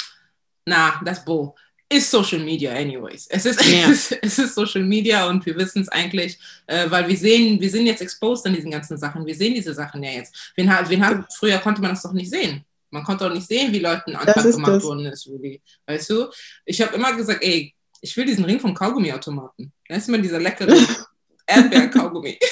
na, 0.64 1.00
das 1.04 1.24
Bo, 1.24 1.54
ist 1.90 2.10
Social 2.10 2.38
Media 2.40 2.72
anyways. 2.74 3.26
Es 3.28 3.46
ist, 3.46 3.62
Ja. 3.64 3.90
es, 3.90 4.12
ist 4.12 4.18
es 4.22 4.38
ist 4.38 4.54
Social 4.54 4.82
Media 4.84 5.26
und 5.28 5.44
wir 5.46 5.56
wissen 5.56 5.82
es 5.82 5.88
eigentlich, 5.88 6.38
äh, 6.66 6.90
weil 6.90 7.08
wir 7.08 7.16
sehen, 7.16 7.60
wir 7.60 7.70
sind 7.70 7.86
jetzt 7.86 8.02
exposed 8.02 8.46
an 8.46 8.54
diesen 8.54 8.70
ganzen 8.70 8.96
Sachen. 8.98 9.26
Wir 9.26 9.34
sehen 9.34 9.54
diese 9.54 9.74
Sachen 9.74 10.02
ja 10.02 10.10
jetzt. 10.12 10.52
Wen, 10.56 10.68
wen 10.68 11.24
früher 11.36 11.58
konnte 11.58 11.80
man 11.80 11.90
das 11.92 12.02
doch 12.02 12.12
nicht 12.12 12.30
sehen. 12.30 12.64
Man 12.90 13.04
konnte 13.04 13.26
auch 13.26 13.32
nicht 13.32 13.46
sehen, 13.46 13.72
wie 13.72 13.78
Leuten 13.80 14.10
ein 14.10 14.16
Antrag 14.16 14.50
gemacht 14.50 14.72
das. 14.76 14.84
worden 14.84 15.06
ist, 15.06 15.26
Rudi. 15.26 15.60
Weißt 15.86 16.10
du? 16.10 16.26
Ich 16.64 16.80
habe 16.80 16.94
immer 16.96 17.14
gesagt, 17.14 17.42
ey, 17.42 17.74
ich 18.00 18.16
will 18.16 18.24
diesen 18.24 18.44
Ring 18.44 18.60
vom 18.60 18.74
Kaugummiautomaten. 18.74 19.72
Da 19.88 19.96
ist 19.96 20.08
immer 20.08 20.18
dieser 20.18 20.38
leckere 20.40 20.76
Erdbeer-Kaugummi. 21.46 22.38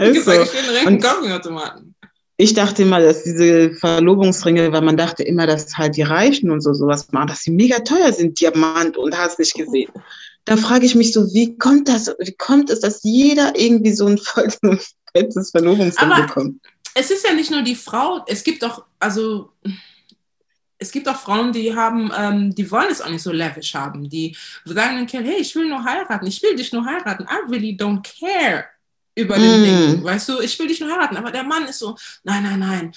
Ich 0.00 0.06
hab 0.06 0.14
Ist 0.14 0.24
gesagt, 0.26 0.36
so. 0.36 0.42
ich 0.44 0.52
will 0.52 0.76
einen 0.76 0.76
Ring 0.76 1.00
vom 1.02 1.10
Kaugummiautomaten. 1.10 1.94
ich 2.36 2.54
dachte 2.54 2.82
immer, 2.82 3.00
dass 3.00 3.24
diese 3.24 3.72
Verlobungsringe, 3.72 4.70
weil 4.70 4.82
man 4.82 4.96
dachte 4.96 5.24
immer, 5.24 5.48
dass 5.48 5.76
halt 5.76 5.96
die 5.96 6.02
Reichen 6.02 6.52
und 6.52 6.60
so 6.60 6.72
sowas 6.72 7.10
machen, 7.10 7.26
dass 7.26 7.42
sie 7.42 7.50
mega 7.50 7.80
teuer 7.80 8.12
sind, 8.12 8.38
Diamant 8.38 8.96
und 8.96 9.18
hast 9.18 9.40
nicht 9.40 9.54
gesehen. 9.54 9.90
Da 10.44 10.56
frage 10.56 10.86
ich 10.86 10.94
mich 10.94 11.12
so, 11.12 11.26
wie 11.34 11.58
kommt 11.58 11.88
das, 11.88 12.14
wie 12.20 12.32
kommt 12.32 12.70
es, 12.70 12.78
dass 12.78 13.02
jeder 13.02 13.58
irgendwie 13.58 13.92
so 13.92 14.06
ein 14.06 14.18
fettes 14.18 15.50
Verlobungsring 15.50 16.12
Aber 16.12 16.22
bekommt? 16.28 16.60
Es 16.98 17.10
ist 17.12 17.24
ja 17.24 17.32
nicht 17.32 17.50
nur 17.50 17.62
die 17.62 17.76
Frau, 17.76 18.24
es 18.26 18.42
gibt 18.42 18.64
auch, 18.64 18.84
also 18.98 19.52
es 20.78 20.90
gibt 20.90 21.08
auch 21.08 21.16
Frauen, 21.16 21.52
die 21.52 21.74
haben, 21.74 22.10
ähm, 22.16 22.54
die 22.54 22.68
wollen 22.70 22.90
es 22.90 23.00
auch 23.00 23.08
nicht 23.08 23.22
so 23.22 23.32
lavish 23.32 23.74
haben. 23.74 24.08
Die 24.08 24.36
sagen 24.64 24.96
dem 24.96 25.06
Kerl, 25.06 25.24
hey, 25.24 25.40
ich 25.40 25.54
will 25.54 25.68
nur 25.68 25.84
heiraten, 25.84 26.26
ich 26.26 26.42
will 26.42 26.56
dich 26.56 26.72
nur 26.72 26.84
heiraten. 26.84 27.24
I 27.24 27.50
really 27.50 27.76
don't 27.76 28.02
care 28.02 28.64
über 29.14 29.36
den 29.36 29.60
Mm. 29.60 29.64
Ding. 29.64 30.04
Weißt 30.04 30.28
du, 30.28 30.40
ich 30.40 30.58
will 30.58 30.68
dich 30.68 30.80
nur 30.80 30.90
heiraten. 30.90 31.16
Aber 31.16 31.30
der 31.30 31.42
Mann 31.44 31.66
ist 31.66 31.80
so, 31.80 31.96
nein, 32.22 32.42
nein, 32.42 32.60
nein. 32.60 32.92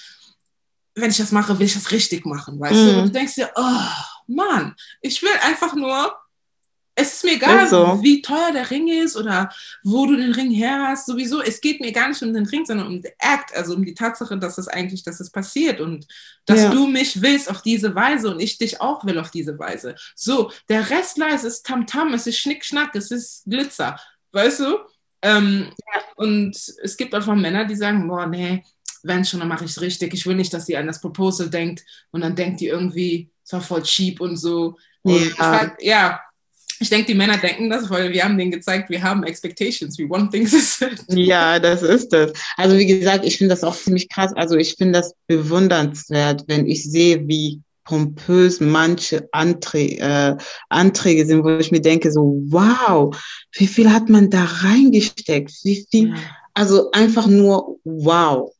Wenn 0.94 1.10
ich 1.10 1.16
das 1.16 1.32
mache, 1.32 1.58
will 1.58 1.66
ich 1.66 1.74
das 1.74 1.90
richtig 1.90 2.24
machen, 2.26 2.60
weißt 2.60 2.74
du? 2.74 2.92
Mm. 2.92 2.98
Und 2.98 3.04
du 3.06 3.10
denkst 3.10 3.34
dir, 3.34 3.50
oh, 3.56 3.88
Mann, 4.28 4.74
ich 5.00 5.20
will 5.22 5.36
einfach 5.42 5.74
nur, 5.74 6.12
es 6.94 7.14
ist 7.14 7.24
mir 7.24 7.32
egal, 7.34 7.64
Ist 7.64 7.70
so. 7.70 8.00
wie 8.02 8.20
teuer 8.22 8.52
der 8.52 8.70
Ring 8.70 8.88
ist 8.88 9.16
oder 9.16 9.50
wo 9.82 10.06
du 10.06 10.16
den 10.16 10.32
Ring 10.32 10.50
her 10.50 10.86
hast. 10.88 11.06
Sowieso, 11.06 11.40
es 11.40 11.60
geht 11.60 11.80
mir 11.80 11.92
gar 11.92 12.08
nicht 12.08 12.22
um 12.22 12.34
den 12.34 12.46
Ring, 12.46 12.66
sondern 12.66 12.86
um 12.86 13.00
den 13.00 13.12
Act, 13.18 13.54
also 13.56 13.74
um 13.74 13.84
die 13.84 13.94
Tatsache, 13.94 14.38
dass 14.38 14.58
es 14.58 14.68
eigentlich, 14.68 15.02
dass 15.02 15.18
es 15.20 15.30
passiert 15.30 15.80
und 15.80 16.06
dass 16.46 16.62
Ja. 16.62 16.70
du 16.70 16.86
mich 16.86 17.22
willst 17.22 17.50
auf 17.50 17.62
diese 17.62 17.94
Weise 17.94 18.30
und 18.30 18.40
ich 18.40 18.58
dich 18.58 18.80
auch 18.80 19.04
will 19.06 19.18
auf 19.18 19.30
diese 19.30 19.58
Weise. 19.58 19.94
So, 20.14 20.50
der 20.68 20.90
Rest 20.90 21.18
es 21.18 21.44
ist 21.44 21.66
Tamtam, 21.66 22.12
es 22.14 22.26
ist 22.26 22.38
Schnickschnack, 22.38 22.94
es 22.94 23.10
ist 23.10 23.44
Glitzer, 23.46 23.98
weißt 24.32 24.60
du? 24.60 24.78
Ähm, 25.22 25.70
Und 26.16 26.56
es 26.82 26.96
gibt 26.96 27.14
einfach 27.14 27.34
Männer, 27.34 27.64
die 27.64 27.76
sagen, 27.76 28.06
boah, 28.08 28.26
nee, 28.26 28.64
wenn 29.02 29.24
schon, 29.24 29.40
dann 29.40 29.48
mache 29.48 29.64
ich 29.64 29.72
es 29.72 29.80
richtig. 29.80 30.14
Ich 30.14 30.26
will 30.26 30.36
nicht, 30.36 30.52
dass 30.54 30.66
sie 30.66 30.76
an 30.76 30.86
das 30.86 31.00
Proposal 31.00 31.50
denkt 31.50 31.82
und 32.10 32.20
dann 32.20 32.36
denkt 32.36 32.60
die 32.60 32.68
irgendwie, 32.68 33.30
es 33.44 33.52
war 33.52 33.60
voll 33.60 33.82
cheap 33.82 34.20
und 34.20 34.36
so. 34.36 34.76
Und 35.02 35.36
Ja. 35.38 35.44
frag, 35.44 35.76
ja, 35.82 36.20
ich 36.82 36.90
denke, 36.90 37.06
die 37.06 37.14
Männer 37.14 37.38
denken 37.38 37.70
das, 37.70 37.88
weil 37.90 38.12
wir 38.12 38.24
haben 38.24 38.36
denen 38.36 38.50
gezeigt, 38.50 38.90
wir 38.90 39.02
haben 39.02 39.22
Expectations, 39.24 39.98
we 39.98 40.08
want 40.08 40.30
things. 40.32 40.84
Ja, 41.08 41.58
das 41.58 41.82
ist 41.82 42.12
das. 42.12 42.32
Also 42.56 42.76
wie 42.78 42.86
gesagt, 42.86 43.24
ich 43.24 43.38
finde 43.38 43.54
das 43.54 43.64
auch 43.64 43.76
ziemlich 43.76 44.08
krass. 44.08 44.32
Also 44.34 44.56
ich 44.56 44.74
finde 44.74 44.98
das 45.00 45.14
bewundernswert, 45.26 46.44
wenn 46.48 46.66
ich 46.66 46.84
sehe, 46.90 47.26
wie 47.28 47.60
pompös 47.84 48.60
manche 48.60 49.28
Anträ 49.32 49.96
äh, 49.98 50.36
Anträge 50.68 51.26
sind, 51.26 51.42
wo 51.44 51.50
ich 51.58 51.72
mir 51.72 51.80
denke, 51.80 52.12
so, 52.12 52.40
wow, 52.48 53.14
wie 53.52 53.66
viel 53.66 53.92
hat 53.92 54.08
man 54.08 54.30
da 54.30 54.44
reingesteckt? 54.44 55.52
Wie 55.64 55.86
viel, 55.90 56.08
Ja. 56.10 56.14
also 56.54 56.90
einfach 56.92 57.26
nur 57.26 57.78
wow. 57.84 58.52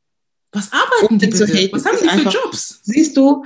Was 0.52 0.70
arbeiten 0.72 1.18
die 1.18 1.26
Um 1.26 1.32
zu 1.32 1.46
bitte? 1.46 1.72
Was 1.72 1.84
haben 1.86 1.96
die 2.02 2.04
für 2.08 2.10
einfach- 2.12 2.32
Jobs? 2.34 2.80
Siehst 2.82 3.16
du, 3.16 3.44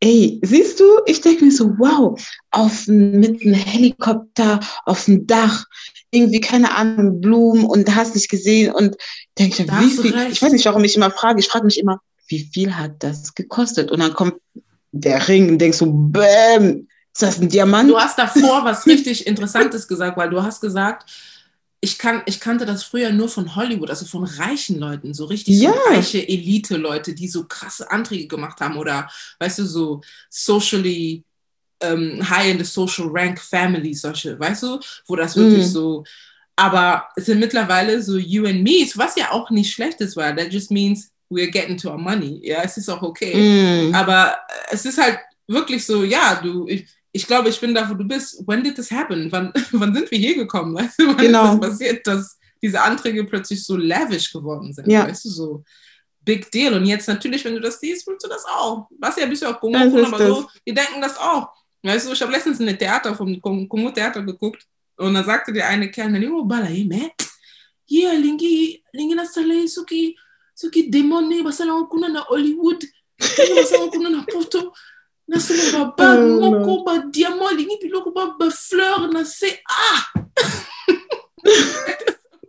ey, 0.00 0.40
siehst 0.42 0.80
du, 0.80 0.84
ich 1.06 1.20
denke 1.20 1.44
mir 1.44 1.52
so, 1.52 1.78
wow, 1.78 2.20
auf 2.50 2.86
mit 2.86 3.42
einem 3.42 3.54
Helikopter 3.54 4.60
auf 4.84 5.04
dem 5.06 5.26
Dach, 5.26 5.64
irgendwie, 6.10 6.40
keine 6.40 6.74
Ahnung, 6.74 7.20
Blumen 7.20 7.64
und 7.64 7.94
hast 7.94 8.14
nicht 8.14 8.30
gesehen 8.30 8.72
und 8.72 8.96
denke 9.38 9.62
ich, 9.62 9.70
wie 9.70 9.90
viel, 9.90 10.14
recht. 10.14 10.32
ich 10.32 10.42
weiß 10.42 10.52
nicht, 10.52 10.64
warum 10.66 10.84
ich 10.84 10.96
immer 10.96 11.10
frage, 11.10 11.40
ich 11.40 11.48
frage 11.48 11.66
mich 11.66 11.78
immer, 11.78 12.00
wie 12.28 12.48
viel 12.52 12.76
hat 12.76 13.02
das 13.02 13.34
gekostet? 13.34 13.90
Und 13.90 14.00
dann 14.00 14.14
kommt 14.14 14.34
der 14.92 15.28
Ring 15.28 15.50
und 15.50 15.58
denkst 15.58 15.78
so, 15.78 15.86
bäm, 15.90 16.88
ist 17.12 17.22
das 17.22 17.40
ein 17.40 17.48
Diamant? 17.48 17.90
Du 17.90 17.98
hast 17.98 18.18
davor 18.18 18.64
was 18.64 18.86
richtig 18.86 19.26
Interessantes 19.26 19.88
gesagt, 19.88 20.16
weil 20.16 20.30
du 20.30 20.42
hast 20.42 20.60
gesagt, 20.60 21.10
ich, 21.80 21.96
kann, 21.98 22.22
ich 22.26 22.40
kannte 22.40 22.66
das 22.66 22.82
früher 22.82 23.10
nur 23.12 23.28
von 23.28 23.54
Hollywood, 23.54 23.90
also 23.90 24.04
von 24.04 24.24
reichen 24.24 24.78
Leuten, 24.80 25.14
so 25.14 25.26
richtig 25.26 25.60
Ja. 25.60 25.72
so 25.72 25.78
reiche 25.90 26.26
Elite-Leute, 26.28 27.14
die 27.14 27.28
so 27.28 27.44
krasse 27.44 27.90
Anträge 27.90 28.26
gemacht 28.26 28.60
haben 28.60 28.76
oder, 28.76 29.08
weißt 29.38 29.60
du, 29.60 29.64
so 29.66 30.00
socially 30.28 31.24
ähm, 31.80 32.28
high 32.28 32.50
in 32.50 32.58
the 32.58 32.64
social 32.64 33.06
rank 33.08 33.40
families, 33.40 34.00
solche, 34.00 34.38
weißt 34.38 34.64
du, 34.64 34.80
wo 35.06 35.14
das 35.16 35.36
wirklich 35.36 35.64
Mhm. 35.66 35.70
so, 35.70 36.04
aber 36.56 37.06
es 37.14 37.26
sind 37.26 37.38
mittlerweile 37.38 38.02
so 38.02 38.16
you 38.18 38.44
and 38.46 38.62
me's, 38.64 38.98
was 38.98 39.14
ja 39.14 39.30
auch 39.30 39.48
nicht 39.50 39.72
schlecht 39.72 40.00
ist, 40.00 40.16
weil 40.16 40.34
that 40.34 40.52
just 40.52 40.72
means 40.72 41.10
we're 41.30 41.50
getting 41.50 41.76
to 41.76 41.90
our 41.90 41.98
money, 41.98 42.40
ja, 42.42 42.62
es 42.64 42.76
ist 42.76 42.88
auch 42.88 43.02
okay. 43.02 43.36
Mm, 43.90 43.94
Aber 43.94 44.36
es 44.70 44.84
ist 44.84 44.98
halt 44.98 45.18
wirklich 45.46 45.86
so, 45.86 46.02
ja, 46.02 46.40
du, 46.42 46.66
ich, 46.66 46.86
ich 47.12 47.26
glaube, 47.26 47.48
ich 47.48 47.60
bin 47.60 47.74
da, 47.74 47.88
wo 47.88 47.94
du 47.94 48.04
bist. 48.04 48.42
When 48.46 48.62
did 48.62 48.76
this 48.76 48.90
happen? 48.90 49.30
Wann, 49.32 49.52
wann 49.72 49.94
sind 49.94 50.10
wir 50.10 50.18
hier 50.18 50.34
gekommen? 50.36 50.74
Weißt 50.74 50.98
du, 51.00 51.06
wann 51.08 51.16
Genau. 51.16 51.54
ist 51.54 51.60
das 51.62 51.70
passiert, 51.70 52.06
dass 52.06 52.38
diese 52.62 52.80
Anträge 52.80 53.24
plötzlich 53.24 53.64
so 53.64 53.76
lavish 53.76 54.32
geworden 54.32 54.72
sind? 54.72 54.88
Ja. 54.88 55.06
Weißt 55.08 55.24
du, 55.24 55.28
so 55.30 55.64
big 56.20 56.50
deal. 56.50 56.74
Und 56.74 56.84
jetzt 56.86 57.08
natürlich, 57.08 57.44
wenn 57.44 57.54
du 57.54 57.60
das 57.60 57.80
siehst, 57.80 58.06
willst 58.06 58.24
du 58.24 58.28
das 58.28 58.44
auch. 58.44 58.88
Was 58.98 59.16
ja 59.16 59.24
ein 59.24 59.30
bisschen 59.30 59.48
auch 59.48 59.58
Kongo, 59.60 59.78
aber 59.78 60.18
das. 60.18 60.28
so, 60.28 60.48
die 60.66 60.74
denken 60.74 61.00
das 61.00 61.16
auch. 61.16 61.48
Weißt 61.82 62.06
du, 62.08 62.12
ich 62.12 62.20
habe 62.20 62.32
letztens 62.32 62.60
ein 62.60 62.78
Theater 62.78 63.14
vom 63.14 63.40
Kongo-Theater 63.40 64.22
geguckt 64.22 64.66
und 64.96 65.14
da 65.14 65.22
sagte 65.24 65.52
der 65.52 65.68
eine 65.68 65.90
Kerl, 65.90 66.10
"Nani, 66.10 66.28
bala, 66.44 66.68
me? 66.68 67.12
Yeah, 67.90 68.12
lingi, 68.14 68.82
lingi 68.92 69.14
na 69.14 69.24
sale, 69.24 69.66
suki, 69.68 70.18
suki 70.54 70.90
demone, 70.90 71.42
basala 71.42 71.72
kuna 71.88 72.08
na 72.08 72.24
Hollywood, 72.28 72.84
basala 73.18 73.90
kuna 73.90 74.10
na 74.10 74.24
poto, 74.30 74.74
na 75.28 75.36
sala 75.36 75.64
ba 75.76 75.84
bag, 75.92 76.18
Oh, 76.24 76.40
moko, 76.40 76.88
ba 76.88 77.04
diamant, 77.12 77.52
lingi 77.52 77.76
biloko 77.84 78.10
ba, 78.16 78.32
ba 78.32 78.48
fleur, 78.48 79.12
na 79.12 79.24
se, 79.28 79.60
ah! 79.68 80.00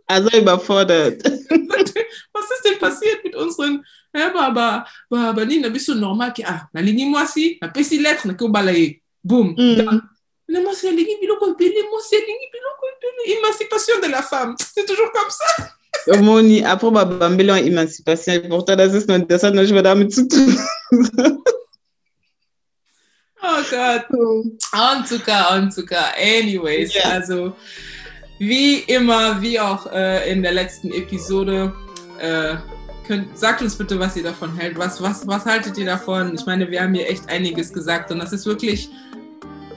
also 0.08 0.32
überfordert. 0.32 1.22
Was 2.32 2.50
ist 2.50 2.64
denn 2.64 2.78
passiert 2.80 3.22
mit 3.22 3.36
unseren, 3.36 3.84
ja, 4.16 4.32
ba, 4.32 4.50
ba, 4.50 4.86
ba, 5.10 5.32
ba, 5.32 5.44
nini, 5.44 5.60
na 5.60 5.68
biso 5.68 5.94
normal, 5.94 6.32
ki, 6.32 6.42
ah, 6.44 6.66
na 6.72 6.80
lingi 6.80 7.04
mwasi, 7.04 7.58
na 7.60 7.68
pesi 7.68 8.00
lettre, 8.00 8.32
na 8.32 8.34
kobala 8.34 8.72
ye, 8.72 9.02
boum. 9.22 9.54
Mm. 9.54 10.00
Na 10.48 10.60
mwasi 10.60 10.88
alingi 10.88 11.20
biloko 11.20 11.52
ebele, 11.52 11.84
mwasi 11.84 12.16
alingi 12.16 12.48
biloko 12.48 12.82
ebele, 12.96 13.38
émancipation 13.38 14.00
de 14.00 14.08
la 14.08 14.22
femme. 14.22 14.56
C'est 14.58 14.86
toujours 14.86 15.12
comme 15.12 15.30
ça. 15.30 15.68
Omoni, 16.08 16.64
après 16.64 16.90
babambelon 16.90 17.56
émancipation, 17.56 18.40
pourtant 18.48 18.74
das 18.74 18.94
ist 18.94 19.06
nur, 19.06 19.18
das 19.18 19.42
hat 19.42 19.54
noch 19.54 19.62
nicht 19.62 19.74
mal 19.74 19.82
damit 19.82 20.14
zu 20.14 20.26
tun. 20.26 20.56
Oh 23.42 23.62
Gott. 23.70 24.04
Cas, 25.24 25.50
en 25.56 25.70
tout 25.70 25.86
cas. 25.86 26.12
Anyways, 26.16 26.92
Ja. 26.94 27.02
also 27.10 27.54
wie 28.38 28.80
immer, 28.80 29.40
wie 29.42 29.58
auch 29.60 29.86
äh, 29.92 30.30
in 30.30 30.42
der 30.42 30.52
letzten 30.52 30.90
Episode, 30.92 31.72
äh, 32.18 32.56
könnt, 33.06 33.36
sagt 33.38 33.60
uns 33.62 33.76
bitte, 33.76 33.98
was 33.98 34.16
ihr 34.16 34.22
davon 34.22 34.56
hält. 34.56 34.78
Was, 34.78 35.02
was, 35.02 35.26
was 35.26 35.44
haltet 35.46 35.76
ihr 35.78 35.86
davon? 35.86 36.34
Ich 36.34 36.46
meine, 36.46 36.70
wir 36.70 36.82
haben 36.82 36.94
hier 36.94 37.08
echt 37.08 37.28
einiges 37.28 37.72
gesagt 37.72 38.10
und 38.10 38.18
das 38.18 38.32
ist 38.32 38.46
wirklich, 38.46 38.88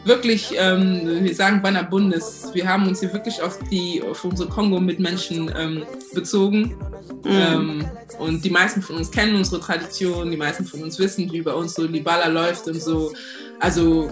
wirklich, 0.05 0.53
ähm, 0.57 1.23
wir 1.23 1.35
sagen 1.35 1.61
Banner 1.61 1.83
Bundes. 1.83 2.49
Wir 2.53 2.67
haben 2.67 2.87
uns 2.87 2.99
hier 2.99 3.13
wirklich 3.13 3.41
auf 3.41 3.59
die, 3.71 4.01
auf 4.01 4.23
unsere 4.23 4.49
Kongo-Mitmenschen 4.49 5.51
ähm, 5.57 5.83
bezogen. 6.13 6.75
Mm. 7.23 7.29
Ähm, 7.29 7.85
und 8.19 8.43
die 8.43 8.49
meisten 8.49 8.81
von 8.81 8.97
uns 8.97 9.11
kennen 9.11 9.35
unsere 9.35 9.59
Tradition, 9.59 10.29
die 10.29 10.37
meisten 10.37 10.65
von 10.65 10.83
uns 10.83 10.99
wissen, 10.99 11.31
wie 11.31 11.41
bei 11.41 11.53
uns 11.53 11.73
so 11.73 11.83
Libala 11.83 12.27
läuft 12.27 12.67
und 12.67 12.81
so. 12.81 13.13
Also 13.59 14.11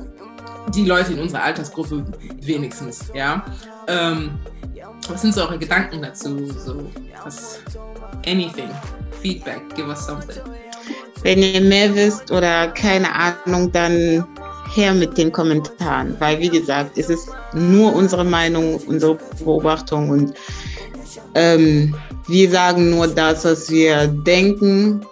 die 0.73 0.85
Leute 0.85 1.13
in 1.13 1.19
unserer 1.19 1.43
Altersgruppe 1.43 2.05
wenigstens, 2.41 3.11
ja. 3.13 3.45
Ähm, 3.87 4.31
was 5.09 5.21
sind 5.21 5.33
so 5.33 5.41
eure 5.41 5.57
Gedanken 5.57 6.01
dazu? 6.01 6.45
So, 6.51 6.89
was, 7.23 7.59
anything, 8.25 8.69
Feedback, 9.21 9.61
give 9.75 9.87
us 9.87 10.05
something. 10.05 10.41
Wenn 11.23 11.41
ihr 11.41 11.61
mehr 11.61 11.93
wisst 11.93 12.31
oder 12.31 12.69
keine 12.69 13.13
Ahnung, 13.13 13.71
dann 13.71 14.25
her 14.75 14.93
mit 14.93 15.17
den 15.17 15.31
Kommentaren, 15.31 16.15
weil 16.19 16.39
wie 16.39 16.49
gesagt, 16.49 16.97
es 16.97 17.09
ist 17.09 17.29
nur 17.53 17.93
unsere 17.93 18.23
Meinung, 18.23 18.79
unsere 18.87 19.17
Beobachtung 19.43 20.09
und 20.09 20.33
ähm, 21.35 21.95
wir 22.27 22.49
sagen 22.49 22.89
nur 22.89 23.07
das, 23.07 23.45
was 23.45 23.69
wir 23.69 24.07
denken, 24.07 25.05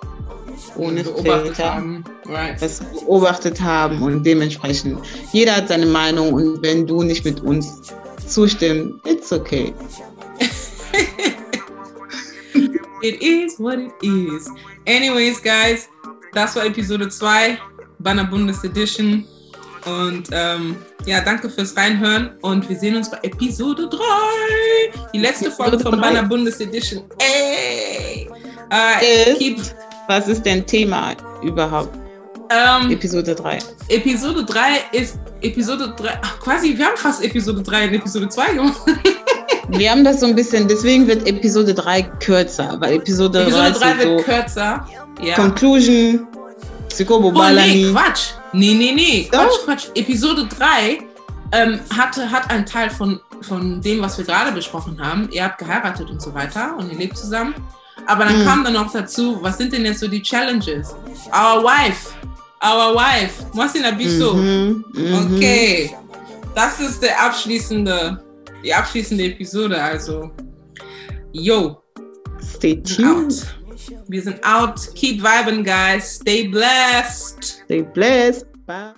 ohne 0.77 1.03
beobachtet 1.03 1.55
Filter, 1.55 1.75
haben. 1.75 2.03
Right. 2.25 2.61
was 2.61 2.81
wir 2.81 3.01
beobachtet 3.01 3.61
haben 3.61 4.01
und 4.01 4.23
dementsprechend, 4.23 4.99
jeder 5.31 5.55
hat 5.57 5.67
seine 5.67 5.85
Meinung 5.85 6.33
und 6.33 6.61
wenn 6.61 6.85
du 6.85 7.03
nicht 7.03 7.25
mit 7.25 7.41
uns 7.41 7.93
zustimmst, 8.27 9.05
it's 9.05 9.31
okay. 9.31 9.73
It 13.01 13.21
is 13.21 13.57
what 13.57 13.79
it 13.79 13.93
is. 14.01 14.49
Anyways, 14.85 15.41
guys, 15.41 15.87
das 16.33 16.53
war 16.57 16.65
Episode 16.65 17.07
2, 17.07 17.57
Banner 17.99 18.25
Bundes 18.25 18.61
Edition. 18.65 19.25
Und 19.89 20.23
ähm, 20.31 20.75
ja, 21.05 21.21
danke 21.21 21.49
fürs 21.49 21.75
Reinhören 21.75 22.31
und 22.41 22.67
wir 22.69 22.77
sehen 22.77 22.95
uns 22.95 23.09
bei 23.09 23.17
Episode 23.23 23.87
3. 23.89 23.97
Die 25.13 25.19
letzte 25.19 25.49
Folge 25.51 25.79
von 25.79 25.93
drei. 25.93 26.01
Banner 26.01 26.23
Bundes 26.23 26.59
Edition. 26.59 27.03
Ey! 27.19 28.29
Alright, 28.69 29.27
Ist- 29.27 29.37
keep, 29.39 29.57
Was 30.07 30.27
ist 30.27 30.43
denn 30.45 30.65
Thema 30.65 31.13
überhaupt? 31.41 31.89
ähm, 32.51 32.91
Episode 32.91 33.35
3. 33.35 33.59
Episode 33.89 34.43
3 34.43 34.61
ist 34.91 35.17
Episode 35.41 35.93
3. 35.97 36.19
Ach, 36.21 36.39
quasi, 36.39 36.75
wir 36.77 36.85
haben 36.85 36.97
fast 36.97 37.23
Episode 37.23 37.61
3 37.63 37.85
in 37.85 37.93
Episode 37.95 38.27
2 38.29 38.53
gemacht. 38.53 38.81
Wir 39.71 39.91
haben 39.91 40.03
das 40.03 40.19
so 40.21 40.25
ein 40.25 40.33
bisschen, 40.33 40.67
deswegen 40.67 41.05
wird 41.07 41.27
Episode 41.27 41.75
3 41.75 42.01
kürzer, 42.01 42.75
weil 42.79 42.93
Episode, 42.95 43.43
Episode 43.43 43.71
3 43.73 43.97
wird 43.99 44.19
so 44.19 44.25
kürzer. 44.25 44.87
Ja. 45.21 45.35
Conclusion, 45.35 46.27
Sikobo 46.99 47.29
Oh 47.29 47.49
nee. 47.53 47.91
Quatsch. 47.93 48.33
Nee, 48.51 48.73
nee, 48.73 48.91
nee. 48.91 49.29
Quatsch, 49.31 49.63
Quatsch. 49.63 49.85
Episode 49.95 50.45
3 50.47 50.99
ähm, 51.53 51.79
hatte, 51.95 52.29
hat 52.29 52.49
einen 52.51 52.65
Teil 52.65 52.89
von, 52.89 53.21
von 53.41 53.79
dem, 53.81 54.01
was 54.01 54.17
wir 54.17 54.25
gerade 54.25 54.51
besprochen 54.51 54.99
haben. 55.01 55.29
Ihr 55.31 55.45
habt 55.45 55.59
geheiratet 55.59 56.09
und 56.09 56.21
so 56.21 56.33
weiter 56.33 56.75
und 56.77 56.91
ihr 56.91 56.97
lebt 56.97 57.15
zusammen. 57.17 57.55
Aber 58.05 58.25
dann 58.25 58.41
Mhm. 58.41 58.45
kam 58.45 58.63
dann 58.65 58.73
noch 58.73 58.91
dazu, 58.91 59.37
was 59.41 59.57
sind 59.57 59.71
denn 59.71 59.85
jetzt 59.85 60.01
so 60.01 60.09
die 60.09 60.21
Challenges? 60.21 60.93
Our 61.27 61.63
wife. 61.63 62.09
Our 62.61 62.93
wife. 62.95 63.45
Mwasina 63.53 63.91
Biso. 63.91 64.33
Mhm, 64.33 64.83
mhm. 64.93 65.35
Okay. 65.35 65.95
Das 66.53 66.81
ist 66.81 67.01
der 67.01 67.23
abschließende, 67.23 68.21
die 68.61 68.73
abschließende 68.73 69.23
Episode. 69.23 69.81
Also, 69.81 70.31
yo, 71.31 71.81
Stay 72.55 72.81
sind 72.85 73.05
out. 73.05 73.55
Sind 74.17 74.39
out. 74.41 74.79
Keep 74.95 75.21
vibing, 75.21 75.63
guys. 75.63 76.15
Stay 76.15 76.47
blessed. 76.47 77.43
Stay 77.43 77.81
blessed. 77.81 78.45
Bye. 78.65 78.93